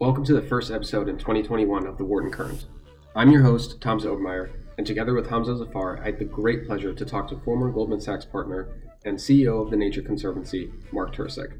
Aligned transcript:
Welcome 0.00 0.24
to 0.24 0.32
the 0.32 0.40
first 0.40 0.70
episode 0.70 1.10
in 1.10 1.18
2021 1.18 1.86
of 1.86 1.98
The 1.98 2.06
Wharton 2.06 2.30
Current. 2.30 2.64
I'm 3.14 3.30
your 3.30 3.42
host, 3.42 3.82
Tom 3.82 4.00
Obermeier, 4.00 4.48
and 4.78 4.86
together 4.86 5.12
with 5.12 5.28
Hamza 5.28 5.58
Zafar, 5.58 5.98
I 6.00 6.06
had 6.06 6.18
the 6.18 6.24
great 6.24 6.66
pleasure 6.66 6.94
to 6.94 7.04
talk 7.04 7.28
to 7.28 7.36
former 7.40 7.70
Goldman 7.70 8.00
Sachs 8.00 8.24
partner 8.24 8.70
and 9.04 9.18
CEO 9.18 9.62
of 9.62 9.70
the 9.70 9.76
Nature 9.76 10.00
Conservancy, 10.00 10.72
Mark 10.90 11.14
Tercek. 11.14 11.52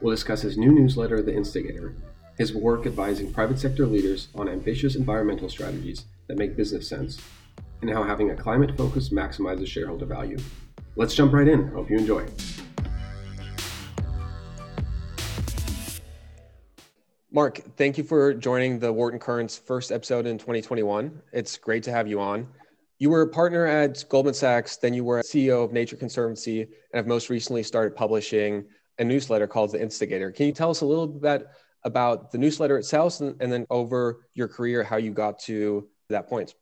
We'll 0.00 0.14
discuss 0.14 0.40
his 0.40 0.56
new 0.56 0.72
newsletter, 0.72 1.20
The 1.20 1.36
Instigator, 1.36 1.94
his 2.38 2.54
work 2.54 2.86
advising 2.86 3.30
private 3.30 3.58
sector 3.58 3.84
leaders 3.84 4.28
on 4.34 4.48
ambitious 4.48 4.96
environmental 4.96 5.50
strategies 5.50 6.06
that 6.28 6.38
make 6.38 6.56
business 6.56 6.88
sense, 6.88 7.20
and 7.82 7.90
how 7.90 8.04
having 8.04 8.30
a 8.30 8.36
climate 8.36 8.74
focus 8.74 9.10
maximizes 9.10 9.66
shareholder 9.66 10.06
value. 10.06 10.38
Let's 10.96 11.14
jump 11.14 11.34
right 11.34 11.46
in. 11.46 11.68
Hope 11.68 11.90
you 11.90 11.98
enjoy. 11.98 12.26
Mark, 17.36 17.60
thank 17.76 17.98
you 17.98 18.02
for 18.02 18.32
joining 18.32 18.78
the 18.78 18.90
Wharton 18.90 19.20
Current's 19.20 19.58
first 19.58 19.92
episode 19.92 20.24
in 20.24 20.38
2021. 20.38 21.20
It's 21.34 21.58
great 21.58 21.82
to 21.82 21.92
have 21.92 22.08
you 22.08 22.18
on. 22.18 22.48
You 22.98 23.10
were 23.10 23.20
a 23.20 23.28
partner 23.28 23.66
at 23.66 24.02
Goldman 24.08 24.32
Sachs, 24.32 24.78
then 24.78 24.94
you 24.94 25.04
were 25.04 25.20
CEO 25.20 25.62
of 25.62 25.70
Nature 25.70 25.96
Conservancy, 25.96 26.62
and 26.62 26.70
have 26.94 27.06
most 27.06 27.28
recently 27.28 27.62
started 27.62 27.94
publishing 27.94 28.64
a 28.98 29.04
newsletter 29.04 29.46
called 29.46 29.72
The 29.72 29.82
Instigator. 29.82 30.32
Can 30.32 30.46
you 30.46 30.52
tell 30.52 30.70
us 30.70 30.80
a 30.80 30.86
little 30.86 31.06
bit 31.06 31.46
about 31.84 32.32
the 32.32 32.38
newsletter 32.38 32.78
itself 32.78 33.20
and, 33.20 33.36
and 33.42 33.52
then 33.52 33.66
over 33.68 34.28
your 34.32 34.48
career, 34.48 34.82
how 34.82 34.96
you 34.96 35.12
got 35.12 35.38
to 35.40 35.86
that 36.08 36.30
point? 36.30 36.54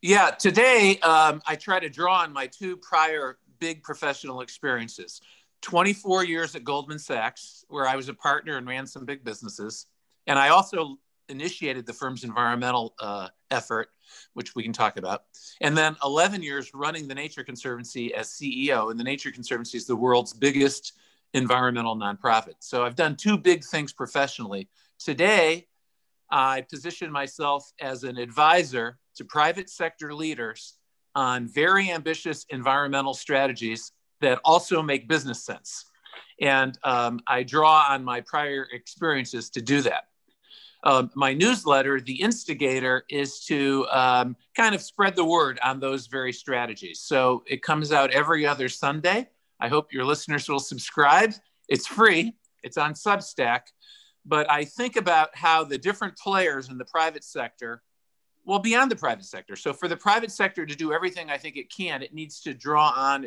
Yeah, 0.00 0.30
today 0.30 1.00
um, 1.00 1.42
I 1.44 1.56
try 1.56 1.80
to 1.80 1.88
draw 1.88 2.20
on 2.20 2.32
my 2.32 2.46
two 2.46 2.76
prior 2.76 3.38
big 3.58 3.82
professional 3.82 4.42
experiences 4.42 5.20
24 5.62 6.24
years 6.24 6.54
at 6.54 6.64
Goldman 6.64 6.98
Sachs, 6.98 7.64
where 7.68 7.86
I 7.86 7.96
was 7.96 8.08
a 8.08 8.14
partner 8.14 8.56
and 8.56 8.66
ran 8.66 8.86
some 8.86 9.04
big 9.04 9.24
businesses. 9.24 9.86
And 10.26 10.38
I 10.38 10.50
also 10.50 10.98
initiated 11.28 11.86
the 11.86 11.92
firm's 11.92 12.24
environmental 12.24 12.94
uh, 13.00 13.28
effort, 13.50 13.88
which 14.34 14.54
we 14.54 14.62
can 14.62 14.72
talk 14.72 14.96
about. 14.96 15.24
And 15.60 15.76
then 15.76 15.96
11 16.04 16.42
years 16.42 16.70
running 16.74 17.08
the 17.08 17.14
Nature 17.14 17.44
Conservancy 17.44 18.14
as 18.14 18.28
CEO. 18.28 18.90
And 18.90 19.00
the 19.00 19.04
Nature 19.04 19.30
Conservancy 19.30 19.78
is 19.78 19.86
the 19.86 19.96
world's 19.96 20.32
biggest 20.32 20.92
environmental 21.32 21.96
nonprofit. 21.96 22.54
So 22.60 22.84
I've 22.84 22.96
done 22.96 23.16
two 23.16 23.36
big 23.36 23.64
things 23.64 23.92
professionally. 23.92 24.68
Today, 24.98 25.66
I 26.30 26.62
position 26.62 27.10
myself 27.10 27.72
as 27.80 28.04
an 28.04 28.16
advisor 28.16 28.98
to 29.16 29.24
private 29.24 29.68
sector 29.68 30.14
leaders 30.14 30.74
on 31.14 31.46
very 31.46 31.90
ambitious 31.90 32.44
environmental 32.50 33.14
strategies 33.14 33.92
that 34.24 34.40
also 34.44 34.82
make 34.82 35.08
business 35.08 35.42
sense. 35.42 35.86
And 36.40 36.76
um, 36.82 37.20
I 37.26 37.42
draw 37.42 37.86
on 37.88 38.02
my 38.04 38.20
prior 38.20 38.66
experiences 38.72 39.50
to 39.50 39.62
do 39.62 39.82
that. 39.82 40.04
Um, 40.82 41.10
my 41.14 41.32
newsletter, 41.32 42.00
The 42.00 42.20
Instigator, 42.20 43.04
is 43.08 43.40
to 43.46 43.86
um, 43.90 44.36
kind 44.54 44.74
of 44.74 44.82
spread 44.82 45.16
the 45.16 45.24
word 45.24 45.58
on 45.64 45.80
those 45.80 46.08
very 46.08 46.32
strategies. 46.32 47.00
So 47.00 47.42
it 47.46 47.62
comes 47.62 47.92
out 47.92 48.10
every 48.10 48.46
other 48.46 48.68
Sunday. 48.68 49.28
I 49.60 49.68
hope 49.68 49.92
your 49.92 50.04
listeners 50.04 50.48
will 50.48 50.58
subscribe. 50.58 51.32
It's 51.68 51.86
free, 51.86 52.34
it's 52.62 52.76
on 52.76 52.92
Substack. 52.92 53.60
But 54.26 54.50
I 54.50 54.64
think 54.64 54.96
about 54.96 55.34
how 55.34 55.64
the 55.64 55.78
different 55.78 56.18
players 56.18 56.68
in 56.68 56.76
the 56.76 56.84
private 56.84 57.24
sector, 57.24 57.82
well, 58.44 58.58
beyond 58.58 58.90
the 58.90 58.96
private 58.96 59.24
sector. 59.24 59.56
So 59.56 59.72
for 59.72 59.88
the 59.88 59.96
private 59.96 60.32
sector 60.32 60.66
to 60.66 60.74
do 60.74 60.92
everything 60.92 61.30
I 61.30 61.38
think 61.38 61.56
it 61.56 61.70
can, 61.70 62.02
it 62.02 62.12
needs 62.12 62.40
to 62.42 62.52
draw 62.52 62.90
on 62.90 63.26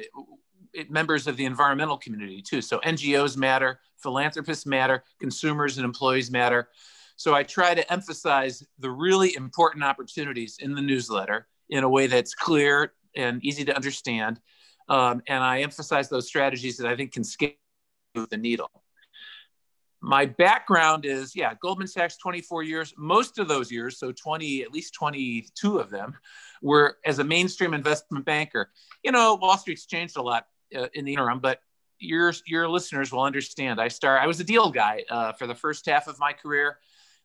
members 0.90 1.28
of 1.28 1.38
the 1.38 1.46
environmental 1.46 1.98
community 1.98 2.42
too. 2.42 2.62
So 2.62 2.80
NGOs 2.80 3.38
matter, 3.38 3.80
philanthropists 3.98 4.66
matter, 4.66 5.04
consumers 5.20 5.78
and 5.78 5.86
employees 5.86 6.32
matter. 6.32 6.70
So 7.16 7.34
I 7.34 7.44
try 7.44 7.74
to 7.74 7.92
emphasize 7.92 8.64
the 8.78 8.92
really 8.92 9.36
important 9.36 9.84
opportunities 9.84 10.58
in 10.60 10.76
the 10.76 10.82
newsletter 10.82 11.48
in 11.70 11.84
a 11.84 11.90
way 11.90 12.08
that's 12.08 12.36
clear 12.36 12.94
and 13.16 13.44
easy 13.44 13.66
to 13.66 13.76
understand. 13.76 14.40
Um, 14.88 15.22
and 15.28 15.44
I 15.44 15.62
emphasize 15.62 16.10
those 16.10 16.28
strategies 16.28 16.78
that 16.78 16.88
I 16.88 16.96
think 16.96 17.12
can 17.12 17.24
scale 17.24 17.54
the 18.14 18.38
needle. 18.38 18.70
My 20.00 20.26
background 20.26 21.06
is, 21.06 21.36
yeah, 21.36 21.54
Goldman 21.60 21.88
Sachs, 21.88 22.18
24 22.18 22.64
years. 22.64 22.94
Most 22.98 23.40
of 23.40 23.48
those 23.48 23.72
years, 23.72 23.98
so 23.98 24.12
20, 24.12 24.62
at 24.62 24.72
least 24.72 24.94
22 24.94 25.80
of 25.80 25.90
them, 25.90 26.14
were 26.62 26.98
as 27.04 27.18
a 27.18 27.24
mainstream 27.24 27.74
investment 27.74 28.24
banker. 28.24 28.72
You 29.04 29.12
know, 29.12 29.36
Wall 29.36 29.58
Street's 29.58 29.88
changed 29.88 30.18
a 30.18 30.22
lot 30.22 30.46
uh, 30.76 30.88
in 30.94 31.06
the 31.06 31.14
interim, 31.14 31.40
but 31.40 31.60
your 32.00 32.34
your 32.46 32.70
listeners 32.70 33.12
will 33.12 33.24
understand. 33.24 33.82
I 33.82 33.88
start. 33.88 34.22
I 34.22 34.28
was 34.28 34.40
a 34.40 34.44
deal 34.44 34.70
guy 34.72 35.04
uh, 35.10 35.34
for 35.34 35.48
the 35.48 35.56
first 35.56 35.86
half 35.86 36.08
of 36.08 36.20
my 36.20 36.34
career. 36.34 36.78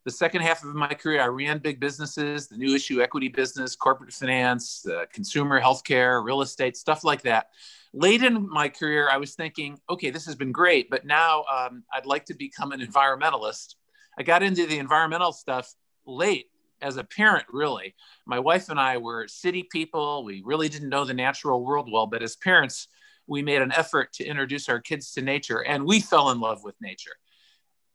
The 0.05 0.11
second 0.11 0.41
half 0.41 0.65
of 0.65 0.75
my 0.75 0.93
career, 0.95 1.23
I 1.23 1.27
ran 1.27 1.59
big 1.59 1.79
businesses, 1.79 2.49
the 2.49 2.57
new 2.57 2.75
issue 2.75 3.01
equity 3.01 3.29
business, 3.29 3.77
corporate 3.77 4.13
finance, 4.13 4.85
uh, 4.85 5.05
consumer 5.13 5.61
healthcare, 5.61 6.25
real 6.25 6.43
estate, 6.43 6.77
stuff 6.77 7.05
like 7.05 7.23
that. 7.23 7.51
Late 7.93 8.23
in 8.23 8.49
my 8.49 8.69
career, 8.69 9.09
I 9.09 9.19
was 9.19 9.35
thinking, 9.37 9.79
okay, 9.89 10.11
this 10.11 10.27
has 10.27 10.35
been 10.35 10.51
great, 10.51 10.91
but 10.91 11.07
now 11.07 11.45
um, 11.45 11.85
I'd 11.93 12.07
like 12.07 12.25
to 12.27 12.35
become 12.35 12.73
an 12.73 12.81
environmentalist. 12.81 13.77
I 14.19 14.25
got 14.25 14.43
into 14.43 14.67
the 14.67 14.79
environmental 14.79 15.33
stuff 15.33 15.73
late 16.05 16.47
as 16.81 16.97
a 16.97 17.05
parent, 17.05 17.45
really. 17.53 17.95
My 18.27 18.41
wife 18.41 18.71
and 18.71 18.81
I 18.81 18.97
were 18.97 19.29
city 19.29 19.63
people. 19.63 20.25
We 20.25 20.43
really 20.45 20.69
didn't 20.69 20.89
know 20.89 21.05
the 21.05 21.15
natural 21.15 21.65
world 21.65 21.89
well, 21.91 22.09
but 22.09 22.23
as 22.23 22.35
parents, 22.35 22.89
we 23.27 23.43
made 23.43 23.63
an 23.63 23.73
effort 23.73 24.13
to 24.15 24.25
introduce 24.25 24.69
our 24.69 24.81
kids 24.81 25.13
to 25.13 25.23
nature 25.23 25.65
and 25.65 25.85
we 25.85 26.01
fell 26.01 26.31
in 26.31 26.41
love 26.41 26.63
with 26.65 26.75
nature. 26.81 27.13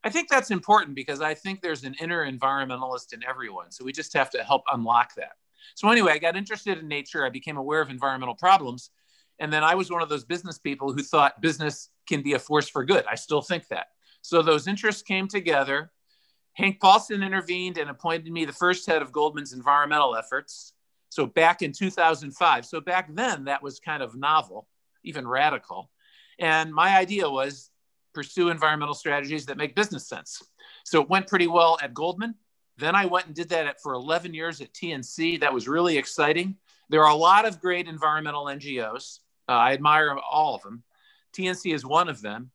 I 0.03 0.09
think 0.09 0.29
that's 0.29 0.51
important 0.51 0.95
because 0.95 1.21
I 1.21 1.33
think 1.33 1.61
there's 1.61 1.83
an 1.83 1.95
inner 1.99 2.29
environmentalist 2.29 3.13
in 3.13 3.23
everyone. 3.27 3.71
So 3.71 3.83
we 3.83 3.91
just 3.91 4.13
have 4.13 4.29
to 4.31 4.43
help 4.43 4.63
unlock 4.71 5.15
that. 5.15 5.33
So, 5.75 5.89
anyway, 5.89 6.13
I 6.13 6.17
got 6.17 6.37
interested 6.37 6.77
in 6.77 6.87
nature. 6.87 7.25
I 7.25 7.29
became 7.29 7.57
aware 7.57 7.81
of 7.81 7.89
environmental 7.89 8.35
problems. 8.35 8.89
And 9.39 9.51
then 9.51 9.63
I 9.63 9.75
was 9.75 9.91
one 9.91 10.01
of 10.01 10.09
those 10.09 10.23
business 10.23 10.57
people 10.57 10.93
who 10.93 11.03
thought 11.03 11.41
business 11.41 11.89
can 12.07 12.21
be 12.21 12.33
a 12.33 12.39
force 12.39 12.69
for 12.69 12.85
good. 12.85 13.05
I 13.09 13.15
still 13.15 13.41
think 13.41 13.67
that. 13.67 13.87
So 14.21 14.41
those 14.41 14.67
interests 14.67 15.01
came 15.01 15.27
together. 15.27 15.91
Hank 16.53 16.79
Paulson 16.79 17.21
intervened 17.21 17.77
and 17.77 17.89
appointed 17.89 18.31
me 18.31 18.45
the 18.45 18.53
first 18.53 18.87
head 18.87 19.01
of 19.01 19.11
Goldman's 19.11 19.53
environmental 19.53 20.15
efforts. 20.15 20.73
So 21.09 21.25
back 21.25 21.61
in 21.61 21.71
2005. 21.71 22.65
So 22.65 22.81
back 22.81 23.13
then, 23.13 23.45
that 23.45 23.61
was 23.61 23.79
kind 23.79 24.01
of 24.01 24.15
novel 24.15 24.67
even 25.07 25.27
radical. 25.27 25.89
And 26.39 26.73
my 26.73 26.97
idea 26.97 27.29
was 27.29 27.71
pursue 28.13 28.49
environmental 28.49 28.93
strategies 28.93 29.45
that 29.45 29.57
make 29.57 29.75
business 29.75 30.07
sense. 30.07 30.41
So 30.83 31.01
it 31.01 31.09
went 31.09 31.27
pretty 31.27 31.47
well 31.47 31.77
at 31.81 31.93
Goldman. 31.93 32.35
Then 32.77 32.95
I 32.95 33.05
went 33.05 33.27
and 33.27 33.35
did 33.35 33.49
that 33.49 33.81
for 33.81 33.93
11 33.93 34.33
years 34.33 34.61
at 34.61 34.73
TNC. 34.73 35.39
That 35.39 35.53
was 35.53 35.67
really 35.67 35.97
exciting. 35.97 36.55
There 36.89 37.03
are 37.03 37.11
a 37.11 37.15
lot 37.15 37.45
of 37.45 37.59
great 37.59 37.87
environmental 37.87 38.45
NGOs. 38.45 39.19
Uh, 39.49 39.53
I 39.53 39.73
admire 39.73 40.17
all 40.17 40.55
of 40.55 40.61
them. 40.61 40.83
TNC 41.33 41.73
is 41.73 41.85
one 41.85 42.09
of 42.09 42.21
them. 42.21 42.51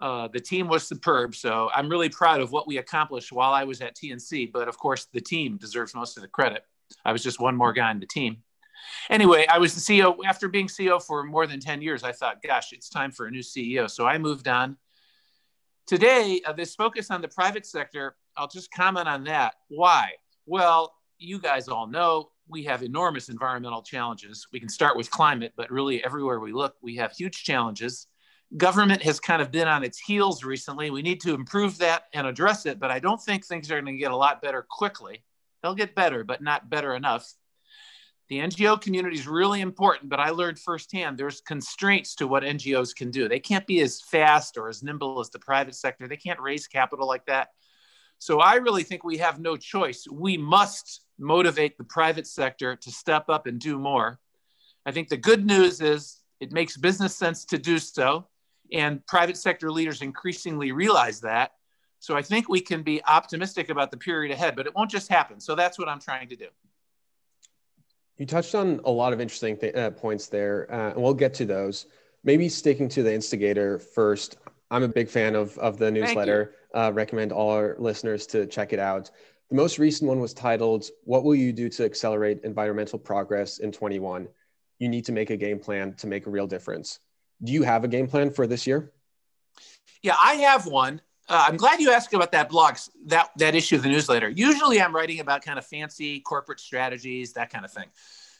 Uh, 0.00 0.28
the 0.28 0.40
team 0.40 0.68
was 0.68 0.86
superb. 0.86 1.34
So 1.34 1.70
I'm 1.74 1.88
really 1.88 2.08
proud 2.08 2.40
of 2.40 2.52
what 2.52 2.66
we 2.66 2.78
accomplished 2.78 3.32
while 3.32 3.52
I 3.52 3.64
was 3.64 3.80
at 3.80 3.96
TNC. 3.96 4.52
But 4.52 4.68
of 4.68 4.78
course, 4.78 5.06
the 5.12 5.20
team 5.20 5.56
deserves 5.56 5.94
most 5.94 6.16
of 6.16 6.22
the 6.22 6.28
credit. 6.28 6.62
I 7.04 7.12
was 7.12 7.22
just 7.22 7.40
one 7.40 7.56
more 7.56 7.72
guy 7.72 7.90
in 7.90 8.00
the 8.00 8.06
team. 8.06 8.42
Anyway, 9.10 9.46
I 9.50 9.58
was 9.58 9.74
the 9.74 9.80
CEO 9.80 10.16
after 10.26 10.48
being 10.48 10.68
CEO 10.68 11.02
for 11.02 11.22
more 11.22 11.46
than 11.46 11.60
10 11.60 11.82
years. 11.82 12.02
I 12.02 12.12
thought, 12.12 12.42
gosh, 12.42 12.72
it's 12.72 12.88
time 12.88 13.10
for 13.10 13.26
a 13.26 13.30
new 13.30 13.40
CEO. 13.40 13.90
So 13.90 14.06
I 14.06 14.18
moved 14.18 14.48
on. 14.48 14.76
Today, 15.86 16.40
uh, 16.44 16.52
this 16.52 16.74
focus 16.74 17.10
on 17.10 17.22
the 17.22 17.28
private 17.28 17.64
sector, 17.64 18.16
I'll 18.36 18.48
just 18.48 18.70
comment 18.72 19.06
on 19.06 19.24
that. 19.24 19.54
Why? 19.68 20.12
Well, 20.44 20.94
you 21.18 21.38
guys 21.38 21.68
all 21.68 21.86
know 21.86 22.30
we 22.48 22.64
have 22.64 22.82
enormous 22.82 23.28
environmental 23.28 23.82
challenges. 23.82 24.46
We 24.52 24.60
can 24.60 24.68
start 24.68 24.96
with 24.96 25.10
climate, 25.10 25.52
but 25.56 25.70
really 25.70 26.04
everywhere 26.04 26.40
we 26.40 26.52
look, 26.52 26.74
we 26.82 26.96
have 26.96 27.12
huge 27.12 27.44
challenges. 27.44 28.06
Government 28.56 29.02
has 29.02 29.18
kind 29.18 29.42
of 29.42 29.50
been 29.50 29.66
on 29.66 29.82
its 29.82 29.98
heels 29.98 30.44
recently. 30.44 30.90
We 30.90 31.02
need 31.02 31.20
to 31.22 31.34
improve 31.34 31.78
that 31.78 32.04
and 32.12 32.26
address 32.26 32.64
it, 32.66 32.78
but 32.78 32.90
I 32.90 33.00
don't 33.00 33.20
think 33.20 33.44
things 33.44 33.70
are 33.70 33.80
going 33.80 33.94
to 33.94 34.00
get 34.00 34.12
a 34.12 34.16
lot 34.16 34.40
better 34.40 34.64
quickly. 34.68 35.24
They'll 35.62 35.74
get 35.74 35.96
better, 35.96 36.22
but 36.22 36.42
not 36.42 36.70
better 36.70 36.94
enough 36.94 37.32
the 38.28 38.38
NGO 38.38 38.80
community 38.80 39.16
is 39.16 39.28
really 39.28 39.60
important, 39.60 40.10
but 40.10 40.18
I 40.18 40.30
learned 40.30 40.58
firsthand 40.58 41.16
there's 41.16 41.40
constraints 41.40 42.16
to 42.16 42.26
what 42.26 42.42
NGOs 42.42 42.94
can 42.94 43.10
do. 43.10 43.28
They 43.28 43.38
can't 43.38 43.66
be 43.66 43.80
as 43.80 44.00
fast 44.00 44.56
or 44.56 44.68
as 44.68 44.82
nimble 44.82 45.20
as 45.20 45.30
the 45.30 45.38
private 45.38 45.76
sector. 45.76 46.08
They 46.08 46.16
can't 46.16 46.40
raise 46.40 46.66
capital 46.66 47.06
like 47.06 47.24
that. 47.26 47.50
So 48.18 48.40
I 48.40 48.54
really 48.54 48.82
think 48.82 49.04
we 49.04 49.18
have 49.18 49.38
no 49.38 49.56
choice. 49.56 50.06
We 50.10 50.36
must 50.36 51.02
motivate 51.18 51.78
the 51.78 51.84
private 51.84 52.26
sector 52.26 52.74
to 52.74 52.90
step 52.90 53.28
up 53.28 53.46
and 53.46 53.60
do 53.60 53.78
more. 53.78 54.18
I 54.84 54.92
think 54.92 55.08
the 55.08 55.16
good 55.16 55.46
news 55.46 55.80
is 55.80 56.20
it 56.40 56.52
makes 56.52 56.76
business 56.76 57.14
sense 57.14 57.44
to 57.46 57.58
do 57.58 57.78
so, 57.78 58.26
and 58.72 59.06
private 59.06 59.36
sector 59.36 59.70
leaders 59.70 60.02
increasingly 60.02 60.72
realize 60.72 61.20
that. 61.20 61.52
So 61.98 62.16
I 62.16 62.22
think 62.22 62.48
we 62.48 62.60
can 62.60 62.82
be 62.82 63.02
optimistic 63.04 63.68
about 63.68 63.90
the 63.90 63.96
period 63.96 64.32
ahead, 64.32 64.56
but 64.56 64.66
it 64.66 64.74
won't 64.74 64.90
just 64.90 65.08
happen. 65.08 65.40
So 65.40 65.54
that's 65.54 65.78
what 65.78 65.88
I'm 65.88 66.00
trying 66.00 66.28
to 66.28 66.36
do. 66.36 66.48
You 68.18 68.26
touched 68.26 68.54
on 68.54 68.80
a 68.84 68.90
lot 68.90 69.12
of 69.12 69.20
interesting 69.20 69.56
th- 69.56 69.74
uh, 69.74 69.90
points 69.90 70.26
there, 70.26 70.72
uh, 70.72 70.90
and 70.90 71.02
we'll 71.02 71.14
get 71.14 71.34
to 71.34 71.44
those. 71.44 71.86
Maybe 72.24 72.48
sticking 72.48 72.88
to 72.90 73.02
the 73.02 73.12
instigator 73.12 73.78
first. 73.78 74.38
I'm 74.70 74.82
a 74.82 74.88
big 74.88 75.08
fan 75.08 75.34
of, 75.34 75.56
of 75.58 75.78
the 75.78 75.90
newsletter. 75.90 76.54
Uh, 76.74 76.92
recommend 76.92 77.30
all 77.32 77.50
our 77.50 77.76
listeners 77.78 78.26
to 78.28 78.46
check 78.46 78.72
it 78.72 78.78
out. 78.78 79.10
The 79.48 79.54
most 79.54 79.78
recent 79.78 80.08
one 80.08 80.18
was 80.18 80.34
titled, 80.34 80.86
What 81.04 81.22
Will 81.22 81.34
You 81.34 81.52
Do 81.52 81.68
to 81.68 81.84
Accelerate 81.84 82.40
Environmental 82.42 82.98
Progress 82.98 83.58
in 83.58 83.70
21? 83.70 84.26
You 84.78 84.88
need 84.88 85.04
to 85.04 85.12
make 85.12 85.30
a 85.30 85.36
game 85.36 85.60
plan 85.60 85.94
to 85.94 86.06
make 86.06 86.26
a 86.26 86.30
real 86.30 86.46
difference. 86.46 86.98
Do 87.42 87.52
you 87.52 87.62
have 87.62 87.84
a 87.84 87.88
game 87.88 88.08
plan 88.08 88.30
for 88.30 88.46
this 88.46 88.66
year? 88.66 88.92
Yeah, 90.02 90.16
I 90.20 90.34
have 90.34 90.66
one. 90.66 91.00
Uh, 91.28 91.46
I'm 91.48 91.56
glad 91.56 91.80
you 91.80 91.90
asked 91.90 92.14
about 92.14 92.30
that 92.32 92.48
blog, 92.48 92.76
that, 93.06 93.30
that 93.36 93.54
issue 93.56 93.76
of 93.76 93.82
the 93.82 93.88
newsletter. 93.88 94.28
Usually 94.28 94.80
I'm 94.80 94.94
writing 94.94 95.20
about 95.20 95.42
kind 95.42 95.58
of 95.58 95.66
fancy 95.66 96.20
corporate 96.20 96.60
strategies, 96.60 97.32
that 97.32 97.50
kind 97.50 97.64
of 97.64 97.72
thing. 97.72 97.88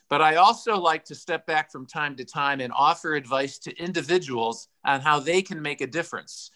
But 0.08 0.22
I 0.22 0.36
also 0.36 0.76
like 0.76 1.04
to 1.06 1.16
step 1.16 1.46
back 1.46 1.72
from 1.72 1.86
time 1.86 2.14
to 2.16 2.24
time 2.24 2.60
and 2.60 2.72
offer 2.72 3.14
advice 3.14 3.58
to 3.60 3.76
individuals 3.76 4.68
on 4.84 5.00
how 5.00 5.18
they 5.18 5.42
can 5.42 5.60
make 5.60 5.80
a 5.80 5.86
difference. 5.86 6.52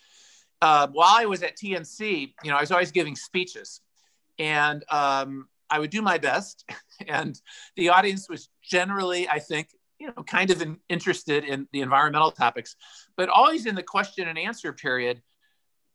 Uh, 0.62 0.86
while 0.92 1.16
I 1.16 1.24
was 1.26 1.42
at 1.42 1.56
TNC, 1.56 2.32
you 2.44 2.50
know, 2.50 2.56
I 2.56 2.60
was 2.60 2.70
always 2.70 2.92
giving 2.92 3.16
speeches, 3.16 3.80
and 4.38 4.84
um, 4.88 5.48
I 5.68 5.80
would 5.80 5.90
do 5.90 6.00
my 6.00 6.18
best, 6.18 6.70
and 7.08 7.40
the 7.74 7.88
audience 7.88 8.28
was 8.28 8.48
generally, 8.62 9.28
I 9.28 9.40
think, 9.40 9.70
you 9.98 10.08
know, 10.08 10.22
kind 10.22 10.50
of 10.50 10.62
in, 10.62 10.78
interested 10.88 11.44
in 11.44 11.66
the 11.72 11.80
environmental 11.80 12.30
topics, 12.30 12.76
but 13.16 13.28
always 13.28 13.66
in 13.66 13.74
the 13.74 13.82
question 13.82 14.28
and 14.28 14.38
answer 14.38 14.72
period, 14.72 15.22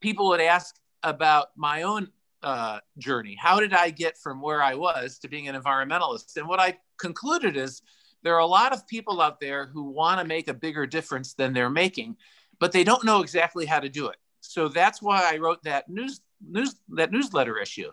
people 0.05 0.27
would 0.27 0.39
ask 0.39 0.75
about 1.01 1.47
my 1.55 1.81
own 1.81 2.07
uh, 2.43 2.77
journey. 2.99 3.35
How 3.41 3.59
did 3.59 3.73
I 3.73 3.89
get 3.89 4.19
from 4.19 4.39
where 4.39 4.61
I 4.61 4.75
was 4.75 5.17
to 5.17 5.27
being 5.27 5.47
an 5.47 5.59
environmentalist? 5.59 6.37
And 6.37 6.47
what 6.47 6.59
I 6.59 6.77
concluded 6.99 7.57
is 7.57 7.81
there 8.21 8.35
are 8.35 8.41
a 8.41 8.45
lot 8.45 8.71
of 8.71 8.87
people 8.87 9.19
out 9.19 9.39
there 9.39 9.65
who 9.65 9.89
want 9.89 10.19
to 10.19 10.27
make 10.27 10.47
a 10.47 10.53
bigger 10.53 10.85
difference 10.85 11.33
than 11.33 11.53
they're 11.53 11.71
making, 11.71 12.17
but 12.59 12.71
they 12.71 12.83
don't 12.83 13.03
know 13.03 13.21
exactly 13.21 13.65
how 13.65 13.79
to 13.79 13.89
do 13.89 14.05
it. 14.09 14.17
So 14.41 14.67
that's 14.67 15.01
why 15.01 15.27
I 15.27 15.37
wrote 15.37 15.63
that 15.63 15.89
news 15.89 16.21
news 16.47 16.75
that 16.89 17.11
newsletter 17.11 17.57
issue. 17.57 17.91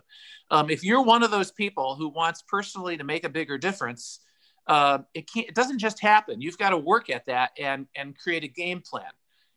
Um, 0.51 0.69
if 0.69 0.83
you're 0.83 1.01
one 1.01 1.23
of 1.23 1.31
those 1.31 1.51
people 1.51 1.95
who 1.95 2.09
wants 2.09 2.43
personally 2.43 2.95
to 2.95 3.03
make 3.03 3.23
a 3.23 3.29
bigger 3.29 3.57
difference, 3.57 4.19
uh, 4.67 4.99
it 5.15 5.27
can't. 5.33 5.47
It 5.47 5.55
doesn't 5.55 5.79
just 5.79 5.99
happen. 5.99 6.41
You've 6.41 6.59
got 6.59 6.69
to 6.69 6.77
work 6.77 7.09
at 7.09 7.25
that 7.25 7.53
and 7.57 7.87
and 7.95 8.15
create 8.15 8.43
a 8.43 8.47
game 8.47 8.81
plan. 8.81 9.13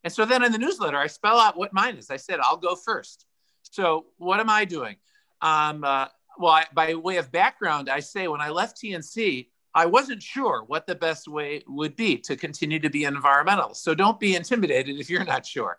And 0.06 0.12
so 0.12 0.24
then 0.24 0.44
in 0.44 0.52
the 0.52 0.58
newsletter, 0.58 0.98
I 0.98 1.08
spell 1.08 1.36
out 1.36 1.58
what 1.58 1.72
mine 1.72 1.96
is. 1.96 2.10
I 2.10 2.16
said 2.16 2.38
I'll 2.38 2.56
go 2.56 2.76
first. 2.76 3.26
So 3.62 4.06
what 4.18 4.38
am 4.38 4.48
I 4.48 4.64
doing? 4.64 4.94
Um, 5.42 5.82
uh, 5.82 6.06
well, 6.38 6.52
I, 6.52 6.66
by 6.72 6.94
way 6.94 7.16
of 7.16 7.32
background, 7.32 7.90
I 7.90 7.98
say 7.98 8.28
when 8.28 8.40
I 8.40 8.50
left 8.50 8.80
TNC, 8.80 9.48
I 9.74 9.86
wasn't 9.86 10.22
sure 10.22 10.62
what 10.64 10.86
the 10.86 10.94
best 10.94 11.26
way 11.26 11.64
would 11.66 11.96
be 11.96 12.18
to 12.18 12.36
continue 12.36 12.78
to 12.78 12.88
be 12.88 13.02
environmental. 13.02 13.74
So 13.74 13.96
don't 13.96 14.20
be 14.20 14.36
intimidated 14.36 15.00
if 15.00 15.10
you're 15.10 15.24
not 15.24 15.44
sure. 15.44 15.76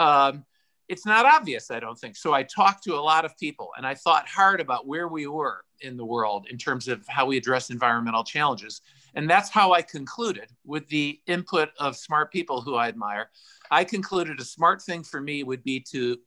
Um, 0.00 0.44
it's 0.90 1.06
not 1.06 1.24
obvious, 1.24 1.70
I 1.70 1.78
don't 1.78 1.96
think. 1.96 2.16
So 2.16 2.34
I 2.34 2.42
talked 2.42 2.82
to 2.84 2.94
a 2.94 3.00
lot 3.00 3.24
of 3.24 3.38
people 3.38 3.70
and 3.76 3.86
I 3.86 3.94
thought 3.94 4.28
hard 4.28 4.60
about 4.60 4.88
where 4.88 5.06
we 5.06 5.28
were 5.28 5.64
in 5.82 5.96
the 5.96 6.04
world 6.04 6.48
in 6.50 6.58
terms 6.58 6.88
of 6.88 7.06
how 7.06 7.26
we 7.26 7.36
address 7.36 7.70
environmental 7.70 8.24
challenges. 8.24 8.80
And 9.14 9.30
that's 9.30 9.48
how 9.48 9.72
I 9.72 9.82
concluded 9.82 10.50
with 10.64 10.88
the 10.88 11.20
input 11.28 11.68
of 11.78 11.96
smart 11.96 12.32
people 12.32 12.60
who 12.60 12.74
I 12.74 12.88
admire. 12.88 13.30
I 13.70 13.84
concluded 13.84 14.40
a 14.40 14.44
smart 14.44 14.82
thing 14.82 15.04
for 15.04 15.20
me 15.20 15.44
would 15.44 15.62
be 15.62 15.78
to 15.92 16.18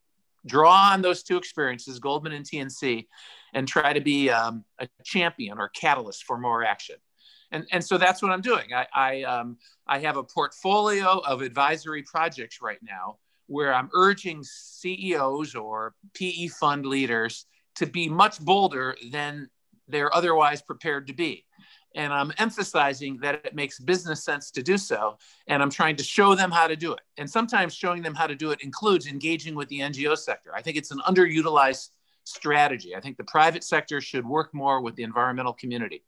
draw 0.45 0.91
on 0.93 1.01
those 1.01 1.23
two 1.23 1.35
experiences, 1.35 1.99
Goldman 1.99 2.31
and 2.31 2.45
TNC, 2.45 3.05
and 3.53 3.67
try 3.67 3.91
to 3.91 4.01
be 4.01 4.29
um, 4.29 4.63
a 4.79 4.87
champion 5.03 5.59
or 5.59 5.67
catalyst 5.69 6.23
for 6.23 6.37
more 6.37 6.63
action. 6.63 6.95
And, 7.51 7.67
and 7.73 7.83
so 7.83 7.97
that's 7.97 8.21
what 8.21 8.31
I'm 8.31 8.41
doing. 8.41 8.73
I, 8.73 8.87
I, 8.95 9.23
um, 9.23 9.57
I 9.85 9.99
have 9.99 10.15
a 10.15 10.23
portfolio 10.23 11.19
of 11.19 11.41
advisory 11.41 12.03
projects 12.03 12.61
right 12.61 12.79
now 12.81 13.17
where 13.47 13.73
I'm 13.73 13.89
urging 13.93 14.43
CEOs 14.43 15.55
or 15.55 15.93
PE 16.13 16.47
fund 16.47 16.85
leaders 16.85 17.45
to 17.75 17.85
be 17.85 18.07
much 18.07 18.39
bolder 18.39 18.95
than 19.11 19.49
they're 19.87 20.15
otherwise 20.15 20.61
prepared 20.61 21.07
to 21.07 21.13
be 21.13 21.45
and 21.95 22.13
I'm 22.13 22.31
emphasizing 22.37 23.17
that 23.21 23.45
it 23.45 23.53
makes 23.53 23.79
business 23.79 24.23
sense 24.23 24.51
to 24.51 24.63
do 24.63 24.77
so. 24.77 25.17
And 25.47 25.61
I'm 25.61 25.69
trying 25.69 25.95
to 25.97 26.03
show 26.03 26.35
them 26.35 26.51
how 26.51 26.67
to 26.67 26.75
do 26.75 26.93
it. 26.93 27.01
And 27.17 27.29
sometimes 27.29 27.75
showing 27.75 28.01
them 28.01 28.15
how 28.15 28.27
to 28.27 28.35
do 28.35 28.51
it 28.51 28.61
includes 28.61 29.07
engaging 29.07 29.55
with 29.55 29.69
the 29.69 29.79
NGO 29.79 30.17
sector. 30.17 30.51
I 30.55 30.61
think 30.61 30.77
it's 30.77 30.91
an 30.91 30.99
underutilized 31.07 31.89
strategy. 32.23 32.95
I 32.95 33.01
think 33.01 33.17
the 33.17 33.23
private 33.25 33.63
sector 33.63 34.01
should 34.01 34.25
work 34.25 34.53
more 34.53 34.81
with 34.81 34.95
the 34.95 35.03
environmental 35.03 35.53
community. 35.53 36.03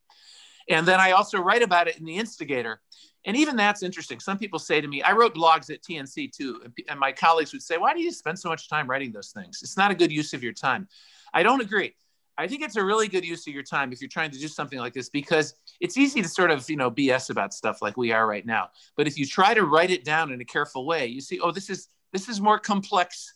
And 0.70 0.88
then 0.88 1.00
I 1.00 1.12
also 1.12 1.40
write 1.40 1.62
about 1.62 1.88
it 1.88 1.98
in 1.98 2.06
the 2.06 2.18
Instigator. 2.18 2.82
And 3.26 3.36
even 3.36 3.56
that's 3.56 3.82
interesting. 3.82 4.20
Some 4.20 4.38
people 4.38 4.60
say 4.60 4.80
to 4.80 4.88
me, 4.88 5.02
I 5.02 5.12
wrote 5.12 5.34
blogs 5.34 5.72
at 5.72 5.82
TNC 5.82 6.32
too. 6.32 6.62
And 6.88 7.00
my 7.00 7.12
colleagues 7.12 7.54
would 7.54 7.64
say, 7.64 7.78
Why 7.78 7.94
do 7.94 8.00
you 8.00 8.12
spend 8.12 8.38
so 8.40 8.50
much 8.50 8.70
time 8.70 8.90
writing 8.90 9.12
those 9.12 9.32
things? 9.32 9.62
It's 9.64 9.78
not 9.78 9.92
a 9.92 9.96
good 9.96 10.12
use 10.12 10.34
of 10.34 10.44
your 10.44 10.54
time. 10.54 10.88
I 11.34 11.44
don't 11.44 11.62
agree. 11.62 11.96
I 12.38 12.48
think 12.48 12.62
it's 12.62 12.76
a 12.76 12.84
really 12.84 13.08
good 13.08 13.26
use 13.26 13.48
of 13.48 13.54
your 13.54 13.64
time 13.64 13.94
if 13.94 14.02
you're 14.02 14.10
trying 14.10 14.32
to 14.32 14.40
do 14.40 14.48
something 14.48 14.78
like 14.78 14.94
this 14.94 15.10
because 15.10 15.56
it's 15.80 15.98
easy 15.98 16.22
to 16.22 16.28
sort 16.28 16.52
of, 16.52 16.70
you 16.70 16.76
know, 16.76 16.92
BS 16.92 17.30
about 17.30 17.54
stuff 17.54 17.82
like 17.82 17.96
we 17.96 18.12
are 18.12 18.28
right 18.28 18.46
now. 18.46 18.70
But 18.98 19.08
if 19.08 19.18
you 19.18 19.26
try 19.26 19.54
to 19.54 19.64
write 19.64 19.90
it 19.90 20.04
down 20.04 20.32
in 20.32 20.42
a 20.42 20.46
careful 20.46 20.86
way, 20.86 21.08
you 21.08 21.22
see, 21.22 21.40
oh, 21.40 21.52
this 21.52 21.70
is 21.70 21.88
this 22.12 22.30
is 22.30 22.40
more 22.40 22.60
complex 22.60 23.34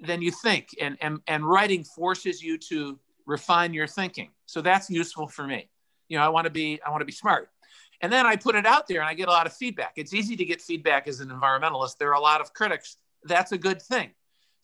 than 0.00 0.22
you 0.22 0.30
think. 0.30 0.70
And 0.80 0.98
and 1.00 1.20
and 1.26 1.46
writing 1.48 1.84
forces 1.84 2.42
you 2.42 2.58
to 2.68 2.98
refine 3.26 3.72
your 3.72 3.86
thinking. 3.86 4.30
So 4.44 4.60
that's 4.60 4.90
useful 4.90 5.28
for 5.28 5.46
me. 5.46 5.70
You 6.08 6.18
know, 6.18 6.24
I 6.24 6.28
want 6.28 6.44
to 6.44 6.50
be 6.50 6.80
I 6.84 6.90
want 6.90 7.00
to 7.00 7.06
be 7.06 7.12
smart. 7.12 7.48
And 8.00 8.12
then 8.12 8.26
I 8.26 8.36
put 8.36 8.54
it 8.54 8.66
out 8.66 8.86
there 8.86 9.00
and 9.00 9.08
I 9.08 9.14
get 9.14 9.28
a 9.28 9.32
lot 9.32 9.46
of 9.46 9.52
feedback. 9.52 9.92
It's 9.96 10.12
easy 10.12 10.36
to 10.36 10.44
get 10.44 10.60
feedback 10.60 11.08
as 11.08 11.20
an 11.20 11.28
environmentalist. 11.28 11.98
There 11.98 12.10
are 12.10 12.14
a 12.14 12.20
lot 12.20 12.40
of 12.40 12.52
critics. 12.52 12.96
That's 13.24 13.52
a 13.52 13.58
good 13.58 13.80
thing 13.80 14.10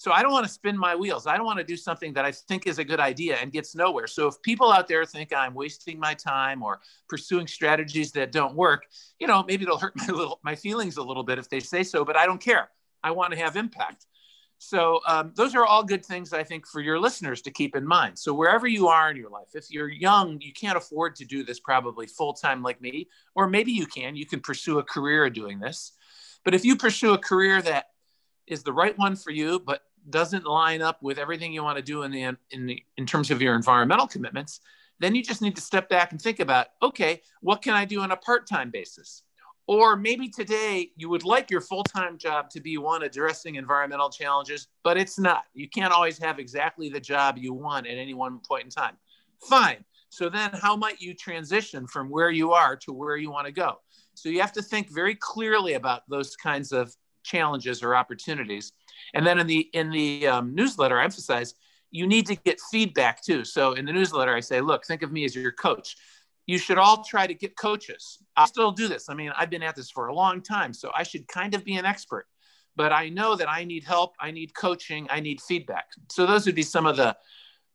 so 0.02 0.10
I 0.10 0.20
don't 0.20 0.32
want 0.32 0.44
to 0.44 0.52
spin 0.52 0.76
my 0.76 0.96
wheels. 0.96 1.28
I 1.28 1.36
don't 1.36 1.46
want 1.46 1.60
to 1.60 1.64
do 1.64 1.76
something 1.76 2.12
that 2.14 2.24
I 2.24 2.32
think 2.32 2.66
is 2.66 2.80
a 2.80 2.84
good 2.84 2.98
idea 2.98 3.36
and 3.36 3.52
gets 3.52 3.76
nowhere. 3.76 4.08
So 4.08 4.26
if 4.26 4.42
people 4.42 4.72
out 4.72 4.88
there 4.88 5.04
think 5.04 5.32
I'm 5.32 5.54
wasting 5.54 6.00
my 6.00 6.12
time 6.12 6.60
or 6.60 6.80
pursuing 7.08 7.46
strategies 7.46 8.10
that 8.12 8.32
don't 8.32 8.56
work, 8.56 8.86
you 9.20 9.28
know, 9.28 9.44
maybe 9.46 9.62
it'll 9.62 9.78
hurt 9.78 9.94
my 9.96 10.06
little 10.06 10.40
my 10.42 10.56
feelings 10.56 10.96
a 10.96 11.02
little 11.04 11.22
bit 11.22 11.38
if 11.38 11.48
they 11.48 11.60
say 11.60 11.84
so, 11.84 12.04
but 12.04 12.16
I 12.16 12.26
don't 12.26 12.40
care. 12.40 12.68
I 13.04 13.12
want 13.12 13.32
to 13.32 13.38
have 13.38 13.54
impact. 13.54 14.06
So 14.64 15.00
um, 15.08 15.32
those 15.34 15.56
are 15.56 15.66
all 15.66 15.82
good 15.82 16.06
things 16.06 16.32
I 16.32 16.44
think 16.44 16.68
for 16.68 16.80
your 16.80 17.00
listeners 17.00 17.42
to 17.42 17.50
keep 17.50 17.74
in 17.74 17.84
mind. 17.84 18.16
So 18.16 18.32
wherever 18.32 18.68
you 18.68 18.86
are 18.86 19.10
in 19.10 19.16
your 19.16 19.28
life, 19.28 19.48
if 19.54 19.72
you're 19.72 19.90
young, 19.90 20.40
you 20.40 20.52
can't 20.52 20.78
afford 20.78 21.16
to 21.16 21.24
do 21.24 21.42
this 21.42 21.58
probably 21.58 22.06
full 22.06 22.32
time 22.32 22.62
like 22.62 22.80
me, 22.80 23.08
or 23.34 23.48
maybe 23.48 23.72
you 23.72 23.86
can. 23.86 24.14
You 24.14 24.24
can 24.24 24.38
pursue 24.38 24.78
a 24.78 24.84
career 24.84 25.28
doing 25.30 25.58
this. 25.58 25.94
But 26.44 26.54
if 26.54 26.64
you 26.64 26.76
pursue 26.76 27.12
a 27.12 27.18
career 27.18 27.60
that 27.60 27.86
is 28.46 28.62
the 28.62 28.72
right 28.72 28.96
one 28.96 29.16
for 29.16 29.32
you, 29.32 29.58
but 29.58 29.82
doesn't 30.08 30.46
line 30.46 30.80
up 30.80 31.02
with 31.02 31.18
everything 31.18 31.52
you 31.52 31.64
want 31.64 31.78
to 31.78 31.82
do 31.82 32.04
in 32.04 32.12
the 32.12 32.36
in 32.52 32.66
the 32.66 32.84
in 32.96 33.04
terms 33.04 33.32
of 33.32 33.42
your 33.42 33.56
environmental 33.56 34.06
commitments, 34.06 34.60
then 35.00 35.16
you 35.16 35.24
just 35.24 35.42
need 35.42 35.56
to 35.56 35.60
step 35.60 35.88
back 35.88 36.12
and 36.12 36.22
think 36.22 36.38
about, 36.38 36.68
okay, 36.80 37.20
what 37.40 37.62
can 37.62 37.74
I 37.74 37.84
do 37.84 38.00
on 38.00 38.12
a 38.12 38.16
part-time 38.16 38.70
basis? 38.70 39.24
Or 39.72 39.96
maybe 39.96 40.28
today 40.28 40.90
you 40.96 41.08
would 41.08 41.24
like 41.24 41.50
your 41.50 41.62
full-time 41.62 42.18
job 42.18 42.50
to 42.50 42.60
be 42.60 42.76
one 42.76 43.04
addressing 43.04 43.54
environmental 43.54 44.10
challenges, 44.10 44.68
but 44.84 44.98
it's 44.98 45.18
not. 45.18 45.44
You 45.54 45.66
can't 45.66 45.94
always 45.94 46.18
have 46.18 46.38
exactly 46.38 46.90
the 46.90 47.00
job 47.00 47.38
you 47.38 47.54
want 47.54 47.86
at 47.86 47.96
any 47.96 48.12
one 48.12 48.40
point 48.46 48.64
in 48.64 48.70
time. 48.70 48.98
Fine. 49.48 49.82
So 50.10 50.28
then 50.28 50.50
how 50.52 50.76
might 50.76 51.00
you 51.00 51.14
transition 51.14 51.86
from 51.86 52.10
where 52.10 52.30
you 52.30 52.52
are 52.52 52.76
to 52.76 52.92
where 52.92 53.16
you 53.16 53.30
want 53.30 53.46
to 53.46 53.52
go? 53.52 53.80
So 54.12 54.28
you 54.28 54.42
have 54.42 54.52
to 54.52 54.62
think 54.62 54.92
very 54.92 55.14
clearly 55.14 55.72
about 55.72 56.02
those 56.06 56.36
kinds 56.36 56.72
of 56.72 56.94
challenges 57.22 57.82
or 57.82 57.96
opportunities 57.96 58.72
and 59.14 59.26
then 59.26 59.38
in 59.38 59.46
the 59.46 59.70
in 59.72 59.90
the 59.90 60.26
um, 60.26 60.54
newsletter, 60.54 60.98
I 60.98 61.04
emphasize 61.04 61.54
you 61.90 62.06
need 62.06 62.26
to 62.26 62.36
get 62.36 62.58
feedback 62.70 63.22
too. 63.22 63.44
So 63.44 63.72
in 63.72 63.84
the 63.84 63.92
newsletter, 63.92 64.34
I 64.34 64.40
say, 64.40 64.60
look, 64.60 64.86
think 64.86 65.02
of 65.02 65.12
me 65.12 65.24
as 65.24 65.34
your 65.34 65.52
coach. 65.52 65.96
You 66.46 66.58
should 66.58 66.78
all 66.78 67.04
try 67.04 67.26
to 67.26 67.34
get 67.34 67.56
coaches. 67.56 68.18
I 68.36 68.46
still 68.46 68.72
do 68.72 68.88
this. 68.88 69.08
I 69.08 69.14
mean, 69.14 69.32
I've 69.36 69.50
been 69.50 69.62
at 69.62 69.76
this 69.76 69.90
for 69.90 70.08
a 70.08 70.14
long 70.14 70.42
time, 70.42 70.74
so 70.74 70.90
I 70.94 71.02
should 71.02 71.28
kind 71.28 71.54
of 71.54 71.64
be 71.64 71.76
an 71.76 71.84
expert. 71.84 72.26
But 72.74 72.92
I 72.92 73.10
know 73.10 73.36
that 73.36 73.48
I 73.48 73.64
need 73.64 73.84
help. 73.84 74.14
I 74.18 74.30
need 74.30 74.54
coaching. 74.54 75.06
I 75.10 75.20
need 75.20 75.40
feedback. 75.40 75.86
So 76.10 76.26
those 76.26 76.46
would 76.46 76.54
be 76.54 76.62
some 76.62 76.86
of 76.86 76.96
the 76.96 77.16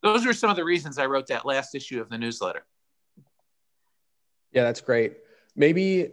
those 0.04 0.26
are 0.26 0.34
some 0.34 0.50
of 0.50 0.56
the 0.56 0.64
reasons 0.64 0.98
I 0.98 1.06
wrote 1.06 1.28
that 1.28 1.46
last 1.46 1.74
issue 1.74 2.00
of 2.02 2.10
the 2.10 2.18
newsletter. 2.18 2.64
Yeah, 4.52 4.64
that's 4.64 4.82
great. 4.82 5.18
Maybe 5.56 6.12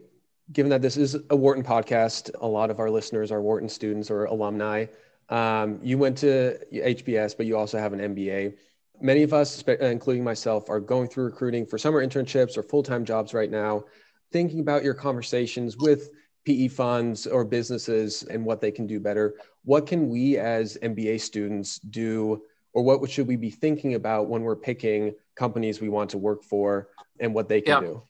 given 0.52 0.70
that 0.70 0.82
this 0.82 0.96
is 0.96 1.16
a 1.30 1.36
Wharton 1.36 1.64
podcast, 1.64 2.30
a 2.40 2.46
lot 2.46 2.70
of 2.70 2.80
our 2.80 2.90
listeners 2.90 3.30
are 3.30 3.40
Wharton 3.40 3.68
students 3.68 4.10
or 4.10 4.26
alumni. 4.26 4.86
Um, 5.28 5.78
you 5.82 5.96
went 5.96 6.18
to 6.18 6.58
HBS, 6.72 7.36
but 7.36 7.46
you 7.46 7.56
also 7.56 7.78
have 7.78 7.92
an 7.92 8.00
MBA. 8.00 8.54
Many 9.00 9.22
of 9.22 9.32
us, 9.32 9.62
uh, 9.66 9.76
including 9.80 10.24
myself, 10.24 10.68
are 10.70 10.80
going 10.80 11.08
through 11.08 11.24
recruiting 11.24 11.66
for 11.66 11.78
summer 11.78 12.04
internships 12.04 12.56
or 12.56 12.62
full 12.62 12.82
time 12.82 13.04
jobs 13.04 13.34
right 13.34 13.50
now. 13.50 13.84
Thinking 14.32 14.60
about 14.60 14.82
your 14.82 14.94
conversations 14.94 15.76
with 15.76 16.10
PE 16.44 16.68
funds 16.68 17.26
or 17.26 17.44
businesses 17.44 18.22
and 18.24 18.44
what 18.44 18.60
they 18.60 18.70
can 18.70 18.86
do 18.86 19.00
better. 19.00 19.34
What 19.64 19.86
can 19.86 20.08
we 20.08 20.36
as 20.36 20.76
MBA 20.82 21.20
students 21.20 21.78
do, 21.78 22.42
or 22.72 22.82
what 22.82 23.10
should 23.10 23.26
we 23.26 23.36
be 23.36 23.50
thinking 23.50 23.94
about 23.94 24.28
when 24.28 24.42
we're 24.42 24.56
picking 24.56 25.14
companies 25.34 25.80
we 25.80 25.88
want 25.88 26.10
to 26.10 26.18
work 26.18 26.42
for 26.42 26.88
and 27.20 27.34
what 27.34 27.48
they 27.48 27.60
can 27.60 27.82
yeah. 27.82 27.88
do? 27.88 28.02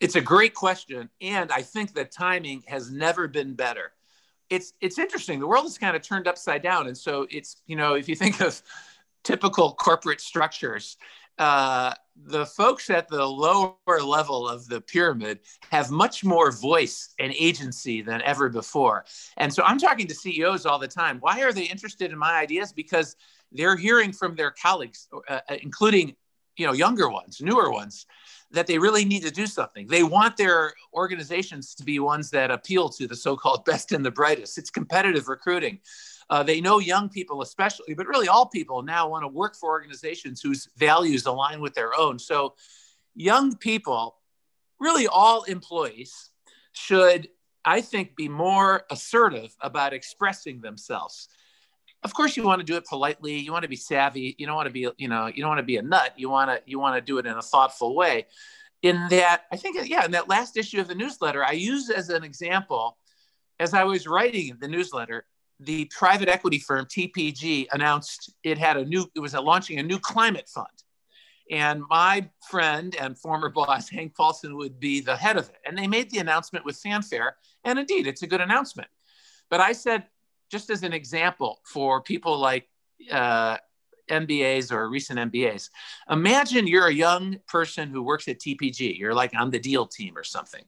It's 0.00 0.16
a 0.16 0.20
great 0.20 0.54
question. 0.54 1.10
And 1.20 1.52
I 1.52 1.62
think 1.62 1.94
the 1.94 2.04
timing 2.04 2.62
has 2.66 2.90
never 2.90 3.28
been 3.28 3.54
better 3.54 3.92
it's 4.50 4.72
it's 4.80 4.98
interesting. 4.98 5.38
The 5.38 5.46
world 5.46 5.64
is 5.64 5.78
kind 5.78 5.96
of 5.96 6.02
turned 6.02 6.26
upside 6.26 6.60
down, 6.62 6.88
and 6.88 6.98
so 6.98 7.26
it's 7.30 7.62
you 7.66 7.76
know 7.76 7.94
if 7.94 8.08
you 8.08 8.16
think 8.16 8.40
of 8.40 8.60
typical 9.24 9.72
corporate 9.72 10.20
structures, 10.20 10.96
uh, 11.38 11.94
the 12.26 12.44
folks 12.44 12.90
at 12.90 13.08
the 13.08 13.24
lower 13.24 14.02
level 14.02 14.46
of 14.46 14.66
the 14.68 14.80
pyramid 14.80 15.40
have 15.72 15.90
much 15.90 16.22
more 16.22 16.52
voice 16.52 17.14
and 17.18 17.32
agency 17.38 18.02
than 18.02 18.20
ever 18.22 18.50
before. 18.50 19.06
And 19.38 19.52
so 19.52 19.62
I'm 19.62 19.78
talking 19.78 20.06
to 20.06 20.14
CEOs 20.14 20.66
all 20.66 20.78
the 20.78 20.88
time. 20.88 21.18
Why 21.20 21.42
are 21.42 21.52
they 21.52 21.64
interested 21.64 22.12
in 22.12 22.18
my 22.18 22.34
ideas? 22.34 22.72
Because 22.72 23.16
they're 23.52 23.76
hearing 23.76 24.12
from 24.12 24.36
their 24.36 24.50
colleagues, 24.50 25.08
uh, 25.28 25.40
uh 25.48 25.56
including 25.62 26.14
you 26.56 26.66
know 26.66 26.72
younger 26.72 27.08
ones, 27.08 27.40
newer 27.40 27.70
ones, 27.72 28.06
that 28.50 28.66
they 28.66 28.78
really 28.78 29.04
need 29.06 29.22
to 29.22 29.30
do 29.30 29.46
something. 29.46 29.86
They 29.86 30.02
want 30.02 30.36
their 30.36 30.74
organizations 30.92 31.74
to 31.76 31.84
be 31.84 32.00
ones 32.00 32.30
that 32.30 32.50
appeal 32.50 32.90
to 32.90 33.06
the 33.06 33.16
so-called 33.16 33.64
best 33.64 33.92
and 33.92 34.04
the 34.04 34.10
brightest. 34.10 34.58
It's 34.58 34.70
competitive 34.70 35.28
recruiting. 35.28 35.78
Uh, 36.30 36.44
they 36.44 36.60
know 36.60 36.78
young 36.78 37.08
people, 37.08 37.42
especially, 37.42 37.92
but 37.92 38.06
really 38.06 38.28
all 38.28 38.46
people 38.46 38.82
now 38.82 39.08
want 39.08 39.24
to 39.24 39.28
work 39.28 39.56
for 39.56 39.70
organizations 39.70 40.40
whose 40.40 40.68
values 40.76 41.26
align 41.26 41.60
with 41.60 41.74
their 41.74 41.92
own. 41.98 42.20
So, 42.20 42.54
young 43.16 43.56
people, 43.56 44.16
really 44.78 45.08
all 45.08 45.42
employees, 45.42 46.30
should, 46.70 47.28
I 47.64 47.80
think, 47.80 48.14
be 48.14 48.28
more 48.28 48.84
assertive 48.92 49.54
about 49.60 49.92
expressing 49.92 50.60
themselves. 50.60 51.28
Of 52.04 52.14
course, 52.14 52.36
you 52.36 52.44
want 52.44 52.60
to 52.60 52.64
do 52.64 52.76
it 52.76 52.86
politely. 52.86 53.36
You 53.36 53.50
want 53.50 53.64
to 53.64 53.68
be 53.68 53.76
savvy. 53.76 54.36
You 54.38 54.46
don't 54.46 54.54
want 54.54 54.68
to 54.68 54.72
be, 54.72 54.88
you 54.98 55.08
know, 55.08 55.26
you 55.26 55.42
don't 55.42 55.48
want 55.48 55.58
to 55.58 55.64
be 55.64 55.78
a 55.78 55.82
nut. 55.82 56.14
You 56.16 56.30
want 56.30 56.50
to, 56.50 56.62
you 56.64 56.78
want 56.78 56.94
to 56.94 57.00
do 57.00 57.18
it 57.18 57.26
in 57.26 57.36
a 57.36 57.42
thoughtful 57.42 57.96
way. 57.96 58.26
In 58.82 59.04
that, 59.10 59.42
I 59.52 59.56
think, 59.56 59.76
yeah, 59.88 60.04
in 60.04 60.12
that 60.12 60.28
last 60.28 60.56
issue 60.56 60.80
of 60.80 60.86
the 60.86 60.94
newsletter, 60.94 61.44
I 61.44 61.52
used 61.52 61.90
as 61.90 62.08
an 62.08 62.22
example, 62.22 62.96
as 63.58 63.74
I 63.74 63.84
was 63.84 64.06
writing 64.06 64.56
the 64.60 64.68
newsletter, 64.68 65.26
the 65.60 65.84
private 65.86 66.28
equity 66.28 66.58
firm 66.58 66.86
TPG 66.86 67.66
announced 67.72 68.32
it 68.42 68.56
had 68.56 68.76
a 68.78 68.84
new, 68.84 69.06
it 69.14 69.20
was 69.20 69.34
a, 69.34 69.40
launching 69.40 69.78
a 69.78 69.82
new 69.82 69.98
climate 69.98 70.48
fund. 70.48 70.66
And 71.50 71.82
my 71.90 72.28
friend 72.48 72.96
and 72.98 73.18
former 73.18 73.50
boss, 73.50 73.88
Hank 73.90 74.14
Paulson, 74.14 74.56
would 74.56 74.80
be 74.80 75.00
the 75.00 75.16
head 75.16 75.36
of 75.36 75.48
it. 75.48 75.56
And 75.66 75.76
they 75.76 75.86
made 75.86 76.10
the 76.10 76.18
announcement 76.18 76.64
with 76.64 76.76
fanfare. 76.78 77.36
And 77.64 77.78
indeed, 77.78 78.06
it's 78.06 78.22
a 78.22 78.26
good 78.26 78.40
announcement. 78.40 78.88
But 79.50 79.60
I 79.60 79.72
said, 79.72 80.04
just 80.50 80.70
as 80.70 80.82
an 80.82 80.92
example 80.92 81.60
for 81.64 82.00
people 82.00 82.38
like 82.38 82.68
uh, 83.10 83.58
MBAs 84.10 84.72
or 84.72 84.88
recent 84.88 85.18
MBAs, 85.18 85.68
imagine 86.08 86.66
you're 86.66 86.86
a 86.86 86.94
young 86.94 87.38
person 87.46 87.90
who 87.90 88.02
works 88.02 88.28
at 88.28 88.38
TPG. 88.40 88.98
You're 88.98 89.14
like 89.14 89.32
on 89.36 89.50
the 89.50 89.58
deal 89.58 89.86
team 89.86 90.16
or 90.16 90.24
something 90.24 90.64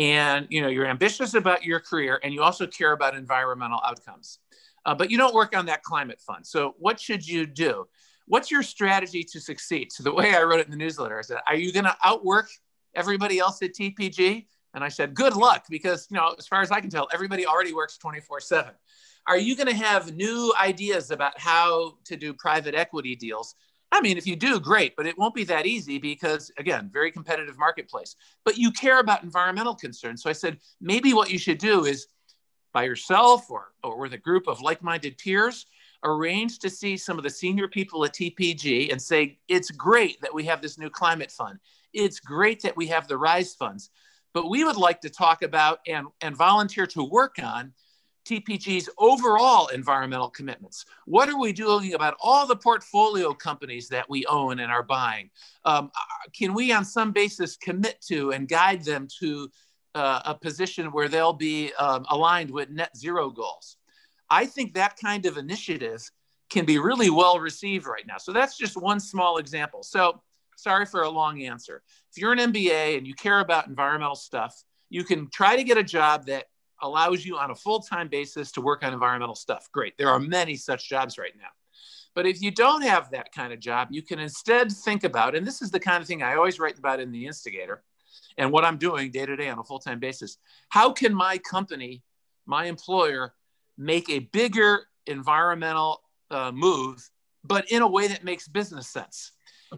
and 0.00 0.46
you 0.48 0.62
know 0.62 0.68
you're 0.68 0.86
ambitious 0.86 1.34
about 1.34 1.62
your 1.62 1.78
career 1.78 2.18
and 2.24 2.32
you 2.32 2.42
also 2.42 2.66
care 2.66 2.92
about 2.92 3.14
environmental 3.14 3.80
outcomes. 3.86 4.38
Uh, 4.86 4.94
but 4.94 5.10
you 5.10 5.18
don't 5.18 5.34
work 5.34 5.54
on 5.54 5.66
that 5.66 5.82
climate 5.82 6.18
fund. 6.26 6.46
So 6.46 6.74
what 6.78 6.98
should 6.98 7.26
you 7.26 7.44
do? 7.44 7.86
What's 8.26 8.50
your 8.50 8.62
strategy 8.62 9.22
to 9.24 9.38
succeed? 9.38 9.92
So 9.92 10.02
the 10.02 10.14
way 10.14 10.34
i 10.34 10.42
wrote 10.42 10.60
it 10.60 10.66
in 10.66 10.70
the 10.70 10.76
newsletter 10.76 11.18
i 11.18 11.22
said 11.22 11.38
are 11.46 11.54
you 11.54 11.72
going 11.72 11.84
to 11.84 11.96
outwork 12.02 12.48
everybody 12.94 13.38
else 13.38 13.62
at 13.62 13.72
tpg 13.74 14.46
and 14.74 14.82
i 14.82 14.88
said 14.88 15.14
good 15.14 15.34
luck 15.34 15.64
because 15.68 16.06
you 16.10 16.16
know 16.16 16.34
as 16.38 16.46
far 16.46 16.62
as 16.62 16.70
i 16.70 16.80
can 16.80 16.90
tell 16.90 17.08
everybody 17.12 17.46
already 17.46 17.72
works 17.72 17.98
24 17.98 18.40
7 18.40 18.72
are 19.26 19.38
you 19.38 19.54
going 19.54 19.68
to 19.68 19.74
have 19.74 20.16
new 20.16 20.52
ideas 20.58 21.10
about 21.10 21.38
how 21.38 21.94
to 22.04 22.16
do 22.16 22.32
private 22.32 22.74
equity 22.74 23.14
deals 23.14 23.54
I 23.92 24.00
mean, 24.00 24.16
if 24.16 24.26
you 24.26 24.36
do, 24.36 24.60
great, 24.60 24.94
but 24.96 25.06
it 25.06 25.18
won't 25.18 25.34
be 25.34 25.44
that 25.44 25.66
easy 25.66 25.98
because, 25.98 26.52
again, 26.58 26.90
very 26.92 27.10
competitive 27.10 27.58
marketplace. 27.58 28.14
But 28.44 28.56
you 28.56 28.70
care 28.70 29.00
about 29.00 29.24
environmental 29.24 29.74
concerns. 29.74 30.22
So 30.22 30.30
I 30.30 30.32
said, 30.32 30.58
maybe 30.80 31.12
what 31.12 31.30
you 31.30 31.38
should 31.38 31.58
do 31.58 31.86
is 31.86 32.06
by 32.72 32.84
yourself 32.84 33.50
or, 33.50 33.72
or 33.82 33.98
with 33.98 34.12
a 34.12 34.18
group 34.18 34.46
of 34.46 34.60
like 34.60 34.82
minded 34.82 35.18
peers, 35.18 35.66
arrange 36.04 36.58
to 36.60 36.70
see 36.70 36.96
some 36.96 37.18
of 37.18 37.24
the 37.24 37.30
senior 37.30 37.68
people 37.68 38.04
at 38.04 38.14
TPG 38.14 38.90
and 38.92 39.00
say, 39.00 39.38
it's 39.48 39.70
great 39.70 40.20
that 40.20 40.32
we 40.32 40.44
have 40.44 40.62
this 40.62 40.78
new 40.78 40.88
climate 40.88 41.30
fund. 41.30 41.58
It's 41.92 42.20
great 42.20 42.62
that 42.62 42.76
we 42.76 42.86
have 42.86 43.08
the 43.08 43.18
RISE 43.18 43.54
funds. 43.54 43.90
But 44.32 44.48
we 44.48 44.62
would 44.62 44.76
like 44.76 45.00
to 45.00 45.10
talk 45.10 45.42
about 45.42 45.80
and, 45.88 46.06
and 46.20 46.36
volunteer 46.36 46.86
to 46.88 47.02
work 47.02 47.36
on 47.42 47.72
TPG's 48.24 48.88
overall 48.98 49.68
environmental 49.68 50.28
commitments? 50.28 50.84
What 51.06 51.28
are 51.28 51.38
we 51.38 51.52
doing 51.52 51.94
about 51.94 52.16
all 52.20 52.46
the 52.46 52.56
portfolio 52.56 53.32
companies 53.32 53.88
that 53.88 54.08
we 54.08 54.26
own 54.26 54.60
and 54.60 54.70
are 54.70 54.82
buying? 54.82 55.30
Um, 55.64 55.90
can 56.32 56.54
we, 56.54 56.72
on 56.72 56.84
some 56.84 57.12
basis, 57.12 57.56
commit 57.56 58.00
to 58.08 58.32
and 58.32 58.48
guide 58.48 58.84
them 58.84 59.08
to 59.20 59.50
uh, 59.94 60.20
a 60.24 60.34
position 60.34 60.92
where 60.92 61.08
they'll 61.08 61.32
be 61.32 61.72
um, 61.78 62.06
aligned 62.08 62.50
with 62.50 62.70
net 62.70 62.96
zero 62.96 63.30
goals? 63.30 63.76
I 64.28 64.46
think 64.46 64.74
that 64.74 64.96
kind 64.96 65.26
of 65.26 65.36
initiative 65.36 66.08
can 66.50 66.64
be 66.64 66.78
really 66.78 67.10
well 67.10 67.38
received 67.38 67.86
right 67.86 68.06
now. 68.06 68.18
So 68.18 68.32
that's 68.32 68.56
just 68.56 68.76
one 68.76 69.00
small 69.00 69.38
example. 69.38 69.82
So 69.82 70.20
sorry 70.56 70.86
for 70.86 71.02
a 71.02 71.08
long 71.08 71.42
answer. 71.42 71.82
If 72.10 72.20
you're 72.20 72.32
an 72.32 72.38
MBA 72.38 72.98
and 72.98 73.06
you 73.06 73.14
care 73.14 73.40
about 73.40 73.66
environmental 73.66 74.16
stuff, 74.16 74.62
you 74.88 75.04
can 75.04 75.28
try 75.30 75.56
to 75.56 75.64
get 75.64 75.78
a 75.78 75.82
job 75.82 76.26
that 76.26 76.46
allows 76.82 77.24
you 77.24 77.36
on 77.36 77.50
a 77.50 77.54
full 77.54 77.80
time 77.80 78.08
basis 78.08 78.52
to 78.52 78.60
work 78.60 78.82
on 78.82 78.92
environmental 78.92 79.34
stuff. 79.34 79.68
Great. 79.72 79.96
There 79.98 80.08
are 80.08 80.18
many 80.20 80.56
such 80.56 80.88
jobs 80.88 81.18
right 81.18 81.32
now. 81.36 81.48
But 82.14 82.26
if 82.26 82.42
you 82.42 82.50
don't 82.50 82.82
have 82.82 83.10
that 83.10 83.32
kind 83.32 83.52
of 83.52 83.60
job, 83.60 83.88
you 83.90 84.02
can 84.02 84.18
instead 84.18 84.72
think 84.72 85.04
about, 85.04 85.36
and 85.36 85.46
this 85.46 85.62
is 85.62 85.70
the 85.70 85.78
kind 85.78 86.02
of 86.02 86.08
thing 86.08 86.22
I 86.22 86.34
always 86.34 86.58
write 86.58 86.78
about 86.78 87.00
in 87.00 87.12
The 87.12 87.26
Instigator 87.26 87.84
and 88.36 88.50
what 88.50 88.64
I'm 88.64 88.78
doing 88.78 89.10
day 89.10 89.26
to 89.26 89.36
day 89.36 89.48
on 89.48 89.58
a 89.58 89.64
full 89.64 89.78
time 89.78 90.00
basis. 90.00 90.38
How 90.68 90.92
can 90.92 91.14
my 91.14 91.38
company, 91.38 92.02
my 92.46 92.64
employer, 92.64 93.34
make 93.78 94.10
a 94.10 94.20
bigger 94.20 94.86
environmental 95.06 96.02
uh, 96.30 96.50
move, 96.52 97.08
but 97.44 97.70
in 97.70 97.82
a 97.82 97.88
way 97.88 98.08
that 98.08 98.24
makes 98.24 98.48
business 98.48 98.88
sense? 98.88 99.32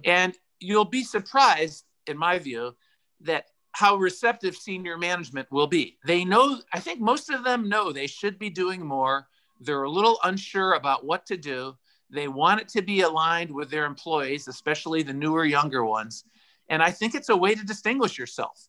And 0.05 0.35
you'll 0.59 0.87
be 0.87 1.05
surprised, 1.05 1.85
in 2.07 2.17
my 2.17 2.39
view, 2.39 2.75
that 3.21 3.45
how 3.73 3.97
receptive 3.97 4.57
senior 4.57 4.99
management 4.99 5.51
will 5.51 5.67
be. 5.67 5.99
They 6.05 6.25
know, 6.25 6.61
I 6.73 6.81
think 6.81 7.01
most 7.01 7.31
of 7.31 7.45
them 7.45 7.69
know 7.69 7.91
they 7.91 8.07
should 8.07 8.39
be 8.39 8.51
doing 8.51 8.85
more. 8.85 9.29
They're 9.61 9.83
a 9.83 9.91
little 9.91 10.19
unsure 10.25 10.75
about 10.75 11.05
what 11.05 11.27
to 11.27 11.37
do. 11.37 11.77
They 12.11 12.29
want 12.29 12.61
it 12.61 12.69
to 12.69 12.83
be 12.83 13.01
aligned 13.01 13.51
with 13.51 13.71
their 13.71 13.87
employees, 13.87 14.47
especially 14.47 15.03
the 15.03 15.15
newer, 15.15 15.45
younger 15.45 15.85
ones. 15.85 16.25
And 16.69 16.83
I 16.83 16.91
think 16.91 17.15
it's 17.15 17.31
a 17.31 17.37
way 17.37 17.55
to 17.55 17.65
distinguish 17.65 18.19
yourself. 18.19 18.69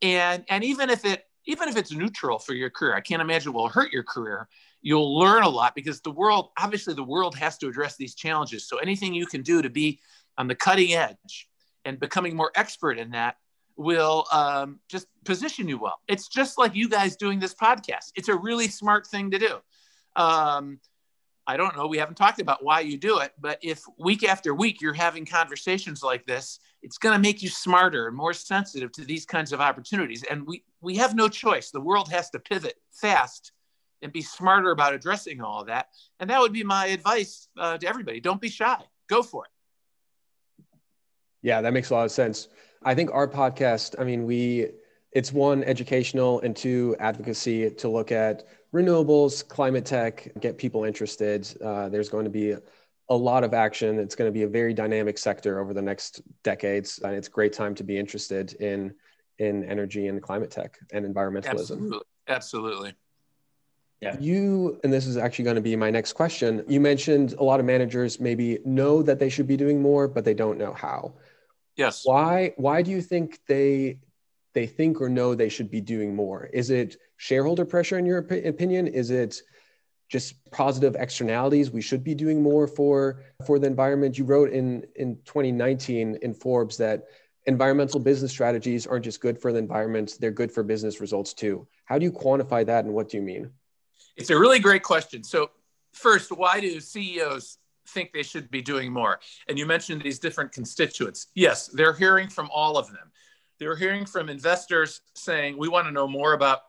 And, 0.00 0.44
and 0.48 0.64
even 0.64 0.90
if 0.90 1.04
it 1.04 1.24
even 1.48 1.66
if 1.66 1.78
it's 1.78 1.92
neutral 1.92 2.38
for 2.38 2.52
your 2.52 2.68
career, 2.68 2.94
I 2.94 3.00
can't 3.00 3.22
imagine 3.22 3.52
it 3.52 3.54
will 3.54 3.70
hurt 3.70 3.90
your 3.90 4.02
career. 4.02 4.48
You'll 4.82 5.18
learn 5.18 5.44
a 5.44 5.48
lot 5.48 5.74
because 5.74 6.02
the 6.02 6.10
world, 6.10 6.50
obviously, 6.58 6.92
the 6.92 7.02
world 7.02 7.34
has 7.36 7.56
to 7.58 7.68
address 7.68 7.96
these 7.96 8.14
challenges. 8.14 8.68
So 8.68 8.76
anything 8.76 9.14
you 9.14 9.24
can 9.24 9.40
do 9.40 9.62
to 9.62 9.70
be 9.70 9.98
on 10.36 10.46
the 10.46 10.54
cutting 10.54 10.92
edge 10.92 11.48
and 11.86 11.98
becoming 11.98 12.36
more 12.36 12.52
expert 12.54 12.98
in 12.98 13.12
that 13.12 13.36
will 13.78 14.26
um, 14.32 14.80
just 14.88 15.06
position 15.24 15.68
you 15.68 15.78
well. 15.78 16.00
It's 16.08 16.28
just 16.28 16.58
like 16.58 16.74
you 16.74 16.88
guys 16.88 17.16
doing 17.16 17.38
this 17.38 17.54
podcast. 17.54 18.12
It's 18.16 18.28
a 18.28 18.34
really 18.34 18.68
smart 18.68 19.06
thing 19.06 19.30
to 19.30 19.38
do. 19.38 19.58
Um, 20.16 20.80
I 21.46 21.56
don't 21.56 21.74
know. 21.76 21.86
We 21.86 21.96
haven't 21.96 22.16
talked 22.16 22.40
about 22.40 22.62
why 22.62 22.80
you 22.80 22.98
do 22.98 23.20
it, 23.20 23.32
but 23.40 23.58
if 23.62 23.82
week 23.98 24.28
after 24.28 24.52
week 24.52 24.82
you're 24.82 24.92
having 24.92 25.24
conversations 25.24 26.02
like 26.02 26.26
this, 26.26 26.58
it's 26.82 26.98
going 26.98 27.14
to 27.14 27.18
make 27.18 27.42
you 27.42 27.48
smarter 27.48 28.08
and 28.08 28.16
more 28.16 28.34
sensitive 28.34 28.92
to 28.92 29.04
these 29.04 29.24
kinds 29.24 29.52
of 29.52 29.60
opportunities. 29.60 30.24
And 30.24 30.46
we, 30.46 30.64
we 30.82 30.96
have 30.96 31.14
no 31.14 31.28
choice. 31.28 31.70
The 31.70 31.80
world 31.80 32.10
has 32.10 32.28
to 32.30 32.38
pivot 32.38 32.74
fast 32.92 33.52
and 34.02 34.12
be 34.12 34.22
smarter 34.22 34.72
about 34.72 34.92
addressing 34.92 35.40
all 35.40 35.60
of 35.60 35.68
that. 35.68 35.88
And 36.20 36.28
that 36.30 36.40
would 36.40 36.52
be 36.52 36.64
my 36.64 36.86
advice 36.86 37.48
uh, 37.56 37.78
to 37.78 37.88
everybody. 37.88 38.20
Don't 38.20 38.40
be 38.40 38.50
shy. 38.50 38.78
Go 39.08 39.22
for 39.22 39.44
it. 39.44 39.50
Yeah, 41.42 41.62
that 41.62 41.72
makes 41.72 41.90
a 41.90 41.94
lot 41.94 42.04
of 42.04 42.10
sense. 42.10 42.48
I 42.82 42.94
think 42.94 43.10
our 43.12 43.28
podcast, 43.28 43.94
I 43.98 44.04
mean, 44.04 44.24
we, 44.24 44.68
it's 45.12 45.32
one 45.32 45.64
educational 45.64 46.40
and 46.40 46.54
two 46.54 46.96
advocacy 47.00 47.70
to 47.70 47.88
look 47.88 48.12
at 48.12 48.46
renewables, 48.74 49.46
climate 49.46 49.84
tech, 49.84 50.30
get 50.40 50.58
people 50.58 50.84
interested. 50.84 51.48
Uh, 51.62 51.88
there's 51.88 52.08
going 52.08 52.24
to 52.24 52.30
be 52.30 52.54
a 53.08 53.16
lot 53.16 53.42
of 53.42 53.54
action. 53.54 53.98
It's 53.98 54.14
going 54.14 54.28
to 54.28 54.32
be 54.32 54.42
a 54.42 54.48
very 54.48 54.74
dynamic 54.74 55.18
sector 55.18 55.60
over 55.60 55.72
the 55.72 55.82
next 55.82 56.20
decades, 56.42 57.00
and 57.02 57.14
it's 57.14 57.28
a 57.28 57.30
great 57.30 57.52
time 57.52 57.74
to 57.76 57.84
be 57.84 57.98
interested 57.98 58.52
in 58.54 58.94
in 59.38 59.64
energy 59.64 60.08
and 60.08 60.20
climate 60.20 60.50
tech 60.50 60.78
and 60.92 61.06
environmentalism. 61.06 61.60
Absolutely. 61.60 62.00
Absolutely. 62.26 62.94
Yeah. 64.00 64.16
You, 64.20 64.80
and 64.84 64.92
this 64.92 65.06
is 65.06 65.16
actually 65.16 65.44
going 65.44 65.56
to 65.56 65.62
be 65.62 65.76
my 65.76 65.90
next 65.90 66.12
question. 66.12 66.64
You 66.68 66.80
mentioned 66.80 67.34
a 67.34 67.42
lot 67.42 67.58
of 67.60 67.66
managers 67.66 68.20
maybe 68.20 68.58
know 68.64 69.02
that 69.02 69.18
they 69.18 69.28
should 69.28 69.46
be 69.46 69.56
doing 69.56 69.80
more, 69.80 70.06
but 70.06 70.24
they 70.24 70.34
don't 70.34 70.58
know 70.58 70.72
how. 70.72 71.14
Yes. 71.78 72.04
Why 72.04 72.52
why 72.56 72.82
do 72.82 72.90
you 72.90 73.00
think 73.00 73.38
they 73.46 74.00
they 74.52 74.66
think 74.66 75.00
or 75.00 75.08
know 75.08 75.34
they 75.34 75.48
should 75.48 75.70
be 75.70 75.80
doing 75.80 76.14
more? 76.14 76.50
Is 76.52 76.70
it 76.70 76.96
shareholder 77.16 77.64
pressure 77.64 77.98
in 77.98 78.04
your 78.04 78.18
opinion? 78.18 78.88
Is 78.88 79.10
it 79.10 79.40
just 80.08 80.50
positive 80.50 80.96
externalities 80.96 81.70
we 81.70 81.80
should 81.80 82.02
be 82.02 82.14
doing 82.14 82.42
more 82.42 82.66
for 82.66 83.22
for 83.46 83.60
the 83.60 83.68
environment? 83.68 84.18
You 84.18 84.24
wrote 84.24 84.50
in 84.50 84.84
in 84.96 85.16
2019 85.24 86.18
in 86.20 86.34
Forbes 86.34 86.76
that 86.78 87.04
environmental 87.46 88.00
business 88.00 88.32
strategies 88.32 88.84
aren't 88.86 89.04
just 89.04 89.20
good 89.20 89.40
for 89.40 89.52
the 89.52 89.58
environment, 89.58 90.18
they're 90.20 90.32
good 90.32 90.50
for 90.50 90.64
business 90.64 91.00
results 91.00 91.32
too. 91.32 91.66
How 91.84 91.96
do 91.98 92.04
you 92.04 92.12
quantify 92.12 92.66
that 92.66 92.84
and 92.84 92.92
what 92.92 93.08
do 93.08 93.18
you 93.18 93.22
mean? 93.22 93.50
It's 94.16 94.30
a 94.30 94.38
really 94.38 94.58
great 94.58 94.82
question. 94.82 95.22
So, 95.22 95.50
first, 95.92 96.32
why 96.32 96.60
do 96.60 96.80
CEOs 96.80 97.58
think 97.88 98.12
they 98.12 98.22
should 98.22 98.50
be 98.50 98.62
doing 98.62 98.92
more? 98.92 99.20
And 99.48 99.58
you 99.58 99.66
mentioned 99.66 100.02
these 100.02 100.18
different 100.18 100.52
constituents. 100.52 101.28
Yes, 101.34 101.68
they're 101.68 101.92
hearing 101.92 102.28
from 102.28 102.48
all 102.52 102.76
of 102.76 102.86
them. 102.88 103.10
They're 103.58 103.76
hearing 103.76 104.06
from 104.06 104.28
investors 104.28 105.00
saying, 105.14 105.58
we 105.58 105.68
want 105.68 105.86
to 105.86 105.92
know 105.92 106.06
more 106.06 106.32
about 106.32 106.60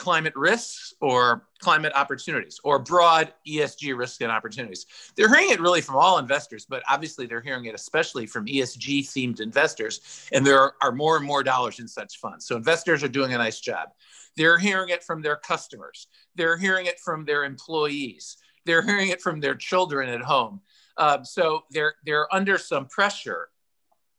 climate 0.00 0.32
risks 0.34 0.94
or 1.02 1.46
climate 1.58 1.92
opportunities 1.94 2.58
or 2.64 2.78
broad 2.78 3.34
ESG 3.46 3.94
risks 3.94 4.22
and 4.22 4.32
opportunities. 4.32 4.86
They're 5.14 5.28
hearing 5.28 5.50
it 5.50 5.60
really 5.60 5.82
from 5.82 5.96
all 5.96 6.16
investors, 6.16 6.64
but 6.66 6.82
obviously 6.88 7.26
they're 7.26 7.42
hearing 7.42 7.66
it 7.66 7.74
especially 7.74 8.24
from 8.24 8.46
ESG 8.46 9.00
themed 9.00 9.40
investors. 9.40 10.26
And 10.32 10.46
there 10.46 10.72
are 10.82 10.92
more 10.92 11.18
and 11.18 11.26
more 11.26 11.42
dollars 11.42 11.80
in 11.80 11.86
such 11.86 12.16
funds. 12.16 12.46
So 12.46 12.56
investors 12.56 13.04
are 13.04 13.08
doing 13.08 13.34
a 13.34 13.38
nice 13.38 13.60
job. 13.60 13.90
They're 14.38 14.56
hearing 14.56 14.88
it 14.88 15.04
from 15.04 15.20
their 15.20 15.36
customers, 15.36 16.06
they're 16.34 16.56
hearing 16.56 16.86
it 16.86 16.98
from 16.98 17.26
their 17.26 17.44
employees, 17.44 18.38
they're 18.70 18.82
hearing 18.82 19.08
it 19.08 19.20
from 19.20 19.40
their 19.40 19.56
children 19.56 20.08
at 20.08 20.22
home. 20.22 20.60
Um, 20.96 21.24
so 21.24 21.64
they're, 21.70 21.94
they're 22.06 22.32
under 22.32 22.56
some 22.56 22.86
pressure. 22.86 23.48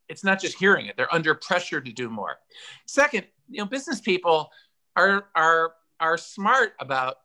It's 0.10 0.26
not 0.26 0.42
just 0.42 0.58
hearing 0.58 0.88
it, 0.88 0.98
they're 0.98 1.14
under 1.14 1.34
pressure 1.36 1.80
to 1.80 1.92
do 1.94 2.10
more. 2.10 2.40
Second, 2.86 3.26
you 3.50 3.60
know, 3.60 3.66
business 3.66 4.02
people 4.02 4.50
are 4.98 5.28
are 5.36 5.74
are 6.02 6.18
smart 6.18 6.74
about 6.82 7.20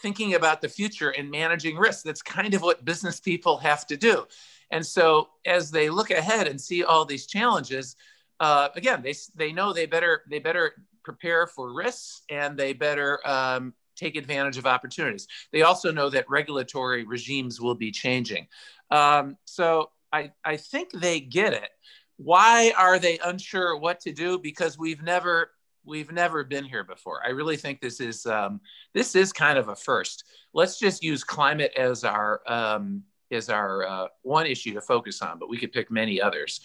thinking 0.00 0.34
about 0.34 0.60
the 0.60 0.68
future 0.68 1.10
and 1.10 1.30
managing 1.30 1.76
risk. 1.76 2.04
That's 2.04 2.20
kind 2.20 2.52
of 2.52 2.60
what 2.60 2.84
business 2.84 3.20
people 3.20 3.56
have 3.56 3.86
to 3.86 3.96
do. 3.96 4.26
And 4.70 4.84
so 4.84 5.30
as 5.46 5.70
they 5.70 5.88
look 5.88 6.10
ahead 6.10 6.46
and 6.46 6.60
see 6.60 6.84
all 6.84 7.06
these 7.06 7.24
challenges, 7.26 7.96
uh, 8.40 8.68
again, 8.74 9.00
they, 9.02 9.14
they 9.34 9.52
know 9.52 9.72
they 9.72 9.86
better 9.86 10.22
they 10.28 10.40
better 10.40 10.74
prepare 11.04 11.46
for 11.46 11.72
risks 11.72 12.22
and 12.28 12.58
they 12.58 12.74
better 12.74 13.26
um, 13.26 13.72
take 13.96 14.16
advantage 14.16 14.58
of 14.58 14.66
opportunities. 14.66 15.26
They 15.52 15.62
also 15.62 15.90
know 15.90 16.10
that 16.10 16.28
regulatory 16.28 17.04
regimes 17.04 17.60
will 17.60 17.74
be 17.74 17.90
changing. 17.90 18.46
Um, 18.90 19.36
so 19.44 19.90
I, 20.12 20.32
I 20.44 20.56
think 20.56 20.92
they 20.92 21.20
get 21.20 21.52
it. 21.52 21.70
Why 22.16 22.72
are 22.78 22.98
they 22.98 23.18
unsure 23.24 23.76
what 23.76 24.00
to 24.00 24.12
do? 24.12 24.38
Because 24.38 24.78
we've 24.78 25.02
never 25.02 25.50
we've 25.84 26.10
never 26.10 26.44
been 26.44 26.64
here 26.64 26.84
before. 26.84 27.20
I 27.24 27.30
really 27.30 27.56
think 27.56 27.80
this 27.80 28.00
is 28.00 28.26
um, 28.26 28.60
this 28.94 29.14
is 29.14 29.32
kind 29.32 29.58
of 29.58 29.68
a 29.68 29.76
first. 29.76 30.24
Let's 30.52 30.78
just 30.78 31.02
use 31.02 31.22
climate 31.22 31.72
as 31.76 32.04
our 32.04 32.40
um, 32.46 33.02
as 33.30 33.48
our 33.48 33.86
uh, 33.86 34.06
one 34.22 34.46
issue 34.46 34.74
to 34.74 34.80
focus 34.80 35.22
on, 35.22 35.38
but 35.38 35.48
we 35.48 35.58
could 35.58 35.72
pick 35.72 35.90
many 35.90 36.20
others. 36.20 36.60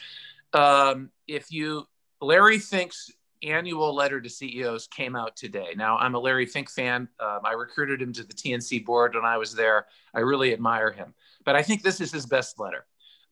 Um, 0.54 1.12
if 1.28 1.52
you 1.52 1.88
Larry 2.22 2.60
Fink's 2.60 3.12
annual 3.44 3.94
letter 3.94 4.22
to 4.22 4.30
CEOs 4.30 4.88
came 4.88 5.16
out 5.16 5.36
today. 5.36 5.74
Now 5.76 5.98
I'm 5.98 6.16
a 6.16 6.20
Larry 6.20 6.46
Fink 6.46 6.70
fan. 6.70 7.08
Um, 7.20 7.40
I 7.44 7.54
recruited 7.54 8.02
him 8.02 8.14
to 8.14 8.24
the 8.24 8.34
TNC 8.34 8.86
board 8.86 9.16
when 9.16 9.26
I 9.26 9.38
was 9.38 9.54
there. 9.54 9.88
I 10.14 10.20
really 10.20 10.54
admire 10.54 10.92
him, 10.92 11.14
but 11.46 11.56
I 11.56 11.64
think 11.64 11.82
this 11.82 12.02
is 12.02 12.12
his 12.12 12.26
best 12.26 12.60
letter. 12.60 12.86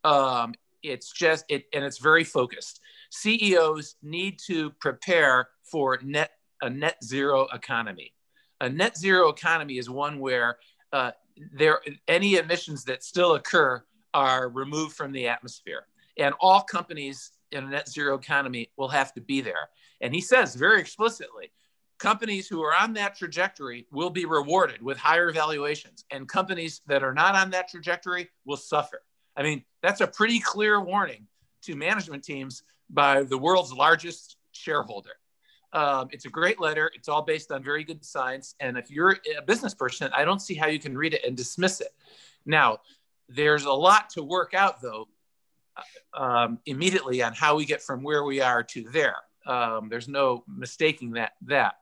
Um, 0.04 0.54
it's 0.82 1.12
just 1.12 1.46
it, 1.50 1.66
and 1.74 1.84
it's 1.84 1.98
very 1.98 2.24
focused. 2.24 2.82
CEOs 3.12 3.96
need 4.02 4.40
to 4.48 4.72
prepare 4.72 5.50
for 5.64 6.00
net 6.04 6.32
a 6.62 6.70
net 6.70 7.04
zero 7.04 7.48
economy. 7.54 8.14
A 8.62 8.70
net 8.70 8.98
zero 8.98 9.30
economy 9.30 9.78
is 9.78 9.90
one 9.90 10.20
where 10.20 10.58
uh, 10.92 11.12
there 11.54 11.82
any 12.08 12.36
emissions 12.36 12.84
that 12.86 13.04
still 13.04 13.36
occur 13.36 13.84
are 14.14 14.50
removed 14.50 14.96
from 14.96 15.12
the 15.12 15.28
atmosphere, 15.28 15.86
and 16.18 16.34
all 16.40 16.62
companies 16.62 17.32
in 17.52 17.64
a 17.64 17.68
net 17.68 17.90
zero 17.90 18.18
economy 18.18 18.72
will 18.78 18.90
have 18.90 19.14
to 19.14 19.22
be 19.22 19.42
there. 19.42 19.70
And 20.02 20.14
he 20.14 20.22
says 20.22 20.56
very 20.56 20.80
explicitly, 20.80 21.52
companies 21.98 22.48
who 22.48 22.62
are 22.62 22.74
on 22.76 22.94
that 22.94 23.18
trajectory 23.18 23.86
will 23.92 24.10
be 24.10 24.26
rewarded 24.26 24.82
with 24.82 24.98
higher 24.98 25.32
valuations, 25.32 26.06
and 26.12 26.28
companies 26.28 26.82
that 26.88 27.04
are 27.04 27.14
not 27.14 27.36
on 27.36 27.52
that 27.52 27.70
trajectory 27.70 28.30
will 28.46 28.58
suffer. 28.58 29.02
I 29.36 29.44
mean, 29.44 29.64
that's 29.82 30.02
a 30.02 30.08
pretty 30.08 30.40
clear 30.40 30.82
warning 30.82 31.28
to 31.64 31.76
management 31.76 32.24
teams 32.24 32.64
by 32.90 33.24
the 33.24 33.38
world's 33.38 33.74
largest 33.74 34.38
shareholder. 34.52 35.12
Um, 35.74 36.08
it's 36.12 36.26
a 36.26 36.30
great 36.30 36.60
letter. 36.60 36.90
It's 36.96 37.08
all 37.08 37.22
based 37.22 37.52
on 37.52 37.64
very 37.64 37.84
good 37.84 38.04
science. 38.04 38.56
And 38.60 38.78
if 38.78 38.90
you're 38.90 39.18
a 39.38 39.42
business 39.42 39.74
person, 39.74 40.10
I 40.16 40.26
don't 40.26 40.42
see 40.42 40.56
how 40.56 40.68
you 40.68 40.80
can 40.80 40.98
read 40.98 41.14
it 41.14 41.24
and 41.26 41.38
dismiss 41.38 41.80
it. 41.82 41.94
Now, 42.46 42.80
there's 43.28 43.66
a 43.66 43.72
lot 43.72 44.10
to 44.12 44.24
work 44.24 44.54
out, 44.54 44.82
though, 44.82 45.08
um, 46.14 46.60
immediately 46.66 47.22
on 47.22 47.34
how 47.34 47.56
we 47.56 47.66
get 47.66 47.82
from 47.82 48.04
where 48.04 48.24
we 48.24 48.42
are 48.42 48.64
to 48.64 48.84
there. 48.92 49.16
Um, 49.46 49.90
there's 49.90 50.08
no 50.08 50.44
mistaking 50.48 51.12
that. 51.12 51.34
That 51.44 51.76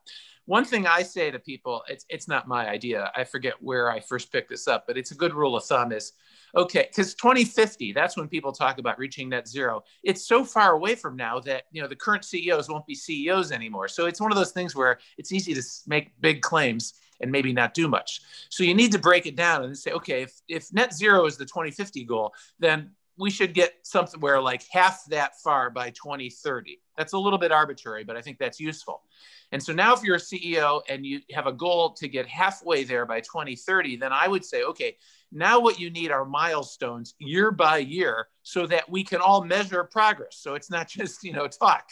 one 0.46 0.64
thing 0.64 0.88
I 0.88 1.04
say 1.04 1.32
to 1.32 1.40
people, 1.40 1.84
it's 1.90 2.06
it's 2.10 2.28
not 2.28 2.48
my 2.48 2.70
idea. 2.70 3.12
I 3.16 3.24
forget 3.24 3.54
where 3.62 3.92
I 3.92 4.00
first 4.00 4.32
picked 4.32 4.50
this 4.50 4.68
up, 4.68 4.86
but 4.88 4.98
it's 4.98 5.12
a 5.12 5.16
good 5.16 5.34
rule 5.34 5.56
of 5.56 5.66
thumb: 5.66 5.92
is 5.92 6.14
okay 6.56 6.88
because 6.90 7.14
2050 7.16 7.94
that's 7.94 8.16
when 8.16 8.28
people 8.28 8.52
talk 8.52 8.78
about 8.78 8.98
reaching 8.98 9.30
net 9.30 9.48
zero 9.48 9.84
it's 10.04 10.26
so 10.26 10.44
far 10.44 10.74
away 10.74 10.96
from 10.96 11.16
now 11.16 11.40
that 11.40 11.64
you 11.72 11.82
know 11.82 11.88
the 11.88 11.96
current 11.96 12.24
ceos 12.24 12.70
won't 12.70 12.86
be 12.86 12.96
ceos 12.96 13.52
anymore 13.52 13.88
so 13.88 14.06
it's 14.06 14.22
one 14.22 14.32
of 14.32 14.38
those 14.38 14.52
things 14.52 14.76
where 14.76 15.00
it's 15.18 15.32
easy 15.32 15.54
to 15.54 15.62
make 15.88 16.20
big 16.22 16.42
claims 16.42 16.94
and 17.22 17.32
maybe 17.32 17.52
not 17.52 17.74
do 17.74 17.88
much 17.88 18.22
so 18.50 18.64
you 18.64 18.74
need 18.74 18.92
to 18.92 19.00
break 19.00 19.26
it 19.26 19.36
down 19.36 19.64
and 19.64 19.78
say 19.78 19.92
okay 19.92 20.22
if, 20.24 20.42
if 20.48 20.72
net 20.74 20.94
zero 20.94 21.26
is 21.26 21.38
the 21.38 21.46
2050 21.46 22.04
goal 22.06 22.34
then 22.60 22.92
we 23.18 23.30
should 23.30 23.54
get 23.54 23.74
somewhere 23.84 24.42
like 24.42 24.64
half 24.72 25.04
that 25.06 25.40
far 25.42 25.70
by 25.70 25.90
2030 25.92 26.80
that's 26.98 27.14
a 27.14 27.18
little 27.18 27.40
bit 27.40 27.52
arbitrary 27.52 28.04
but 28.04 28.16
i 28.18 28.22
think 28.22 28.38
that's 28.38 28.60
useful 28.60 29.04
and 29.52 29.62
so 29.62 29.74
now 29.74 29.94
if 29.94 30.04
you're 30.04 30.16
a 30.16 30.20
ceo 30.20 30.82
and 30.90 31.06
you 31.06 31.20
have 31.32 31.48
a 31.48 31.54
goal 31.54 31.92
to 31.92 32.08
get 32.08 32.28
halfway 32.28 32.84
there 32.84 33.06
by 33.06 33.20
2030 33.20 33.98
then 33.98 34.12
i 34.14 34.28
would 34.28 34.46
say 34.46 34.64
okay 34.64 34.96
now, 35.32 35.60
what 35.60 35.80
you 35.80 35.90
need 35.90 36.12
are 36.12 36.26
milestones 36.26 37.14
year 37.20 37.52
by 37.52 37.78
year 37.78 38.28
so 38.44 38.66
that 38.68 38.90
we 38.90 39.04
can 39.04 39.20
all 39.20 39.44
measure 39.44 39.84
progress. 39.84 40.38
So 40.38 40.56
it's 40.56 40.70
not 40.70 40.88
just, 40.90 41.24
you 41.24 41.34
know, 41.34 41.48
talk. 41.48 41.90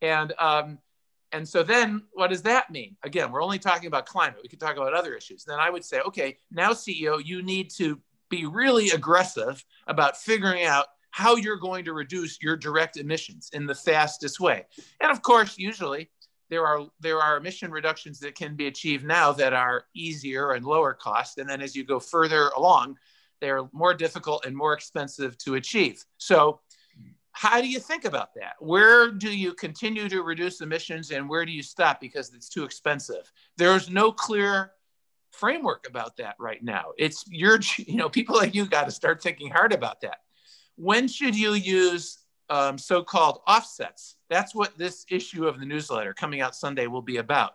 And, 0.00 0.32
um, 0.38 0.78
and 1.32 1.48
so 1.48 1.62
then 1.62 2.04
what 2.12 2.30
does 2.30 2.42
that 2.42 2.70
mean? 2.70 2.96
Again, 3.02 3.32
we're 3.32 3.42
only 3.42 3.58
talking 3.58 3.88
about 3.88 4.06
climate. 4.06 4.38
We 4.42 4.48
could 4.48 4.60
talk 4.60 4.76
about 4.76 4.94
other 4.94 5.14
issues. 5.14 5.44
Then 5.44 5.58
I 5.58 5.68
would 5.68 5.84
say, 5.84 6.00
okay, 6.00 6.38
now, 6.52 6.70
CEO, 6.70 7.24
you 7.24 7.42
need 7.42 7.70
to 7.76 7.98
be 8.36 8.46
really 8.46 8.90
aggressive 8.90 9.64
about 9.86 10.16
figuring 10.16 10.64
out 10.64 10.86
how 11.10 11.36
you're 11.36 11.56
going 11.56 11.84
to 11.84 11.92
reduce 11.92 12.38
your 12.42 12.56
direct 12.56 12.96
emissions 12.96 13.50
in 13.52 13.66
the 13.66 13.74
fastest 13.74 14.40
way. 14.40 14.66
And 15.00 15.12
of 15.12 15.22
course, 15.22 15.56
usually 15.58 16.10
there 16.50 16.66
are 16.66 16.86
there 17.00 17.20
are 17.20 17.36
emission 17.36 17.70
reductions 17.70 18.18
that 18.20 18.34
can 18.34 18.56
be 18.56 18.66
achieved 18.66 19.04
now 19.04 19.32
that 19.32 19.52
are 19.52 19.84
easier 19.94 20.52
and 20.52 20.64
lower 20.64 20.92
cost. 20.92 21.38
And 21.38 21.48
then 21.48 21.60
as 21.60 21.74
you 21.74 21.84
go 21.84 22.00
further 22.00 22.50
along 22.56 22.96
they're 23.44 23.68
more 23.72 23.92
difficult 23.92 24.46
and 24.46 24.56
more 24.56 24.72
expensive 24.72 25.36
to 25.38 25.56
achieve. 25.56 26.02
So 26.16 26.60
how 27.32 27.60
do 27.60 27.68
you 27.68 27.78
think 27.78 28.06
about 28.06 28.32
that? 28.36 28.54
Where 28.58 29.10
do 29.10 29.36
you 29.36 29.52
continue 29.52 30.08
to 30.08 30.22
reduce 30.22 30.60
emissions 30.60 31.10
and 31.10 31.28
where 31.28 31.44
do 31.44 31.52
you 31.52 31.62
stop 31.62 32.00
because 32.00 32.32
it's 32.32 32.48
too 32.48 32.64
expensive? 32.64 33.30
There's 33.58 33.90
no 33.90 34.12
clear 34.12 34.72
framework 35.34 35.86
about 35.88 36.16
that 36.16 36.34
right 36.38 36.62
now 36.62 36.86
it's 36.98 37.24
your 37.28 37.58
you 37.78 37.96
know 37.96 38.08
people 38.08 38.36
like 38.36 38.54
you 38.54 38.66
got 38.66 38.84
to 38.84 38.90
start 38.90 39.22
thinking 39.22 39.50
hard 39.50 39.72
about 39.72 40.00
that 40.00 40.18
when 40.76 41.06
should 41.06 41.36
you 41.36 41.54
use 41.54 42.24
um, 42.50 42.78
so-called 42.78 43.40
offsets. 43.46 44.16
That's 44.28 44.54
what 44.54 44.76
this 44.76 45.04
issue 45.10 45.46
of 45.46 45.58
the 45.58 45.66
newsletter 45.66 46.14
coming 46.14 46.40
out 46.40 46.54
Sunday 46.54 46.86
will 46.86 47.02
be 47.02 47.18
about. 47.18 47.52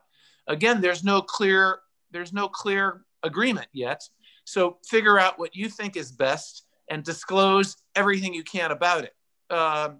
Again, 0.47 0.81
there's 0.81 1.03
no 1.03 1.21
clear 1.21 1.79
there's 2.11 2.33
no 2.33 2.47
clear 2.47 3.05
agreement 3.21 3.67
yet. 3.71 4.01
So 4.43 4.77
figure 4.87 5.19
out 5.19 5.37
what 5.37 5.55
you 5.55 5.69
think 5.69 5.95
is 5.95 6.11
best 6.11 6.65
and 6.89 7.03
disclose 7.03 7.77
everything 7.95 8.33
you 8.33 8.43
can 8.43 8.71
about 8.71 9.03
it. 9.03 9.13
Um, 9.53 9.99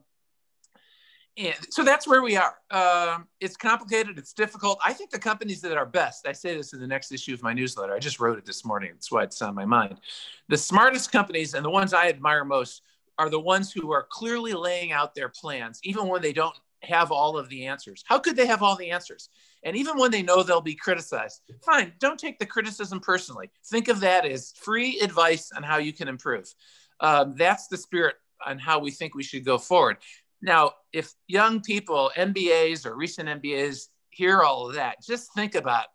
and 1.39 1.56
so 1.69 1.86
that's 1.86 2.06
where 2.06 2.21
we 2.21 2.36
are. 2.36 2.56
Um, 2.69 3.28
it's 3.39 3.56
complicated. 3.56 4.19
It's 4.19 4.34
difficult. 4.34 4.78
I 4.84 4.91
think 4.91 5.10
the 5.10 5.19
companies 5.19 5.62
that 5.62 5.78
are 5.78 5.86
best, 5.86 6.28
I 6.28 6.34
say 6.34 6.56
this 6.56 6.73
in 6.73 6.82
the 6.82 6.88
next 6.88 7.13
issue 7.13 7.34
of 7.34 7.41
my 7.41 7.54
newsletter. 7.54 7.93
I 7.93 7.99
just 7.99 8.19
wrote 8.19 8.38
it 8.38 8.45
this 8.45 8.65
morning. 8.65 8.91
That's 8.93 9.10
why 9.10 9.23
it's 9.23 9.41
on 9.41 9.56
my 9.56 9.63
mind. 9.63 10.02
The 10.49 10.58
smartest 10.58 11.13
companies 11.13 11.54
and 11.54 11.63
the 11.63 11.69
ones 11.69 11.93
I 11.93 12.10
admire 12.10 12.43
most 12.43 12.82
are 13.17 13.30
the 13.30 13.39
ones 13.39 13.71
who 13.71 13.91
are 13.93 14.06
clearly 14.10 14.52
laying 14.52 14.91
out 14.91 15.15
their 15.15 15.30
plans, 15.30 15.80
even 15.84 16.10
when 16.10 16.21
they 16.21 16.34
don't 16.34 16.56
have 16.84 17.10
all 17.10 17.38
of 17.38 17.47
the 17.47 17.67
answers. 17.67 18.04
How 18.06 18.19
could 18.19 18.36
they 18.36 18.45
have 18.45 18.62
all 18.62 18.75
the 18.75 18.91
answers? 18.91 19.30
And 19.63 19.78
even 19.78 19.97
when 19.97 20.12
they 20.12 20.21
know 20.21 20.43
they'll 20.43 20.60
be 20.60 20.75
criticized, 20.75 21.41
fine, 21.65 21.93
don't 21.99 22.19
take 22.19 22.39
the 22.39 22.45
criticism 22.45 22.99
personally. 22.99 23.49
Think 23.65 23.88
of 23.88 24.02
that 24.02 24.25
as 24.25 24.54
free 24.58 24.99
advice 24.99 25.52
on 25.56 25.63
how 25.63 25.78
you 25.78 25.93
can 25.93 26.10
improve. 26.10 26.54
Um, 26.99 27.36
that's 27.38 27.67
the 27.67 27.78
spirit 27.78 28.15
on 28.45 28.60
how 28.60 28.80
we 28.80 28.91
think 28.91 29.15
we 29.15 29.23
should 29.23 29.45
go 29.45 29.58
forward. 29.58 29.97
Now, 30.41 30.73
if 30.93 31.13
young 31.28 31.62
people, 31.62 32.12
MBAs 32.15 32.86
or 32.86 32.95
recent 32.95 33.30
MBAs, 33.30 33.88
hear 34.10 34.41
all 34.41 34.67
of 34.67 34.75
that, 34.75 34.97
just 35.06 35.34
think 35.34 35.56
about 35.56 35.86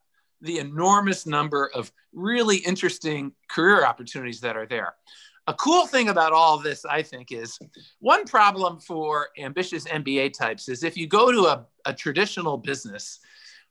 the 0.41 0.59
enormous 0.59 1.27
number 1.27 1.71
of 1.75 1.91
really 2.13 2.59
interesting 2.59 3.33
career 3.49 3.85
opportunities 3.85 4.41
that 4.41 4.57
are 4.57 4.67
there 4.67 4.95
a 5.47 5.55
cool 5.55 5.87
thing 5.87 6.09
about 6.09 6.33
all 6.33 6.59
this, 6.59 6.85
I 6.85 7.03
think, 7.03 7.31
is 7.31 7.59
one 7.99 8.25
problem 8.25 8.81
for 8.81 9.29
ambitious 9.39 9.85
MBA 9.85 10.33
types 10.33 10.69
is 10.69 10.83
if 10.83 10.97
you 10.97 11.07
go 11.07 11.31
to 11.31 11.47
a, 11.47 11.67
a 11.85 11.93
traditional 11.93 12.57
business, 12.57 13.21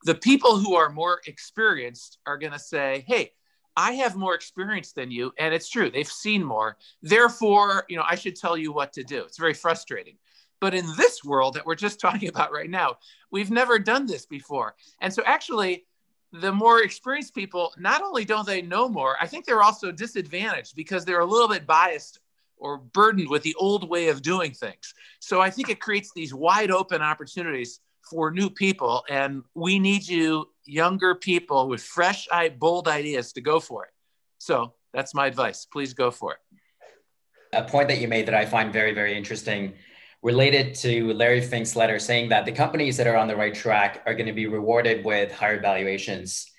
The 0.06 0.16
people 0.16 0.58
who 0.58 0.76
are 0.76 0.90
more 0.90 1.22
experienced 1.28 2.20
are 2.26 2.38
going 2.38 2.52
to 2.52 2.60
say, 2.60 3.06
hey, 3.08 3.32
I 3.76 3.94
have 3.94 4.16
more 4.16 4.36
experience 4.36 4.92
than 4.92 5.12
you. 5.12 5.32
And 5.40 5.54
it's 5.54 5.70
true, 5.70 5.90
they've 5.90 6.06
seen 6.06 6.44
more. 6.44 6.78
Therefore, 7.02 7.86
you 7.88 7.96
know, 7.96 8.04
I 8.08 8.16
should 8.16 8.36
tell 8.36 8.58
you 8.58 8.74
what 8.74 8.92
to 8.94 9.04
do. 9.04 9.24
It's 9.24 9.40
very 9.40 9.54
frustrating. 9.54 10.18
But 10.64 10.74
in 10.74 10.86
this 10.96 11.26
world 11.26 11.56
that 11.56 11.66
we're 11.66 11.76
just 11.76 12.00
talking 12.08 12.30
about 12.30 12.54
right 12.54 12.70
now, 12.70 12.96
we've 13.32 13.52
never 13.52 13.78
done 13.78 14.06
this 14.06 14.26
before. 14.26 14.76
And 15.02 15.14
so 15.14 15.22
actually, 15.26 15.84
the 16.32 16.54
more 16.54 16.84
experienced 16.84 17.36
people, 17.36 17.74
not 17.78 18.02
only 18.02 18.24
don't 18.24 18.48
they 18.48 18.62
know 18.62 18.88
more, 18.88 19.18
I 19.20 19.28
think 19.28 19.46
they're 19.46 19.62
also 19.62 19.92
disadvantaged 19.92 20.74
because 20.78 21.04
they're 21.04 21.20
a 21.20 21.26
little 21.26 21.50
bit 21.50 21.68
biased 21.68 22.22
or 22.56 22.78
burdened 22.78 23.28
with 23.28 23.44
the 23.44 23.54
old 23.56 23.90
way 23.90 24.08
of 24.08 24.22
doing 24.22 24.54
things. 24.54 24.94
So 25.20 25.42
I 25.42 25.50
think 25.50 25.68
it 25.68 25.82
creates 25.82 26.14
these 26.16 26.34
wide 26.34 26.72
open 26.72 27.02
opportunities 27.02 27.82
for 28.10 28.32
new 28.32 28.50
people. 28.50 29.04
And 29.10 29.44
we 29.56 29.80
need 29.80 30.08
you, 30.08 30.46
younger 30.64 31.14
people 31.14 31.68
with 31.68 31.84
fresh, 31.84 32.26
bold 32.58 32.88
ideas, 32.88 33.34
to 33.34 33.42
go 33.42 33.60
for 33.60 33.84
it. 33.84 33.92
So 34.38 34.76
that's 34.94 35.14
my 35.14 35.28
advice. 35.28 35.66
Please 35.66 35.94
go 35.94 36.10
for 36.10 36.36
it. 36.36 36.40
A 37.52 37.64
point 37.64 37.90
that 37.90 38.00
you 38.00 38.08
made 38.08 38.28
that 38.28 38.34
I 38.34 38.46
find 38.46 38.72
very, 38.72 38.94
very 38.94 39.18
interesting 39.18 39.74
related 40.24 40.74
to 40.74 41.14
Larry 41.14 41.42
Fink's 41.42 41.76
letter 41.76 42.00
saying 42.00 42.30
that 42.30 42.46
the 42.46 42.52
companies 42.52 42.96
that 42.96 43.08
are 43.08 43.18
on 43.18 43.28
the 43.28 43.36
right 43.36 43.54
track 43.54 44.02
are 44.06 44.16
going 44.16 44.26
to 44.26 44.34
be 44.34 44.48
rewarded 44.48 45.04
with 45.04 45.34
higher 45.34 45.60
valuations. 45.60 46.50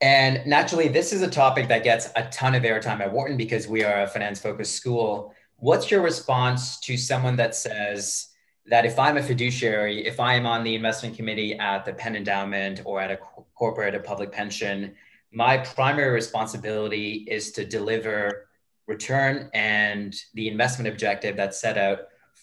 And 0.00 0.44
naturally, 0.44 0.88
this 0.88 1.12
is 1.12 1.22
a 1.22 1.30
topic 1.30 1.68
that 1.68 1.84
gets 1.84 2.08
a 2.16 2.28
ton 2.30 2.56
of 2.56 2.64
airtime 2.64 3.00
at 3.00 3.12
Wharton 3.12 3.36
because 3.36 3.68
we 3.68 3.84
are 3.84 4.02
a 4.02 4.08
finance 4.08 4.40
focused 4.40 4.74
school. 4.74 5.32
What's 5.56 5.90
your 5.90 6.02
response 6.02 6.80
to 6.80 6.96
someone 6.96 7.36
that 7.36 7.54
says 7.54 8.26
that 8.66 8.84
if 8.84 8.98
I'm 8.98 9.18
a 9.18 9.22
fiduciary, 9.22 10.04
if 10.04 10.18
I 10.18 10.34
am 10.34 10.46
on 10.46 10.64
the 10.64 10.74
investment 10.74 11.16
committee 11.16 11.54
at 11.58 11.84
the 11.84 11.92
Penn 11.92 12.16
Endowment 12.16 12.80
or 12.84 13.00
at 13.00 13.12
a 13.12 13.18
corporate, 13.54 13.94
a 13.94 14.00
public 14.00 14.32
pension, 14.32 14.96
my 15.32 15.58
primary 15.58 16.10
responsibility 16.10 17.26
is 17.30 17.52
to 17.52 17.64
deliver 17.64 18.48
return 18.88 19.48
and 19.54 20.16
the 20.34 20.48
investment 20.48 20.88
objective 20.88 21.36
that's 21.36 21.60
set 21.60 21.78
out 21.78 22.00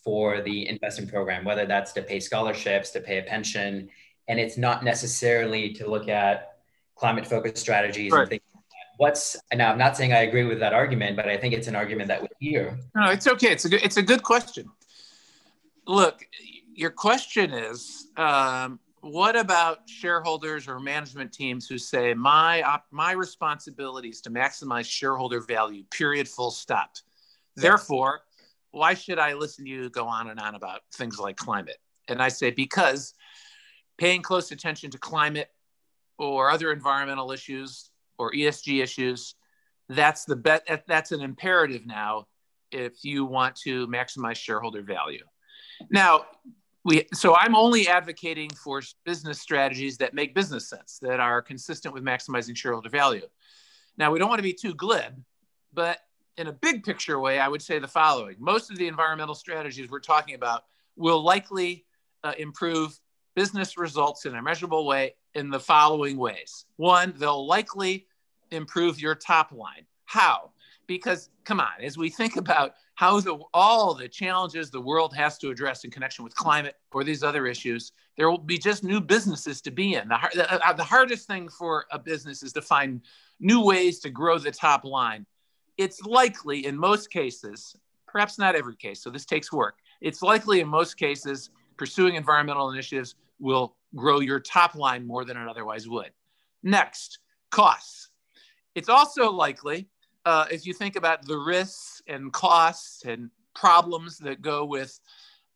for 0.08 0.40
the 0.40 0.70
investment 0.70 1.12
program, 1.12 1.44
whether 1.44 1.66
that's 1.66 1.92
to 1.92 2.02
pay 2.02 2.18
scholarships, 2.18 2.92
to 2.92 3.02
pay 3.02 3.18
a 3.18 3.24
pension. 3.24 3.90
And 4.30 4.40
it's 4.40 4.58
not 4.58 4.82
necessarily 4.82 5.74
to 5.74 5.86
look 5.86 6.08
at 6.08 6.60
climate 6.96 7.28
focused 7.28 7.58
strategies 7.58 8.14
right. 8.14 8.22
and 8.22 8.30
things 8.30 8.42
like 8.56 8.64
What's 9.00 9.36
now? 9.54 9.70
I'm 9.70 9.78
not 9.78 9.98
saying 9.98 10.14
I 10.14 10.22
agree 10.22 10.46
with 10.46 10.62
that 10.62 10.74
argument, 10.74 11.18
but 11.18 11.28
I 11.28 11.36
think 11.36 11.54
it's 11.54 11.68
an 11.68 11.76
argument 11.76 12.08
that 12.08 12.22
we 12.22 12.30
hear. 12.40 12.80
No, 12.96 13.10
it's 13.10 13.28
okay. 13.28 13.50
It's 13.50 13.66
a 13.66 13.70
good. 13.70 13.84
It's 13.84 13.98
a 13.98 14.02
good 14.02 14.24
question. 14.24 14.72
Look, 15.86 16.26
your 16.74 16.92
question 16.92 17.52
is, 17.52 18.08
um, 18.16 18.80
what 19.02 19.36
about 19.36 19.90
shareholders 19.90 20.70
or 20.70 20.80
management 20.80 21.34
teams 21.34 21.68
who 21.68 21.78
say 21.78 22.14
my 22.14 22.64
op- 22.64 22.88
my 22.92 23.12
responsibility 23.12 24.08
is 24.08 24.22
to 24.22 24.30
maximize 24.30 24.86
shareholder 24.86 25.42
value? 25.42 25.84
Period. 25.92 26.30
Full 26.30 26.52
stop. 26.52 26.96
Therefore, 27.58 28.22
why 28.72 28.94
should 28.94 29.20
I 29.20 29.34
listen 29.34 29.66
to 29.66 29.72
you 29.72 29.90
go 29.90 30.08
on 30.08 30.30
and 30.30 30.40
on 30.40 30.56
about 30.56 30.82
things 30.94 31.20
like 31.20 31.38
climate? 31.38 31.78
And 32.08 32.22
I 32.22 32.30
say, 32.30 32.52
because 32.52 33.14
paying 33.98 34.22
close 34.22 34.52
attention 34.52 34.92
to 34.92 34.98
climate 34.98 35.50
or 36.18 36.50
other 36.50 36.72
environmental 36.72 37.32
issues 37.32 37.90
or 38.18 38.32
ESG 38.32 38.82
issues, 38.82 39.36
that's 39.90 40.26
the 40.26 40.36
bet 40.36 40.84
that's 40.88 41.12
an 41.12 41.22
imperative 41.22 41.86
now 41.86 42.28
if 42.72 43.04
you 43.04 43.26
want 43.26 43.56
to 43.56 43.88
maximize 43.88 44.36
shareholder 44.36 44.82
value. 44.82 45.24
Now, 45.90 46.26
we 46.84 47.06
so 47.14 47.36
I'm 47.36 47.56
only 47.56 47.88
advocating 47.88 48.50
for 48.50 48.82
business 49.06 49.40
strategies 49.40 49.98
that 49.98 50.14
make 50.14 50.36
business 50.36 50.70
sense, 50.70 51.00
that 51.02 51.20
are 51.20 51.42
consistent 51.42 51.94
with 51.94 52.04
maximizing 52.04 52.56
shareholder 52.56 52.90
value. 52.90 53.28
Now, 53.98 54.12
we 54.12 54.20
don't 54.20 54.30
want 54.30 54.40
to 54.40 54.44
be 54.44 54.54
too 54.54 54.74
glib, 54.74 55.14
but 55.74 56.00
in 56.38 56.48
a 56.48 56.54
big 56.54 56.84
picture 56.84 57.20
way, 57.20 57.40
I 57.40 57.48
would 57.48 57.62
say 57.62 57.80
the 57.80 57.88
following 57.88 58.36
most 58.40 58.70
of 58.72 58.78
the 58.78 58.88
environmental 58.88 59.36
strategies 59.36 59.90
we're 59.90 60.00
talking 60.00 60.36
about 60.36 60.66
will 60.96 61.22
likely 61.22 61.86
uh, 62.24 62.34
improve 62.38 63.00
business 63.36 63.78
results 63.78 64.26
in 64.26 64.36
a 64.36 64.42
measurable 64.42 64.86
way 64.86 65.16
in 65.36 65.50
the 65.50 65.60
following 65.60 66.18
ways. 66.18 66.66
One, 66.78 67.14
they'll 67.18 67.46
likely 67.46 68.08
improve 68.52 69.00
your 69.00 69.16
top 69.16 69.52
line. 69.52 69.86
How? 70.06 70.52
Because, 70.88 71.30
come 71.44 71.60
on, 71.60 71.82
as 71.82 71.98
we 71.98 72.10
think 72.10 72.38
about 72.38 72.74
how 72.96 73.20
the, 73.20 73.38
all 73.54 73.94
the 73.94 74.08
challenges 74.08 74.72
the 74.72 74.82
world 74.82 75.14
has 75.16 75.38
to 75.40 75.50
address 75.50 75.84
in 75.84 75.92
connection 75.92 76.24
with 76.24 76.34
climate 76.34 76.76
or 76.92 77.04
these 77.04 77.24
other 77.24 77.46
issues, 77.46 77.92
there 78.16 78.32
will 78.32 78.38
be 78.40 78.58
just 78.58 78.84
new 78.84 79.00
businesses 79.00 79.62
to 79.62 79.70
be 79.70 79.96
in. 79.96 80.08
The, 80.08 80.18
the, 80.34 80.68
uh, 80.68 80.74
the 80.74 80.84
hardest 80.84 81.28
thing 81.28 81.50
for 81.50 81.86
a 81.92 82.00
business 82.00 82.42
is 82.42 82.54
to 82.54 82.62
find 82.62 83.02
new 83.40 83.64
ways 83.64 84.00
to 84.00 84.10
grow 84.10 84.40
the 84.40 84.50
top 84.50 84.84
line 84.84 85.26
it's 85.78 86.02
likely 86.02 86.66
in 86.66 86.78
most 86.78 87.12
cases, 87.12 87.76
perhaps 88.08 88.38
not 88.38 88.56
every 88.56 88.76
case, 88.76 89.02
so 89.02 89.10
this 89.10 89.26
takes 89.26 89.52
work. 89.52 89.76
It's 90.02 90.22
likely 90.22 90.60
in 90.60 90.68
most 90.68 90.98
cases, 90.98 91.50
pursuing 91.78 92.16
environmental 92.16 92.70
initiatives 92.70 93.16
will 93.40 93.76
grow 93.96 94.20
your 94.20 94.40
top 94.40 94.76
line 94.76 95.06
more 95.06 95.26
than 95.26 95.38
it 95.38 95.48
otherwise 95.48 95.88
would. 95.88 96.12
Next, 96.64 97.20
costs. 97.52 98.10
It's 98.76 98.90
also 98.90 99.32
likely, 99.32 99.90
uh, 100.26 100.46
if 100.52 100.66
you 100.66 100.74
think 100.74 100.96
about 100.96 101.26
the 101.26 101.38
risks 101.38 102.02
and 102.08 102.32
costs 102.34 103.04
and 103.06 103.30
problems 103.56 104.18
that 104.20 104.42
go 104.42 104.66
with 104.66 105.00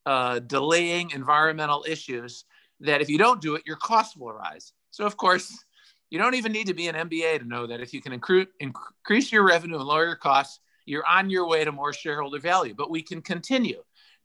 uh, 0.06 0.40
delaying 0.40 1.12
environmental 1.12 1.86
issues, 1.88 2.46
that 2.80 3.02
if 3.02 3.10
you 3.10 3.18
don't 3.18 3.42
do 3.42 3.56
it, 3.56 3.64
your 3.66 3.76
costs 3.76 4.18
will 4.18 4.34
rise. 4.34 4.74
So, 4.90 5.06
of 5.06 5.18
course, 5.18 5.64
you 6.12 6.20
don't 6.20 6.36
even 6.36 6.52
need 6.52 6.68
to 6.68 6.74
be 6.74 6.90
an 6.90 7.10
MBA 7.10 7.40
to 7.40 7.46
know 7.46 7.66
that 7.66 7.80
if 7.80 7.94
you 7.94 8.02
can 8.02 8.20
incre- 8.20 8.48
increase 8.60 9.32
your 9.32 9.48
revenue 9.48 9.78
and 9.78 9.86
lower 9.86 10.06
your 10.06 10.16
costs, 10.16 10.60
you're 10.86 11.08
on 11.08 11.30
your 11.30 11.48
way 11.48 11.64
to 11.64 11.72
more 11.72 11.94
shareholder 11.94 12.38
value. 12.38 12.76
But 12.76 12.92
we 12.92 13.02
can 13.02 13.22
continue. 13.22 13.82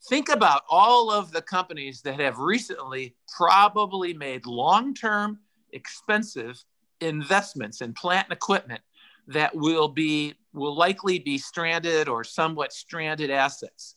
Think 0.09 0.29
about 0.29 0.63
all 0.69 1.11
of 1.13 1.31
the 1.31 1.41
companies 1.41 2.03
that 2.03 2.19
have 2.19 2.39
recently 2.39 3.15
probably 3.35 4.13
made 4.13 4.47
long 4.47 4.95
term, 4.95 5.39
expensive 5.73 6.63
investments 7.01 7.81
in 7.81 7.93
plant 7.93 8.27
and 8.29 8.37
equipment 8.37 8.81
that 9.29 9.55
will 9.55 9.89
be 9.89 10.35
will 10.55 10.75
likely 10.75 11.19
be 11.19 11.39
stranded 11.39 12.09
or 12.09 12.25
somewhat 12.25 12.73
stranded 12.73 13.31
assets 13.31 13.95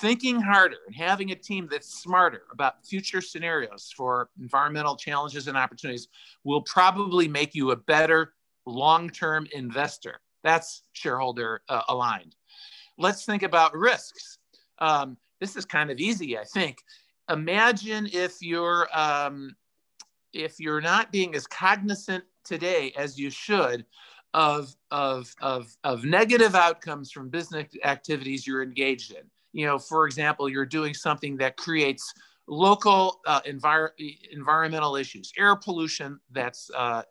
thinking 0.00 0.40
harder 0.40 0.76
and 0.86 0.94
having 0.94 1.30
a 1.30 1.34
team 1.34 1.68
that's 1.70 2.00
smarter 2.02 2.42
about 2.52 2.84
future 2.84 3.20
scenarios 3.20 3.92
for 3.96 4.30
environmental 4.40 4.96
challenges 4.96 5.48
and 5.48 5.56
opportunities 5.56 6.08
will 6.44 6.62
probably 6.62 7.28
make 7.28 7.54
you 7.54 7.70
a 7.70 7.76
better 7.76 8.34
long-term 8.66 9.46
investor. 9.52 10.20
That's 10.42 10.82
shareholder 10.92 11.62
uh, 11.68 11.82
aligned. 11.88 12.34
Let's 12.98 13.24
think 13.24 13.42
about 13.42 13.74
risks. 13.74 14.38
Um, 14.78 15.16
this 15.40 15.56
is 15.56 15.64
kind 15.64 15.90
of 15.90 15.98
easy, 15.98 16.38
I 16.38 16.44
think. 16.44 16.78
Imagine 17.30 18.08
if 18.12 18.36
you're 18.40 18.88
um, 18.96 19.54
if 20.32 20.60
you're 20.60 20.80
not 20.80 21.12
being 21.12 21.34
as 21.34 21.46
cognizant 21.46 22.24
today 22.44 22.92
as 22.96 23.18
you 23.18 23.30
should 23.30 23.84
of, 24.34 24.74
of, 24.90 25.34
of, 25.40 25.74
of 25.82 26.04
negative 26.04 26.54
outcomes 26.54 27.10
from 27.10 27.30
business 27.30 27.66
activities 27.84 28.46
you're 28.46 28.62
engaged 28.62 29.12
in 29.12 29.22
you 29.56 29.64
know, 29.64 29.78
for 29.78 30.06
example, 30.06 30.50
you're 30.50 30.66
doing 30.66 30.92
something 30.92 31.38
that 31.38 31.56
creates 31.56 32.12
local 32.46 33.22
uh, 33.26 33.40
envir- 33.48 33.92
environmental 34.30 34.96
issues, 34.96 35.32
air 35.38 35.56
pollution 35.56 36.20
that's 36.30 36.70
uh, 36.76 37.02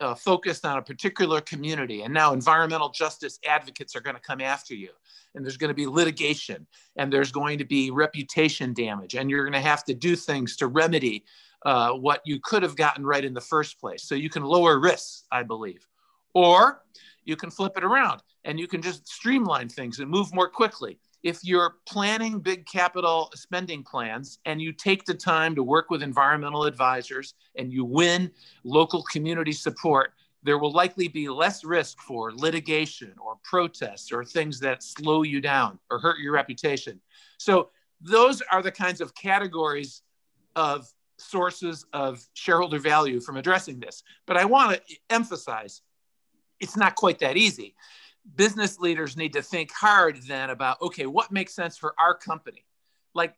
uh, 0.00 0.14
focused 0.14 0.66
on 0.66 0.76
a 0.76 0.82
particular 0.82 1.40
community. 1.40 2.02
And 2.02 2.12
now 2.12 2.34
environmental 2.34 2.90
justice 2.90 3.38
advocates 3.48 3.96
are 3.96 4.02
going 4.02 4.16
to 4.16 4.20
come 4.20 4.42
after 4.42 4.74
you. 4.74 4.90
And 5.34 5.42
there's 5.42 5.56
going 5.56 5.70
to 5.70 5.74
be 5.74 5.86
litigation 5.86 6.66
and 6.96 7.10
there's 7.10 7.32
going 7.32 7.56
to 7.56 7.64
be 7.64 7.90
reputation 7.90 8.74
damage. 8.74 9.14
And 9.14 9.30
you're 9.30 9.44
going 9.44 9.54
to 9.54 9.66
have 9.66 9.82
to 9.84 9.94
do 9.94 10.14
things 10.14 10.56
to 10.56 10.66
remedy 10.66 11.24
uh, 11.64 11.92
what 11.92 12.20
you 12.26 12.38
could 12.38 12.62
have 12.62 12.76
gotten 12.76 13.06
right 13.06 13.24
in 13.24 13.32
the 13.32 13.40
first 13.40 13.80
place. 13.80 14.02
So 14.02 14.14
you 14.14 14.28
can 14.28 14.44
lower 14.44 14.78
risks, 14.78 15.24
I 15.32 15.42
believe. 15.42 15.88
Or 16.34 16.82
you 17.24 17.34
can 17.34 17.50
flip 17.50 17.78
it 17.78 17.82
around 17.82 18.22
and 18.44 18.60
you 18.60 18.68
can 18.68 18.82
just 18.82 19.08
streamline 19.08 19.70
things 19.70 20.00
and 20.00 20.10
move 20.10 20.34
more 20.34 20.50
quickly 20.50 20.98
if 21.28 21.44
you're 21.44 21.76
planning 21.86 22.40
big 22.40 22.64
capital 22.64 23.30
spending 23.34 23.82
plans 23.82 24.38
and 24.46 24.62
you 24.62 24.72
take 24.72 25.04
the 25.04 25.12
time 25.12 25.54
to 25.54 25.62
work 25.62 25.90
with 25.90 26.02
environmental 26.02 26.64
advisors 26.64 27.34
and 27.56 27.70
you 27.70 27.84
win 27.84 28.30
local 28.64 29.02
community 29.02 29.52
support, 29.52 30.14
there 30.42 30.56
will 30.56 30.72
likely 30.72 31.06
be 31.06 31.28
less 31.28 31.64
risk 31.64 32.00
for 32.00 32.32
litigation 32.32 33.12
or 33.22 33.36
protests 33.44 34.10
or 34.10 34.24
things 34.24 34.58
that 34.60 34.82
slow 34.82 35.22
you 35.22 35.38
down 35.38 35.78
or 35.90 35.98
hurt 35.98 36.18
your 36.18 36.32
reputation. 36.32 36.98
So, 37.36 37.68
those 38.00 38.40
are 38.50 38.62
the 38.62 38.70
kinds 38.70 39.02
of 39.02 39.14
categories 39.14 40.02
of 40.56 40.88
sources 41.18 41.84
of 41.92 42.24
shareholder 42.32 42.78
value 42.78 43.20
from 43.20 43.36
addressing 43.36 43.80
this. 43.80 44.02
But 44.24 44.38
I 44.38 44.46
want 44.46 44.76
to 44.76 44.96
emphasize 45.10 45.82
it's 46.58 46.76
not 46.76 46.94
quite 46.94 47.18
that 47.18 47.36
easy 47.36 47.74
business 48.34 48.78
leaders 48.78 49.16
need 49.16 49.32
to 49.32 49.42
think 49.42 49.70
hard 49.72 50.20
then 50.26 50.50
about 50.50 50.80
okay, 50.82 51.06
what 51.06 51.32
makes 51.32 51.54
sense 51.54 51.76
for 51.76 51.94
our 51.98 52.14
company? 52.14 52.64
Like 53.14 53.34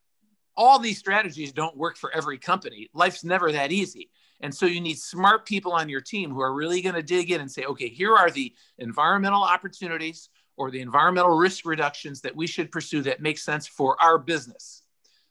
all 0.57 0.79
these 0.79 0.99
strategies 0.99 1.53
don't 1.53 1.77
work 1.77 1.97
for 1.97 2.15
every 2.15 2.39
company. 2.39 2.89
Life's 2.93 3.25
never 3.25 3.53
that 3.53 3.73
easy. 3.73 4.11
And 4.41 4.55
so 4.55 4.67
you 4.67 4.81
need 4.81 4.99
smart 4.99 5.47
people 5.47 5.73
on 5.73 5.89
your 5.89 6.01
team 6.01 6.31
who 6.31 6.41
are 6.41 6.55
really 6.55 6.81
going 6.81 6.95
to 6.95 7.03
dig 7.03 7.31
in 7.31 7.41
and 7.41 7.51
say, 7.51 7.65
okay, 7.65 7.89
here 7.89 8.17
are 8.17 8.31
the 8.31 8.55
environmental 8.79 9.43
opportunities 9.43 10.29
or 10.57 10.71
the 10.71 10.81
environmental 10.81 11.37
risk 11.37 11.65
reductions 11.65 12.21
that 12.23 12.35
we 12.35 12.47
should 12.47 12.71
pursue 12.71 13.03
that 13.03 13.21
make 13.21 13.39
sense 13.39 13.67
for 13.67 13.97
our 14.03 14.19
business. 14.19 14.83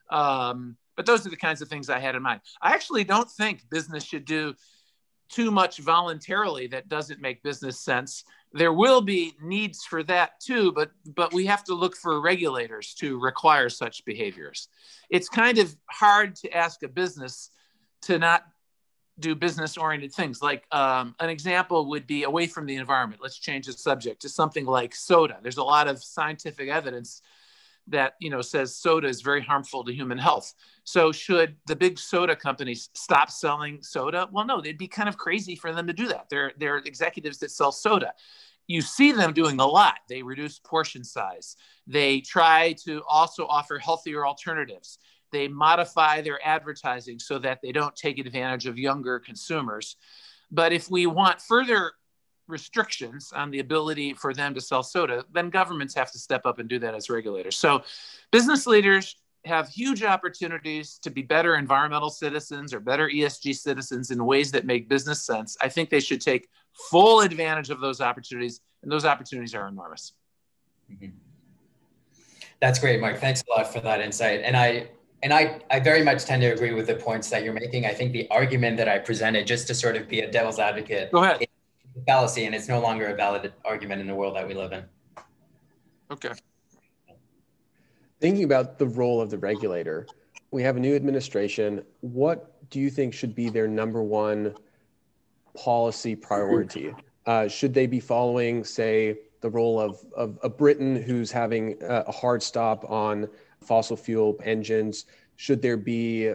Um, 0.10 0.78
but 0.96 1.06
those 1.06 1.26
are 1.26 1.30
the 1.30 1.38
kinds 1.38 1.62
of 1.62 1.68
things 1.68 1.90
I 1.90 2.00
had 2.00 2.16
in 2.16 2.22
mind. 2.22 2.42
I 2.62 2.74
actually 2.74 3.04
don't 3.04 3.30
think 3.30 3.70
business 3.70 4.04
should 4.04 4.26
do 4.26 4.54
too 5.30 5.52
much 5.52 5.78
voluntarily 5.78 6.68
that 6.68 6.90
doesn't 6.90 7.22
make 7.22 7.44
business 7.44 7.80
sense. 7.80 8.24
There 8.52 8.74
will 8.74 9.02
be 9.02 9.34
needs 9.42 9.84
for 9.84 10.02
that 10.04 10.40
too, 10.40 10.72
but 10.72 10.92
but 11.06 11.34
we 11.34 11.46
have 11.46 11.64
to 11.66 11.76
look 11.76 11.96
for 11.96 12.20
regulators 12.20 12.96
to 12.96 13.20
require 13.20 13.70
such 13.70 14.06
behaviors. 14.06 14.70
It's 15.10 15.30
kind 15.30 15.60
of 15.60 15.76
hard 15.90 16.36
to 16.38 16.52
ask 16.52 16.82
a 16.84 16.88
business 16.88 17.52
to 18.04 18.18
not 18.18 18.44
do 19.20 19.36
business 19.36 19.78
oriented 19.78 20.14
things. 20.14 20.42
Like 20.42 20.66
um, 20.72 21.14
an 21.20 21.30
example 21.30 21.90
would 21.90 22.08
be 22.08 22.24
away 22.24 22.48
from 22.48 22.66
the 22.66 22.76
environment. 22.76 23.22
Let's 23.22 23.38
change 23.38 23.68
the 23.68 23.74
subject 23.74 24.22
to 24.22 24.30
something 24.30 24.66
like 24.66 24.96
soda. 24.96 25.38
There's 25.42 25.58
a 25.58 25.64
lot 25.64 25.88
of 25.88 26.02
scientific 26.02 26.70
evidence 26.70 27.22
that 27.90 28.14
you 28.20 28.30
know 28.30 28.42
says 28.42 28.76
soda 28.76 29.08
is 29.08 29.22
very 29.22 29.42
harmful 29.42 29.84
to 29.84 29.94
human 29.94 30.18
health. 30.18 30.54
So 30.84 31.12
should 31.12 31.56
the 31.68 31.76
big 31.76 32.00
soda 32.00 32.36
companies 32.36 32.90
stop 32.94 33.30
selling 33.30 33.82
soda? 33.82 34.28
Well, 34.32 34.46
no, 34.46 34.62
they'd 34.62 34.78
be 34.78 34.88
kind 34.88 35.10
of 35.10 35.18
crazy 35.18 35.56
for 35.56 35.74
them 35.74 35.88
to 35.88 35.94
do 35.94 36.08
that. 36.08 36.28
They're 36.30 36.54
they're 36.58 36.78
executives 36.78 37.40
that 37.40 37.52
sell 37.52 37.72
soda. 37.72 38.14
You 38.68 38.82
see 38.82 39.12
them 39.12 39.34
doing 39.34 39.60
a 39.60 39.66
lot. 39.66 39.96
They 40.08 40.22
reduce 40.22 40.60
portion 40.60 41.04
size. 41.04 41.56
They 41.88 42.22
try 42.22 42.74
to 42.86 43.02
also 43.10 43.48
offer 43.48 43.80
healthier 43.80 44.26
alternatives. 44.28 45.00
They 45.32 45.48
modify 45.48 46.22
their 46.22 46.40
advertising 46.46 47.20
so 47.20 47.40
that 47.40 47.60
they 47.62 47.72
don't 47.72 47.96
take 47.96 48.20
advantage 48.20 48.68
of 48.68 48.78
younger 48.78 49.20
consumers. 49.20 49.96
But 50.52 50.74
if 50.74 50.90
we 50.90 51.06
want 51.06 51.42
further 51.42 51.94
restrictions 52.50 53.32
on 53.34 53.52
the 53.52 53.60
ability 53.60 54.14
for 54.14 54.34
them 54.34 54.54
to 54.56 54.62
sell 54.62 54.84
soda, 54.84 55.24
then 55.32 55.50
governments 55.50 55.94
have 55.96 56.12
to 56.12 56.20
step 56.20 56.46
up 56.46 56.60
and 56.60 56.68
do 56.68 56.80
that 56.80 56.96
as 56.96 57.10
regulators. 57.10 57.56
So 57.56 57.84
business 58.32 58.68
leaders 58.68 59.16
have 59.46 59.70
huge 59.70 60.04
opportunities 60.04 61.00
to 61.02 61.10
be 61.10 61.22
better 61.22 61.56
environmental 61.56 62.10
citizens 62.10 62.74
or 62.74 62.80
better 62.80 63.08
ESG 63.08 63.56
citizens 63.56 64.12
in 64.12 64.26
ways 64.26 64.52
that 64.52 64.66
make 64.66 64.90
business 64.90 65.24
sense. 65.24 65.56
I 65.62 65.70
think 65.70 65.90
they 65.90 66.02
should 66.02 66.20
take 66.20 66.50
full 66.90 67.22
advantage 67.22 67.70
of 67.70 67.80
those 67.80 68.02
opportunities, 68.02 68.60
and 68.84 68.92
those 68.92 69.06
opportunities 69.06 69.56
are 69.56 69.68
enormous. 69.68 70.14
Mm-hmm. 70.92 71.12
That's 72.60 72.80
great, 72.80 73.00
Mark. 73.00 73.20
Thanks 73.20 73.44
a 73.50 73.58
lot 73.58 73.72
for 73.72 73.80
that 73.80 74.02
insight. 74.02 74.42
And 74.44 74.58
I 74.58 74.90
and 75.22 75.34
I, 75.34 75.60
I 75.70 75.82
very 75.82 76.02
much 76.02 76.24
tend 76.24 76.42
to 76.44 76.48
agree 76.48 76.74
with 76.74 76.88
the 76.88 76.96
points 76.96 77.30
that 77.30 77.44
you're 77.44 77.54
making. 77.54 77.86
I 77.86 77.94
think 77.94 78.14
the 78.14 78.30
argument 78.32 78.78
that 78.78 78.88
I 78.88 79.00
presented, 79.00 79.46
just 79.48 79.68
to 79.68 79.76
sort 79.76 79.98
of 79.98 80.08
be 80.08 80.22
a 80.22 80.32
devil's 80.32 80.60
advocate, 80.60 81.12
go 81.12 81.24
ahead 81.24 81.46
fallacy 82.06 82.46
and 82.46 82.56
it's 82.56 82.68
no 82.68 82.80
longer 82.80 83.08
a 83.08 83.16
valid 83.16 83.54
argument 83.66 84.02
in 84.02 84.08
the 84.08 84.16
world 84.16 84.36
that 84.36 84.48
we 84.48 84.54
live 84.54 84.72
in. 84.72 84.84
Okay. 86.12 86.32
Thinking 88.20 88.44
about 88.44 88.78
the 88.78 88.88
role 88.88 89.22
of 89.22 89.30
the 89.30 89.38
regulator, 89.38 90.08
we 90.52 90.64
have 90.64 90.78
a 90.78 90.80
new 90.80 90.96
administration. 90.96 91.84
What 92.02 92.70
do 92.70 92.80
you 92.80 92.90
think 92.90 93.14
should 93.14 93.36
be 93.36 93.50
their 93.50 93.68
number 93.68 94.04
one 94.04 94.56
policy 95.56 96.16
priority? 96.16 96.94
Uh, 97.26 97.48
should 97.48 97.74
they 97.74 97.86
be 97.86 98.00
following, 98.00 98.64
say, 98.64 99.20
the 99.42 99.50
role 99.50 99.80
of, 99.80 100.04
of, 100.16 100.38
of 100.40 100.58
Britain, 100.58 101.02
who's 101.02 101.32
having 101.32 101.78
a 101.82 102.12
hard 102.12 102.44
stop 102.44 102.90
on 102.90 103.30
fossil 103.62 103.96
fuel 103.96 104.38
engines? 104.44 105.06
Should 105.36 105.62
there 105.62 105.78
be 105.78 106.34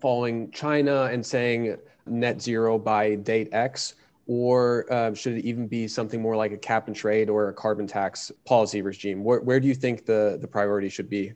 following 0.00 0.50
China 0.50 1.04
and 1.04 1.24
saying 1.24 1.76
net 2.06 2.42
zero 2.42 2.78
by 2.78 3.14
date 3.14 3.48
X? 3.52 3.94
Or 4.30 4.86
uh, 4.92 5.12
should 5.12 5.32
it 5.32 5.44
even 5.44 5.66
be 5.66 5.88
something 5.88 6.22
more 6.22 6.36
like 6.36 6.52
a 6.52 6.56
cap 6.56 6.86
and 6.86 6.94
trade 6.94 7.28
or 7.28 7.48
a 7.48 7.52
carbon 7.52 7.84
tax 7.84 8.30
policy 8.44 8.80
regime? 8.80 9.24
Where, 9.24 9.40
where 9.40 9.58
do 9.58 9.66
you 9.66 9.74
think 9.74 10.06
the, 10.06 10.38
the 10.40 10.46
priority 10.46 10.88
should 10.88 11.10
be? 11.10 11.32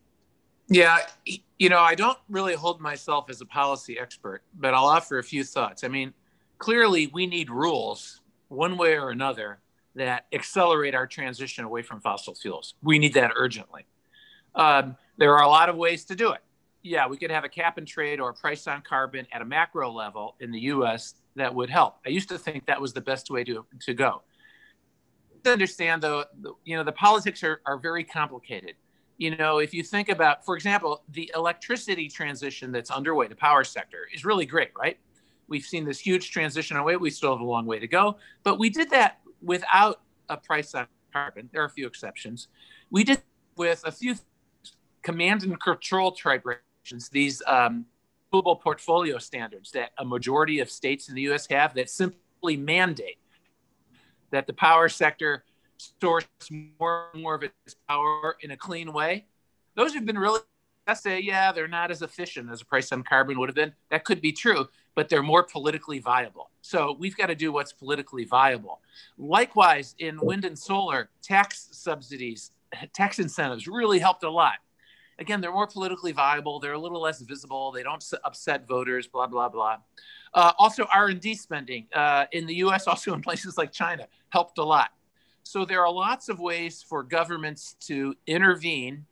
Yeah, 0.69 0.99
you 1.59 1.69
know, 1.69 1.81
I 1.81 1.97
don't 1.97 2.17
really 2.29 2.55
hold 2.55 2.81
myself 2.81 3.31
as 3.31 3.41
a 3.41 3.47
policy 3.47 3.99
expert, 3.99 4.45
but 4.55 4.75
I'll 4.75 4.85
offer 4.85 5.19
a 5.19 5.25
few 5.25 5.43
thoughts. 5.43 5.83
I 5.83 5.89
mean, 5.89 6.15
clearly 6.59 7.09
we 7.09 7.27
need 7.27 7.51
rules 7.51 8.21
one 8.47 8.79
way 8.79 8.97
or 8.97 9.11
another 9.11 9.59
that 9.97 10.27
accelerate 10.33 10.95
our 10.95 11.09
transition 11.09 11.65
away 11.65 11.83
from 11.83 12.01
fossil 12.01 12.37
fuels. 12.37 12.75
We 12.81 13.01
need 13.01 13.15
that 13.15 13.33
urgently. 13.35 13.87
Um, 14.55 14.97
there 15.17 15.37
are 15.37 15.43
a 15.43 15.49
lot 15.49 15.69
of 15.69 15.75
ways 15.75 16.05
to 16.05 16.15
do 16.15 16.31
it. 16.31 16.43
Yeah, 16.85 17.09
we 17.09 17.17
could 17.17 17.33
have 17.33 17.43
a 17.43 17.49
cap 17.49 17.77
and 17.77 17.89
trade 17.89 18.21
or 18.21 18.31
a 18.31 18.35
price 18.35 18.69
on 18.69 18.83
carbon 18.83 19.27
at 19.33 19.43
a 19.43 19.45
macro 19.45 19.91
level 19.91 20.37
in 20.39 20.53
the 20.53 20.61
US 20.61 21.15
that 21.37 21.55
would 21.55 21.71
help. 21.71 21.97
I 22.07 22.11
used 22.11 22.29
to 22.29 22.39
think 22.39 22.67
that 22.67 22.81
was 22.81 22.93
the 22.93 23.01
best 23.01 23.31
way 23.31 23.45
to, 23.45 23.65
to 23.81 23.95
go. 23.95 24.23
To 25.45 25.53
understand 25.53 26.03
though, 26.03 26.25
you 26.65 26.77
know, 26.77 26.85
the 26.85 26.93
politics 26.93 27.43
are, 27.43 27.61
are 27.67 27.79
very 27.79 28.05
complicated. 28.05 28.75
You 29.19 29.37
know, 29.37 29.59
if 29.59 29.73
you 29.73 29.83
think 29.83 30.09
about, 30.09 30.45
for 30.45 30.57
example, 30.57 31.03
the 31.11 31.31
electricity 31.35 32.09
transition 32.09 32.73
that's 32.73 32.91
underway, 32.91 33.29
the 33.29 33.37
power 33.37 33.63
sector 33.63 34.09
is 34.13 34.25
really 34.25 34.47
great, 34.47 34.71
right? 34.77 34.99
We've 35.47 35.65
seen 35.65 35.85
this 35.85 36.01
huge 36.01 36.31
transition 36.31 36.77
away. 36.77 36.97
We 36.97 37.11
still 37.11 37.33
have 37.33 37.41
a 37.41 37.45
long 37.45 37.67
way 37.67 37.79
to 37.79 37.87
go, 37.87 38.17
but 38.43 38.59
we 38.59 38.71
did 38.71 38.91
that 38.91 39.21
without 39.43 40.01
a 40.29 40.37
price 40.37 40.75
on 40.75 40.87
carbon. 41.13 41.49
There 41.53 41.63
are 41.63 41.67
a 41.67 41.71
few 41.71 41.87
exceptions. 41.87 42.49
We 42.91 43.05
did 43.05 43.23
with 43.57 43.83
a 43.85 43.93
few 43.93 44.17
command 45.03 45.45
and 45.45 45.61
control 45.61 46.13
type 46.13 46.45
regulations, 46.45 47.09
these 47.11 47.43
um, 47.47 47.87
renewable 48.35 48.57
portfolio 48.57 49.17
standards 49.17 49.71
that 49.71 49.91
a 49.99 50.05
majority 50.05 50.59
of 50.59 50.69
states 50.69 51.09
in 51.09 51.15
the 51.15 51.23
US 51.23 51.47
have 51.49 51.73
that 51.75 51.89
simply 51.89 52.57
mandate 52.57 53.19
that 54.33 54.49
the 54.49 54.53
power 54.53 54.89
sector 54.89 55.45
source 56.01 56.27
more 56.81 57.11
and 57.15 57.23
more 57.23 57.37
of 57.37 57.45
its 57.45 57.77
power 57.89 58.37
in 58.41 58.51
a 58.51 58.57
clean 58.57 58.93
way. 58.93 59.27
Those 59.77 59.95
have 59.95 60.05
been 60.05 60.19
really, 60.19 60.41
I 60.89 60.95
say, 60.95 61.21
yeah, 61.21 61.53
they're 61.53 61.69
not 61.69 61.93
as 61.93 62.03
efficient 62.03 62.51
as 62.51 62.61
a 62.61 62.65
price 62.65 62.91
on 62.91 63.05
carbon 63.05 63.39
would 63.39 63.49
have 63.49 63.55
been. 63.55 63.73
That 63.93 64.05
could 64.05 64.21
be 64.21 64.33
true, 64.33 64.67
but 64.97 65.09
they're 65.09 65.23
more 65.23 65.45
politically 65.45 66.01
viable. 66.01 66.51
So 66.61 66.97
we've 66.99 67.17
got 67.17 67.27
to 67.27 67.37
do 67.37 67.53
what's 67.53 67.73
politically 67.73 68.25
viable. 68.25 68.81
Likewise, 69.17 69.95
in 70.01 70.19
wind 70.21 70.45
and 70.45 70.59
solar, 70.59 71.11
tax 71.23 71.69
subsidies, 71.71 72.51
tax 72.93 73.21
incentives 73.21 73.69
really 73.69 74.01
helped 74.01 74.25
a 74.25 74.31
lot 74.31 74.55
again, 75.19 75.41
they're 75.41 75.53
more 75.53 75.67
politically 75.67 76.13
viable. 76.13 76.61
They're 76.61 76.73
a 76.73 76.79
little 76.79 77.01
less 77.01 77.21
visible. 77.21 77.73
They 77.73 77.83
don't 77.83 78.05
upset 78.25 78.67
voters. 78.67 79.07
Blah 79.07 79.29
blah 79.29 79.49
blah. 79.49 79.79
Uh, 80.33 80.53
also, 80.59 80.87
R 80.93 81.09
and 81.09 81.21
D 81.21 81.35
spending 81.35 81.87
uh, 81.95 82.27
in 82.33 82.47
the 82.47 82.55
U.S., 82.57 82.87
also 82.89 83.15
in 83.15 83.23
places 83.23 83.57
like 83.57 83.73
China, 83.73 84.07
helped 84.31 84.59
a 84.59 84.65
lot. 84.65 84.91
So 85.45 85.65
there 85.65 85.85
are 85.85 85.93
lots 85.93 86.29
of 86.29 86.41
ways 86.41 86.83
for 86.83 87.03
governments 87.03 87.77
to 87.81 88.15
intervene 88.27 89.05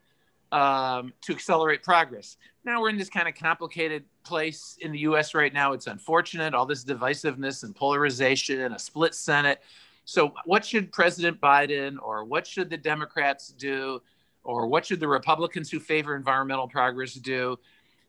um, 0.50 1.12
to 1.22 1.32
accelerate 1.32 1.82
progress. 1.82 2.36
Now 2.64 2.80
we're 2.80 2.90
in 2.90 2.98
this 2.98 3.08
kind 3.08 3.26
of 3.26 3.34
complicated 3.34 4.04
place 4.24 4.76
in 4.80 4.92
the 4.92 5.00
U.S. 5.00 5.34
right 5.34 5.52
now. 5.52 5.72
It's 5.72 5.86
unfortunate, 5.86 6.54
all 6.54 6.66
this 6.66 6.84
divisiveness 6.84 7.64
and 7.64 7.74
polarization 7.74 8.60
and 8.60 8.74
a 8.74 8.78
split 8.78 9.14
Senate. 9.14 9.62
So, 10.04 10.34
what 10.44 10.64
should 10.64 10.92
President 10.92 11.40
Biden 11.40 11.96
or 12.00 12.24
what 12.24 12.46
should 12.46 12.70
the 12.70 12.76
Democrats 12.76 13.48
do? 13.48 14.02
Or 14.44 14.66
what 14.66 14.86
should 14.86 15.00
the 15.00 15.08
Republicans 15.08 15.70
who 15.70 15.78
favor 15.80 16.16
environmental 16.16 16.68
progress 16.68 17.14
do? 17.14 17.58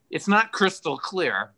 It's 0.10 0.28
not 0.28 0.52
crystal 0.52 0.98
clear. 0.98 1.52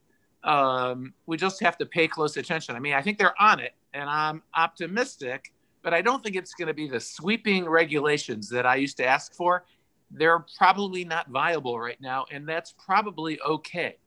Um, 0.44 1.14
we 1.26 1.38
just 1.38 1.60
have 1.62 1.78
to 1.80 1.86
pay 1.86 2.08
close 2.08 2.38
attention. 2.38 2.76
I 2.76 2.80
mean, 2.80 2.94
I 2.94 3.02
think 3.02 3.18
they're 3.18 3.40
on 3.42 3.60
it, 3.60 3.74
and 3.94 4.10
I'm 4.10 4.44
optimistic, 4.54 5.52
but 5.82 5.94
I 5.94 6.02
don't 6.02 6.24
think 6.24 6.36
it's 6.36 6.54
going 6.54 6.68
to 6.68 6.74
be 6.74 6.88
the 6.88 7.00
sweeping 7.00 7.68
regulations 7.68 8.50
that 8.50 8.66
I 8.66 8.76
used 8.76 8.98
to 8.98 9.06
ask 9.06 9.34
for. 9.34 9.66
They're 10.12 10.46
probably 10.58 11.04
not 11.04 11.30
viable 11.30 11.80
right 11.80 12.00
now, 12.00 12.26
and 12.32 12.48
that's 12.48 12.74
probably 12.74 13.40
okay. 13.42 13.98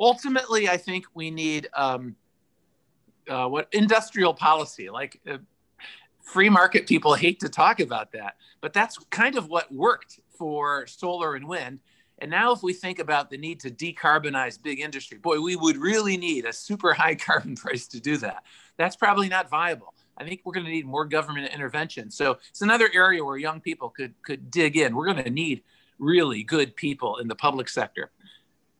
Ultimately, 0.00 0.68
I 0.68 0.76
think 0.76 1.04
we 1.14 1.30
need 1.30 1.68
um, 1.74 2.16
uh, 3.28 3.46
what 3.46 3.68
industrial 3.72 4.34
policy, 4.34 4.88
like 4.88 5.20
uh, 5.28 5.38
free 6.26 6.50
market 6.50 6.86
people 6.86 7.14
hate 7.14 7.40
to 7.40 7.48
talk 7.48 7.80
about 7.80 8.12
that, 8.12 8.36
but 8.60 8.72
that's 8.72 8.98
kind 9.10 9.36
of 9.38 9.48
what 9.48 9.72
worked 9.72 10.20
for 10.36 10.86
solar 10.86 11.36
and 11.36 11.48
wind. 11.48 11.78
And 12.18 12.30
now, 12.30 12.52
if 12.52 12.62
we 12.62 12.72
think 12.72 12.98
about 12.98 13.30
the 13.30 13.36
need 13.36 13.60
to 13.60 13.70
decarbonize 13.70 14.60
big 14.60 14.80
industry, 14.80 15.18
boy, 15.18 15.40
we 15.40 15.54
would 15.54 15.76
really 15.76 16.16
need 16.16 16.44
a 16.44 16.52
super 16.52 16.92
high 16.92 17.14
carbon 17.28 17.54
price 17.54 17.86
to 17.88 18.00
do 18.00 18.16
that. 18.18 18.42
That's 18.76 18.96
probably 18.96 19.28
not 19.28 19.48
viable. 19.48 19.94
I 20.18 20.24
think 20.24 20.40
we're 20.44 20.54
going 20.54 20.66
to 20.66 20.72
need 20.72 20.86
more 20.86 21.04
government 21.04 21.52
intervention. 21.52 22.10
So 22.10 22.38
it's 22.48 22.62
another 22.62 22.88
area 22.92 23.22
where 23.22 23.36
young 23.36 23.60
people 23.60 23.90
could 23.90 24.14
could 24.22 24.50
dig 24.50 24.76
in. 24.76 24.96
We're 24.96 25.12
going 25.12 25.24
to 25.24 25.30
need 25.30 25.62
really 25.98 26.42
good 26.42 26.74
people 26.74 27.18
in 27.18 27.28
the 27.28 27.34
public 27.34 27.68
sector. 27.68 28.10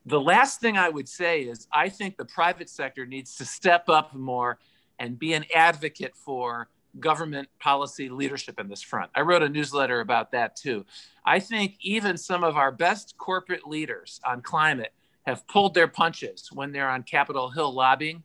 The 0.07 0.21
last 0.21 0.61
thing 0.61 0.79
I 0.79 0.89
would 0.89 1.09
say 1.09 1.43
is 1.43 1.69
I 1.73 1.91
think 1.91 2.17
the 2.17 2.25
private 2.25 2.71
sector 2.71 3.07
needs 3.07 3.37
to 3.37 3.45
step 3.45 3.89
up 3.89 4.15
more 4.15 4.59
and 4.99 5.19
be 5.19 5.35
an 5.35 5.45
advocate 5.55 6.17
for 6.17 6.69
government 7.01 7.49
policy 7.59 8.09
leadership 8.09 8.59
in 8.61 8.69
this 8.69 8.83
front. 8.83 9.11
I 9.15 9.21
wrote 9.21 9.43
a 9.43 9.49
newsletter 9.49 10.01
about 10.01 10.33
that 10.33 10.57
too. 10.57 10.85
I 11.25 11.41
think 11.41 11.77
even 11.81 12.17
some 12.17 12.45
of 12.45 12.57
our 12.57 12.73
best 12.73 13.17
corporate 13.19 13.67
leaders 13.67 14.21
on 14.25 14.43
climate 14.43 14.93
have 15.27 15.47
pulled 15.49 15.75
their 15.75 15.89
punches 15.89 16.49
when 16.53 16.73
they're 16.73 16.89
on 16.89 17.03
Capitol 17.03 17.51
Hill 17.51 17.73
lobbying. 17.73 18.23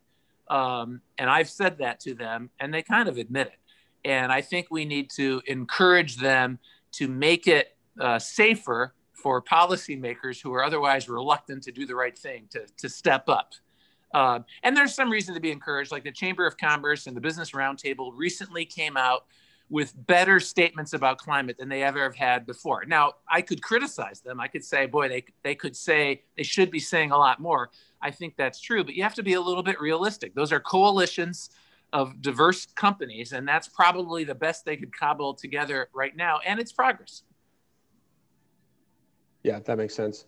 Um, 0.47 1.01
and 1.17 1.29
I've 1.29 1.49
said 1.49 1.77
that 1.79 1.99
to 2.01 2.13
them, 2.13 2.49
and 2.59 2.73
they 2.73 2.83
kind 2.83 3.09
of 3.09 3.17
admit 3.17 3.47
it. 3.47 3.59
And 4.03 4.31
I 4.31 4.41
think 4.41 4.67
we 4.69 4.85
need 4.85 5.09
to 5.11 5.41
encourage 5.47 6.17
them 6.17 6.59
to 6.93 7.07
make 7.07 7.47
it 7.47 7.75
uh, 7.99 8.19
safer 8.19 8.93
for 9.13 9.41
policymakers 9.41 10.41
who 10.41 10.53
are 10.53 10.63
otherwise 10.63 11.07
reluctant 11.07 11.63
to 11.63 11.71
do 11.71 11.85
the 11.85 11.95
right 11.95 12.17
thing 12.17 12.47
to, 12.51 12.65
to 12.77 12.89
step 12.89 13.29
up. 13.29 13.53
Uh, 14.13 14.39
and 14.63 14.75
there's 14.75 14.93
some 14.93 15.09
reason 15.09 15.33
to 15.33 15.39
be 15.39 15.51
encouraged, 15.51 15.91
like 15.91 16.03
the 16.03 16.11
Chamber 16.11 16.45
of 16.45 16.57
Commerce 16.57 17.07
and 17.07 17.15
the 17.15 17.21
Business 17.21 17.51
Roundtable 17.51 18.11
recently 18.15 18.65
came 18.65 18.97
out 18.97 19.25
with 19.69 19.93
better 20.05 20.37
statements 20.41 20.91
about 20.91 21.17
climate 21.17 21.57
than 21.57 21.69
they 21.69 21.81
ever 21.81 22.03
have 22.03 22.15
had 22.15 22.45
before. 22.45 22.83
Now, 22.85 23.13
I 23.29 23.41
could 23.41 23.61
criticize 23.61 24.19
them. 24.19 24.41
I 24.41 24.49
could 24.49 24.65
say, 24.65 24.85
boy, 24.85 25.07
they, 25.07 25.23
they 25.43 25.55
could 25.55 25.77
say 25.77 26.23
they 26.35 26.43
should 26.43 26.69
be 26.69 26.79
saying 26.79 27.11
a 27.11 27.17
lot 27.17 27.39
more. 27.39 27.69
I 28.01 28.11
think 28.11 28.35
that's 28.35 28.59
true, 28.59 28.83
but 28.83 28.95
you 28.95 29.03
have 29.03 29.13
to 29.15 29.23
be 29.23 29.33
a 29.33 29.41
little 29.41 29.63
bit 29.63 29.79
realistic. 29.79 30.35
Those 30.35 30.51
are 30.51 30.59
coalitions 30.59 31.51
of 31.93 32.21
diverse 32.21 32.65
companies, 32.65 33.31
and 33.31 33.47
that's 33.47 33.69
probably 33.69 34.25
the 34.25 34.35
best 34.35 34.65
they 34.65 34.75
could 34.75 34.95
cobble 34.95 35.33
together 35.33 35.87
right 35.93 36.15
now, 36.17 36.39
and 36.45 36.59
it's 36.59 36.73
progress. 36.73 37.23
Yeah, 39.43 39.59
that 39.59 39.77
makes 39.77 39.95
sense. 39.95 40.25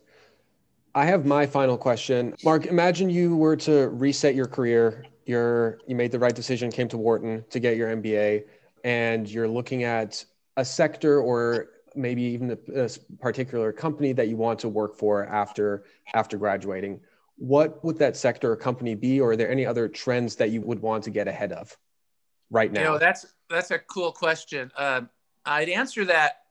I 0.94 1.06
have 1.06 1.26
my 1.26 1.46
final 1.46 1.76
question. 1.76 2.34
Mark, 2.44 2.66
imagine 2.66 3.10
you 3.10 3.36
were 3.36 3.56
to 3.56 3.88
reset 3.88 4.34
your 4.34 4.46
career. 4.46 5.04
You're, 5.26 5.78
you 5.86 5.96
made 5.96 6.12
the 6.12 6.18
right 6.18 6.34
decision, 6.34 6.70
came 6.70 6.88
to 6.88 6.98
Wharton 6.98 7.44
to 7.50 7.58
get 7.58 7.76
your 7.76 7.88
MBA 7.88 8.44
and 8.84 9.28
you're 9.28 9.48
looking 9.48 9.82
at 9.82 10.24
a 10.56 10.64
sector 10.64 11.20
or 11.20 11.70
maybe 11.96 12.22
even 12.22 12.50
a, 12.50 12.82
a, 12.82 12.88
particular 13.18 13.72
company 13.72 14.12
that 14.12 14.28
you 14.28 14.36
want 14.36 14.58
to 14.60 14.68
work 14.68 14.94
for 14.94 15.24
after 15.26 15.84
after 16.14 16.36
graduating 16.36 17.00
what 17.36 17.82
would 17.84 17.98
that 17.98 18.16
sector 18.16 18.52
or 18.52 18.56
company 18.56 18.94
be 18.94 19.20
or 19.20 19.32
are 19.32 19.36
there 19.36 19.50
any 19.50 19.64
other 19.64 19.88
trends 19.88 20.36
that 20.36 20.50
you 20.50 20.60
would 20.60 20.80
want 20.80 21.02
to 21.04 21.10
get 21.10 21.26
ahead 21.26 21.52
of 21.52 21.76
right 22.50 22.72
now 22.72 22.80
you 22.80 22.86
know 22.86 22.98
that's 22.98 23.26
that's 23.48 23.70
a 23.70 23.78
cool 23.78 24.12
question 24.12 24.70
um, 24.76 25.08
i'd 25.46 25.68
answer 25.68 26.04
that 26.04 26.43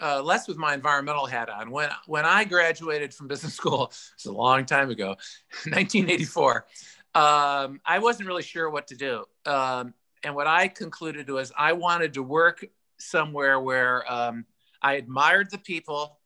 uh, 0.00 0.22
less 0.22 0.48
with 0.48 0.56
my 0.56 0.74
environmental 0.74 1.26
hat 1.26 1.48
on. 1.48 1.70
When 1.70 1.90
when 2.06 2.24
I 2.24 2.44
graduated 2.44 3.14
from 3.14 3.28
business 3.28 3.54
school, 3.60 3.92
it's 4.14 4.26
a 4.26 4.32
long 4.32 4.64
time 4.64 4.90
ago, 4.90 5.08
1984. 5.64 6.66
Um, 7.14 7.80
I 7.84 7.98
wasn't 7.98 8.28
really 8.28 8.42
sure 8.42 8.68
what 8.68 8.88
to 8.88 8.96
do. 8.96 9.24
Um, 9.46 9.94
and 10.22 10.34
what 10.34 10.46
I 10.46 10.68
concluded 10.68 11.30
was 11.30 11.52
I 11.56 11.72
wanted 11.72 12.14
to 12.14 12.22
work 12.22 12.64
somewhere 12.98 13.58
where 13.60 14.10
um, 14.12 14.44
I 14.82 14.94
admired 14.94 15.50
the 15.50 15.58
people 15.58 16.18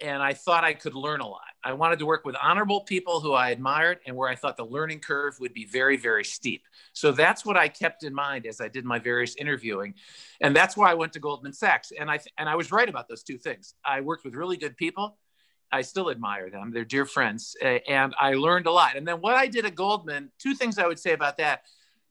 and 0.00 0.22
I 0.22 0.34
thought 0.34 0.64
I 0.64 0.74
could 0.74 0.94
learn 0.94 1.20
a 1.20 1.26
lot. 1.26 1.49
I 1.62 1.72
wanted 1.74 1.98
to 1.98 2.06
work 2.06 2.24
with 2.24 2.36
honorable 2.42 2.82
people 2.82 3.20
who 3.20 3.32
I 3.32 3.50
admired 3.50 3.98
and 4.06 4.16
where 4.16 4.28
I 4.28 4.34
thought 4.34 4.56
the 4.56 4.64
learning 4.64 5.00
curve 5.00 5.36
would 5.40 5.52
be 5.52 5.66
very, 5.66 5.96
very 5.96 6.24
steep. 6.24 6.62
So 6.92 7.12
that's 7.12 7.44
what 7.44 7.56
I 7.56 7.68
kept 7.68 8.02
in 8.02 8.14
mind 8.14 8.46
as 8.46 8.60
I 8.60 8.68
did 8.68 8.84
my 8.84 8.98
various 8.98 9.36
interviewing. 9.36 9.94
And 10.40 10.56
that's 10.56 10.76
why 10.76 10.90
I 10.90 10.94
went 10.94 11.12
to 11.14 11.20
Goldman 11.20 11.52
Sachs. 11.52 11.92
And 11.98 12.10
I, 12.10 12.16
th- 12.16 12.32
and 12.38 12.48
I 12.48 12.56
was 12.56 12.72
right 12.72 12.88
about 12.88 13.08
those 13.08 13.22
two 13.22 13.36
things. 13.36 13.74
I 13.84 14.00
worked 14.00 14.24
with 14.24 14.34
really 14.34 14.56
good 14.56 14.76
people. 14.76 15.18
I 15.70 15.82
still 15.82 16.10
admire 16.10 16.50
them. 16.50 16.72
They're 16.72 16.84
dear 16.84 17.04
friends. 17.04 17.54
and 17.62 18.14
I 18.18 18.34
learned 18.34 18.66
a 18.66 18.72
lot. 18.72 18.96
And 18.96 19.06
then 19.06 19.20
what 19.20 19.34
I 19.34 19.46
did 19.46 19.66
at 19.66 19.74
Goldman, 19.74 20.30
two 20.38 20.54
things 20.54 20.78
I 20.78 20.86
would 20.86 20.98
say 20.98 21.12
about 21.12 21.38
that 21.38 21.62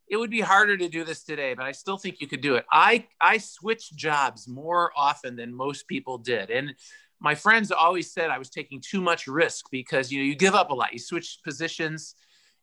it 0.09 0.17
would 0.17 0.31
be 0.31 0.41
harder 0.41 0.75
to 0.75 0.89
do 0.89 1.03
this 1.03 1.23
today, 1.23 1.53
but 1.53 1.65
I 1.65 1.71
still 1.71 1.97
think 1.97 2.19
you 2.19 2.27
could 2.27 2.41
do 2.41 2.55
it. 2.55 2.65
I 2.71 3.07
I 3.21 3.38
switched 3.38 3.95
jobs 3.95 4.47
more 4.47 4.91
often 4.97 5.35
than 5.35 5.53
most 5.53 5.88
people 5.88 6.17
did, 6.17 6.49
and 6.49 6.73
my 7.19 7.36
friends 7.36 7.71
always 7.71 8.12
said 8.12 8.29
I 8.29 8.38
was 8.38 8.49
taking 8.49 8.82
too 8.82 9.01
much 9.01 9.27
risk 9.27 9.65
because 9.71 10.12
you 10.12 10.19
know 10.19 10.25
you 10.25 10.36
give 10.36 10.55
up 10.55 10.69
a 10.69 10.73
lot, 10.73 10.93
you 10.93 10.99
switch 10.99 11.39
positions, 11.43 12.15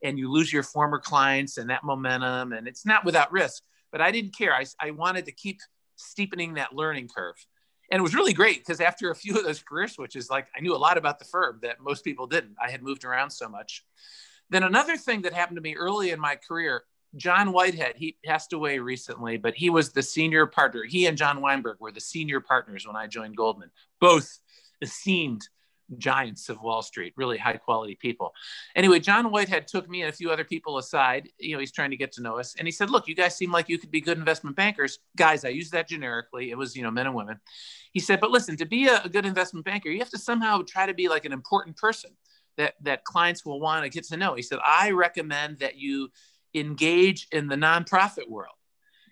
and 0.03 0.19
you 0.19 0.31
lose 0.31 0.53
your 0.53 0.63
former 0.63 0.99
clients 0.99 1.59
and 1.59 1.71
that 1.71 1.85
momentum, 1.85 2.53
and 2.53 2.67
it's 2.67 2.87
not 2.87 3.05
without 3.05 3.33
risk. 3.33 3.63
But 3.93 4.01
I 4.01 4.11
didn't 4.11 4.37
care. 4.37 4.55
I 4.55 4.65
I 4.81 4.91
wanted 4.93 5.27
to 5.27 5.33
keep 5.33 5.59
steepening 5.97 6.55
that 6.55 6.75
learning 6.75 7.09
curve. 7.15 7.37
And 7.91 8.01
it 8.01 8.03
was 8.03 8.15
really 8.15 8.33
great 8.33 8.59
because 8.59 8.81
after 8.81 9.11
a 9.11 9.15
few 9.15 9.37
of 9.37 9.45
those 9.45 9.63
career 9.63 9.89
switches, 9.89 10.29
like 10.29 10.49
I 10.57 10.61
knew 10.61 10.75
a 10.75 10.79
lot 10.79 10.99
about 10.99 11.19
the 11.19 11.25
firm 11.25 11.61
that 11.63 11.81
most 11.81 12.05
people 12.05 12.27
didn't. 12.27 12.57
I 12.63 12.71
had 12.71 12.83
moved 12.83 13.05
around 13.05 13.31
so 13.31 13.49
much. 13.49 13.85
Then 14.51 14.63
another 14.63 14.97
thing 14.97 15.23
that 15.23 15.33
happened 15.33 15.57
to 15.57 15.63
me 15.63 15.77
early 15.77 16.11
in 16.11 16.21
my 16.21 16.37
career, 16.37 16.85
John 17.17 17.53
Whitehead, 17.53 17.95
he 17.97 18.17
passed 18.25 18.53
away 18.53 18.79
recently, 18.79 19.37
but 19.37 19.55
he 19.55 19.71
was 19.71 19.93
the 19.93 20.03
senior 20.03 20.47
partner. 20.47 20.83
He 20.85 21.07
and 21.07 21.17
John 21.17 21.41
Weinberg 21.41 21.79
were 21.81 21.93
the 21.93 22.01
senior 22.01 22.41
partners 22.41 22.87
when 22.87 22.97
I 22.97 23.07
joined 23.07 23.37
Goldman, 23.37 23.71
both 24.01 24.39
esteemed 24.83 25.49
giants 25.99 26.49
of 26.49 26.61
Wall 26.61 26.83
Street, 26.83 27.13
really 27.17 27.39
high 27.39 27.57
quality 27.57 27.95
people. 27.95 28.33
Anyway, 28.75 28.99
John 28.99 29.31
Whitehead 29.31 29.69
took 29.69 29.89
me 29.89 30.03
and 30.03 30.11
a 30.11 30.13
few 30.13 30.31
other 30.31 30.45
people 30.45 30.79
aside. 30.79 31.29
You 31.39 31.55
know, 31.55 31.61
he's 31.61 31.73
trying 31.73 31.91
to 31.91 31.97
get 31.97 32.13
to 32.13 32.23
know 32.23 32.39
us. 32.39 32.55
And 32.59 32.67
he 32.67 32.73
said, 32.73 32.91
Look, 32.91 33.09
you 33.09 33.15
guys 33.15 33.37
seem 33.37 33.53
like 33.53 33.69
you 33.69 33.79
could 33.79 33.91
be 33.91 34.01
good 34.01 34.19
investment 34.19 34.57
bankers. 34.57 34.99
Guys, 35.17 35.45
I 35.45 35.49
use 35.49 35.71
that 35.71 35.89
generically. 35.89 36.51
It 36.51 36.59
was, 36.59 36.77
you 36.77 36.83
know, 36.83 36.91
men 36.91 37.07
and 37.07 37.15
women. 37.15 37.39
He 37.93 38.01
said, 38.01 38.21
But 38.21 38.31
listen, 38.31 38.57
to 38.57 38.67
be 38.67 38.87
a, 38.89 39.03
a 39.05 39.09
good 39.09 39.27
investment 39.27 39.65
banker, 39.65 39.89
you 39.89 39.99
have 40.01 40.11
to 40.11 40.19
somehow 40.19 40.63
try 40.67 40.87
to 40.87 40.95
be 40.95 41.09
like 41.09 41.25
an 41.25 41.33
important 41.33 41.77
person 41.77 42.11
that, 42.57 42.75
that 42.83 43.05
clients 43.05 43.45
will 43.45 43.61
want 43.61 43.85
to 43.85 43.91
get 43.91 44.05
to 44.05 44.17
know. 44.17 44.35
He 44.35 44.43
said, 44.43 44.59
I 44.65 44.91
recommend 44.91 45.59
that 45.59 45.77
you 45.77 46.11
engage 46.55 47.29
in 47.33 47.49
the 47.49 47.57
nonprofit 47.57 48.29
world. 48.29 48.55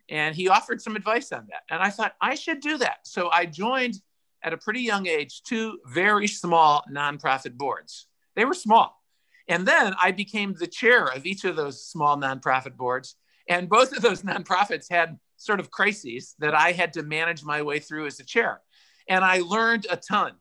And 0.08 0.34
he 0.34 0.48
offered 0.48 0.82
some 0.82 0.96
advice 0.96 1.32
on 1.32 1.46
that. 1.50 1.62
And 1.70 1.82
I 1.82 1.90
thought 1.90 2.14
I 2.20 2.34
should 2.34 2.60
do 2.60 2.78
that. 2.78 2.98
So 3.04 3.30
I 3.30 3.46
joined 3.46 4.00
at 4.44 4.52
a 4.52 4.58
pretty 4.58 4.80
young 4.80 5.08
age 5.08 5.42
two 5.42 5.78
very 5.86 6.28
small 6.28 6.84
nonprofit 6.92 7.56
boards. 7.56 8.06
They 8.36 8.44
were 8.44 8.54
small. 8.54 9.00
And 9.48 9.66
then 9.66 9.94
I 10.00 10.12
became 10.12 10.54
the 10.54 10.66
chair 10.66 11.06
of 11.06 11.26
each 11.26 11.44
of 11.44 11.56
those 11.56 11.84
small 11.84 12.16
nonprofit 12.16 12.76
boards. 12.76 13.16
And 13.48 13.68
both 13.68 13.94
of 13.96 14.02
those 14.02 14.22
nonprofits 14.30 14.86
had 14.90 15.18
sort 15.36 15.60
of 15.60 15.70
crises 15.70 16.34
that 16.38 16.54
I 16.54 16.72
had 16.72 16.92
to 16.94 17.02
manage 17.02 17.42
my 17.42 17.62
way 17.62 17.78
through 17.78 18.06
as 18.06 18.20
a 18.20 18.24
chair. 18.24 18.60
And 19.08 19.24
I 19.24 19.40
learned 19.40 19.86
a 19.90 19.96
ton. 19.96 20.32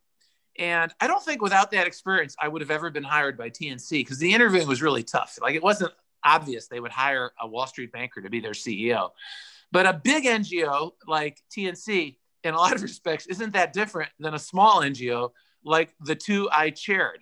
And 0.59 0.93
I 1.01 1.07
don't 1.07 1.23
think 1.23 1.41
without 1.41 1.71
that 1.71 1.87
experience, 1.87 2.35
I 2.39 2.47
would 2.47 2.61
have 2.61 2.71
ever 2.71 2.91
been 2.91 3.03
hired 3.03 3.37
by 3.37 3.49
TNC 3.49 3.89
because 3.91 4.19
the 4.19 4.33
interviewing 4.33 4.67
was 4.67 4.81
really 4.81 5.03
tough. 5.03 5.39
Like 5.41 5.55
it 5.55 5.63
wasn't 5.63 5.93
obvious 6.23 6.67
they 6.67 6.79
would 6.79 6.91
hire 6.91 7.31
a 7.41 7.47
Wall 7.47 7.67
Street 7.67 7.91
banker 7.91 8.21
to 8.21 8.29
be 8.29 8.39
their 8.39 8.51
CEO. 8.51 9.09
But 9.71 9.87
a 9.87 9.93
big 9.93 10.25
NGO 10.25 10.91
like 11.07 11.41
TNC, 11.51 12.17
in 12.43 12.53
a 12.53 12.57
lot 12.57 12.75
of 12.75 12.81
respects, 12.83 13.27
isn't 13.27 13.53
that 13.53 13.73
different 13.73 14.11
than 14.19 14.33
a 14.33 14.39
small 14.39 14.81
NGO 14.81 15.31
like 15.63 15.93
the 16.01 16.15
two 16.15 16.49
I 16.51 16.71
chaired. 16.71 17.19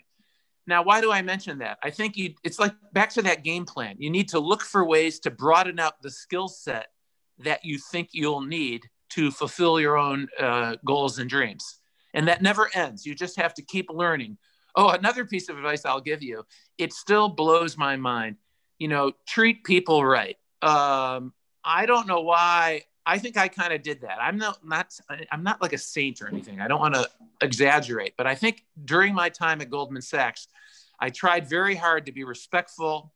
Now, 0.67 0.83
why 0.83 1.01
do 1.01 1.11
I 1.11 1.21
mention 1.21 1.59
that? 1.59 1.79
I 1.83 1.89
think 1.89 2.17
you, 2.17 2.33
it's 2.43 2.59
like 2.59 2.73
back 2.93 3.09
to 3.11 3.21
that 3.23 3.43
game 3.43 3.65
plan. 3.65 3.95
You 3.99 4.09
need 4.09 4.29
to 4.29 4.39
look 4.39 4.61
for 4.61 4.85
ways 4.85 5.19
to 5.21 5.31
broaden 5.31 5.79
out 5.79 6.01
the 6.01 6.09
skill 6.09 6.47
set 6.47 6.87
that 7.39 7.65
you 7.65 7.77
think 7.91 8.09
you'll 8.13 8.41
need 8.41 8.83
to 9.09 9.31
fulfill 9.31 9.79
your 9.79 9.97
own 9.97 10.27
uh, 10.39 10.75
goals 10.85 11.19
and 11.19 11.29
dreams. 11.29 11.79
And 12.13 12.27
that 12.27 12.41
never 12.41 12.69
ends. 12.73 13.05
You 13.05 13.15
just 13.15 13.37
have 13.37 13.53
to 13.55 13.61
keep 13.63 13.89
learning. 13.89 14.37
Oh, 14.75 14.89
another 14.89 15.25
piece 15.25 15.49
of 15.49 15.57
advice 15.57 15.85
I'll 15.85 16.01
give 16.01 16.23
you 16.23 16.45
it 16.77 16.93
still 16.93 17.27
blows 17.27 17.77
my 17.77 17.95
mind 17.97 18.37
you 18.81 18.87
know, 18.87 19.11
treat 19.27 19.63
people 19.63 20.03
right. 20.03 20.37
Um, 20.63 21.33
I 21.63 21.85
don't 21.85 22.07
know 22.07 22.21
why. 22.21 22.81
I 23.05 23.17
think 23.17 23.37
I 23.37 23.47
kind 23.47 23.73
of 23.73 23.81
did 23.81 24.01
that. 24.01 24.17
I'm 24.21 24.37
not, 24.37 24.65
not, 24.65 24.93
I'm 25.31 25.43
not 25.43 25.61
like 25.61 25.73
a 25.73 25.77
saint 25.77 26.21
or 26.21 26.27
anything. 26.27 26.61
I 26.61 26.67
don't 26.67 26.79
want 26.79 26.93
to 26.93 27.09
exaggerate, 27.41 28.13
but 28.17 28.27
I 28.27 28.35
think 28.35 28.63
during 28.85 29.13
my 29.13 29.29
time 29.29 29.61
at 29.61 29.69
Goldman 29.69 30.01
Sachs, 30.01 30.47
I 30.99 31.09
tried 31.09 31.49
very 31.49 31.75
hard 31.75 32.05
to 32.05 32.11
be 32.11 32.23
respectful, 32.23 33.11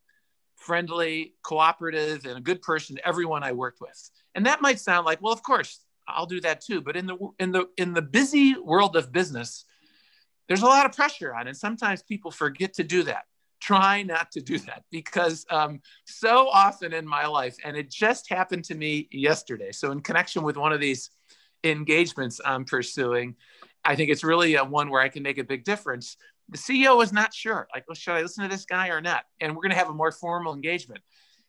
friendly, 0.56 1.36
cooperative, 1.44 2.26
and 2.26 2.38
a 2.38 2.42
good 2.42 2.62
person 2.62 2.96
to 2.96 3.08
everyone 3.08 3.44
I 3.44 3.52
worked 3.52 3.80
with. 3.80 4.10
And 4.34 4.46
that 4.48 4.62
might 4.62 4.80
sound 4.80 5.06
like, 5.06 5.22
well, 5.22 5.34
of 5.34 5.44
course, 5.44 5.82
I'll 6.08 6.26
do 6.26 6.42
that 6.42 6.62
too. 6.62 6.82
But 6.82 6.96
in 6.96 7.06
the 7.06 7.18
in 7.40 7.52
the 7.52 7.68
in 7.78 7.94
the 7.94 8.02
busy 8.02 8.56
world 8.58 8.96
of 8.96 9.12
business, 9.12 9.66
there's 10.48 10.62
a 10.62 10.68
lot 10.68 10.86
of 10.86 10.94
pressure 10.94 11.34
on, 11.34 11.48
and 11.48 11.56
sometimes 11.56 12.02
people 12.02 12.32
forget 12.32 12.74
to 12.76 12.84
do 12.84 13.04
that 13.04 13.26
try 13.66 14.04
not 14.04 14.32
to 14.32 14.42
do 14.42 14.60
that 14.60 14.84
because 14.92 15.46
um, 15.50 15.82
so 16.06 16.48
often 16.50 16.94
in 16.94 17.08
my 17.08 17.26
life, 17.26 17.56
and 17.64 17.76
it 17.76 17.90
just 17.90 18.30
happened 18.30 18.64
to 18.66 18.76
me 18.76 19.08
yesterday. 19.12 19.72
So, 19.72 19.92
in 19.92 20.02
connection 20.02 20.44
with 20.44 20.58
one 20.58 20.72
of 20.72 20.80
these 20.80 21.10
engagements 21.64 22.40
I'm 22.46 22.66
pursuing, 22.66 23.36
I 23.84 23.96
think 23.96 24.12
it's 24.12 24.24
really 24.24 24.56
one 24.56 24.90
where 24.90 25.02
I 25.02 25.10
can 25.10 25.24
make 25.24 25.40
a 25.40 25.44
big 25.44 25.64
difference. 25.64 26.18
The 26.50 26.60
CEO 26.60 26.96
was 26.96 27.12
not 27.12 27.34
sure, 27.34 27.68
like, 27.74 27.86
well, 27.88 27.96
should 27.96 28.14
I 28.14 28.22
listen 28.22 28.44
to 28.44 28.50
this 28.50 28.66
guy 28.66 28.90
or 28.90 29.02
not? 29.02 29.24
And 29.42 29.56
we're 29.56 29.64
going 29.64 29.72
to 29.72 29.78
have 29.78 29.90
a 29.90 29.94
more 29.94 30.12
formal 30.12 30.54
engagement. 30.54 31.02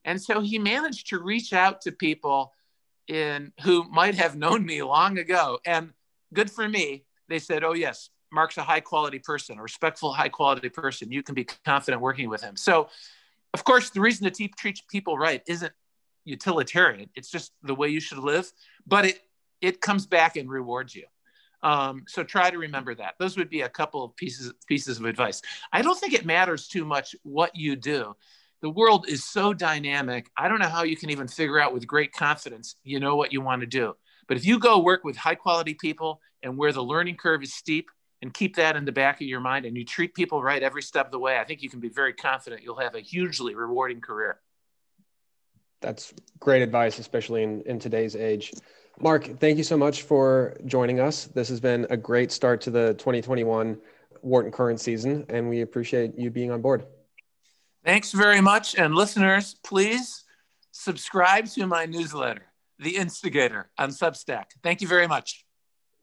And 0.06 0.20
so 0.20 0.40
he 0.40 0.58
managed 0.58 1.08
to 1.08 1.18
reach 1.18 1.52
out 1.52 1.82
to 1.82 1.92
people 1.92 2.52
in 3.08 3.52
who 3.62 3.84
might 3.90 4.14
have 4.14 4.36
known 4.36 4.64
me 4.64 4.82
long 4.82 5.18
ago. 5.18 5.58
And 5.66 5.92
good 6.32 6.50
for 6.50 6.66
me, 6.66 7.04
they 7.28 7.40
said, 7.40 7.62
oh, 7.62 7.74
yes, 7.74 8.08
Mark's 8.32 8.56
a 8.56 8.62
high 8.62 8.80
quality 8.80 9.18
person, 9.18 9.58
a 9.58 9.62
respectful, 9.62 10.12
high 10.12 10.28
quality 10.28 10.68
person. 10.68 11.12
You 11.12 11.22
can 11.22 11.34
be 11.34 11.44
confident 11.64 12.02
working 12.02 12.28
with 12.28 12.42
him. 12.42 12.56
So, 12.56 12.88
of 13.54 13.64
course, 13.64 13.90
the 13.90 14.00
reason 14.00 14.30
to 14.30 14.48
treat 14.48 14.82
people 14.88 15.16
right 15.16 15.42
isn't 15.46 15.72
utilitarian. 16.24 17.08
It's 17.14 17.30
just 17.30 17.52
the 17.62 17.74
way 17.74 17.88
you 17.88 18.00
should 18.00 18.18
live, 18.18 18.52
but 18.86 19.06
it 19.06 19.20
it 19.62 19.80
comes 19.80 20.06
back 20.06 20.36
and 20.36 20.50
rewards 20.50 20.94
you. 20.94 21.06
Um, 21.62 22.04
so 22.06 22.22
try 22.22 22.50
to 22.50 22.58
remember 22.58 22.94
that. 22.94 23.14
Those 23.18 23.36
would 23.38 23.48
be 23.48 23.62
a 23.62 23.68
couple 23.68 24.04
of 24.04 24.14
pieces 24.16 24.52
pieces 24.66 24.98
of 24.98 25.06
advice. 25.06 25.40
I 25.72 25.82
don't 25.82 25.98
think 25.98 26.12
it 26.12 26.26
matters 26.26 26.68
too 26.68 26.84
much 26.84 27.16
what 27.22 27.56
you 27.56 27.76
do. 27.76 28.14
The 28.60 28.70
world 28.70 29.06
is 29.08 29.24
so 29.24 29.52
dynamic. 29.52 30.30
I 30.36 30.48
don't 30.48 30.58
know 30.58 30.68
how 30.68 30.82
you 30.82 30.96
can 30.96 31.10
even 31.10 31.28
figure 31.28 31.60
out 31.60 31.72
with 31.72 31.86
great 31.86 32.12
confidence 32.12 32.76
you 32.84 33.00
know 33.00 33.16
what 33.16 33.32
you 33.32 33.40
want 33.40 33.60
to 33.60 33.66
do. 33.66 33.94
But 34.28 34.36
if 34.36 34.44
you 34.44 34.58
go 34.58 34.80
work 34.80 35.04
with 35.04 35.16
high 35.16 35.34
quality 35.34 35.74
people 35.74 36.20
and 36.42 36.56
where 36.56 36.72
the 36.72 36.82
learning 36.82 37.16
curve 37.16 37.42
is 37.42 37.54
steep 37.54 37.90
and 38.26 38.34
keep 38.34 38.56
that 38.56 38.74
in 38.74 38.84
the 38.84 38.90
back 38.90 39.20
of 39.20 39.28
your 39.28 39.38
mind 39.38 39.66
and 39.66 39.76
you 39.76 39.84
treat 39.84 40.12
people 40.12 40.42
right 40.42 40.60
every 40.60 40.82
step 40.82 41.06
of 41.06 41.12
the 41.12 41.18
way, 41.18 41.38
I 41.38 41.44
think 41.44 41.62
you 41.62 41.70
can 41.70 41.78
be 41.78 41.88
very 41.88 42.12
confident 42.12 42.64
you'll 42.64 42.80
have 42.80 42.96
a 42.96 43.00
hugely 43.00 43.54
rewarding 43.54 44.00
career. 44.00 44.40
That's 45.80 46.12
great 46.40 46.60
advice, 46.60 46.98
especially 46.98 47.44
in, 47.44 47.62
in 47.62 47.78
today's 47.78 48.16
age. 48.16 48.52
Mark, 48.98 49.38
thank 49.38 49.58
you 49.58 49.62
so 49.62 49.76
much 49.76 50.02
for 50.02 50.56
joining 50.66 50.98
us. 50.98 51.26
This 51.26 51.48
has 51.50 51.60
been 51.60 51.86
a 51.88 51.96
great 51.96 52.32
start 52.32 52.62
to 52.62 52.72
the 52.72 52.94
2021 52.94 53.78
Wharton 54.22 54.50
Current 54.50 54.80
season, 54.80 55.24
and 55.28 55.48
we 55.48 55.60
appreciate 55.60 56.18
you 56.18 56.28
being 56.28 56.50
on 56.50 56.60
board. 56.60 56.84
Thanks 57.84 58.10
very 58.10 58.40
much. 58.40 58.74
And 58.74 58.96
listeners, 58.96 59.54
please 59.62 60.24
subscribe 60.72 61.46
to 61.50 61.68
my 61.68 61.86
newsletter, 61.86 62.46
The 62.80 62.96
Instigator, 62.96 63.70
on 63.78 63.90
Substack. 63.90 64.46
Thank 64.64 64.80
you 64.80 64.88
very 64.88 65.06
much. 65.06 65.44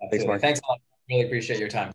Thanks, 0.10 0.26
Mark. 0.26 0.40
Thanks 0.40 0.62
a 0.62 0.72
lot. 0.72 0.80
Really 1.10 1.26
appreciate 1.26 1.60
your 1.60 1.68
time. 1.68 1.92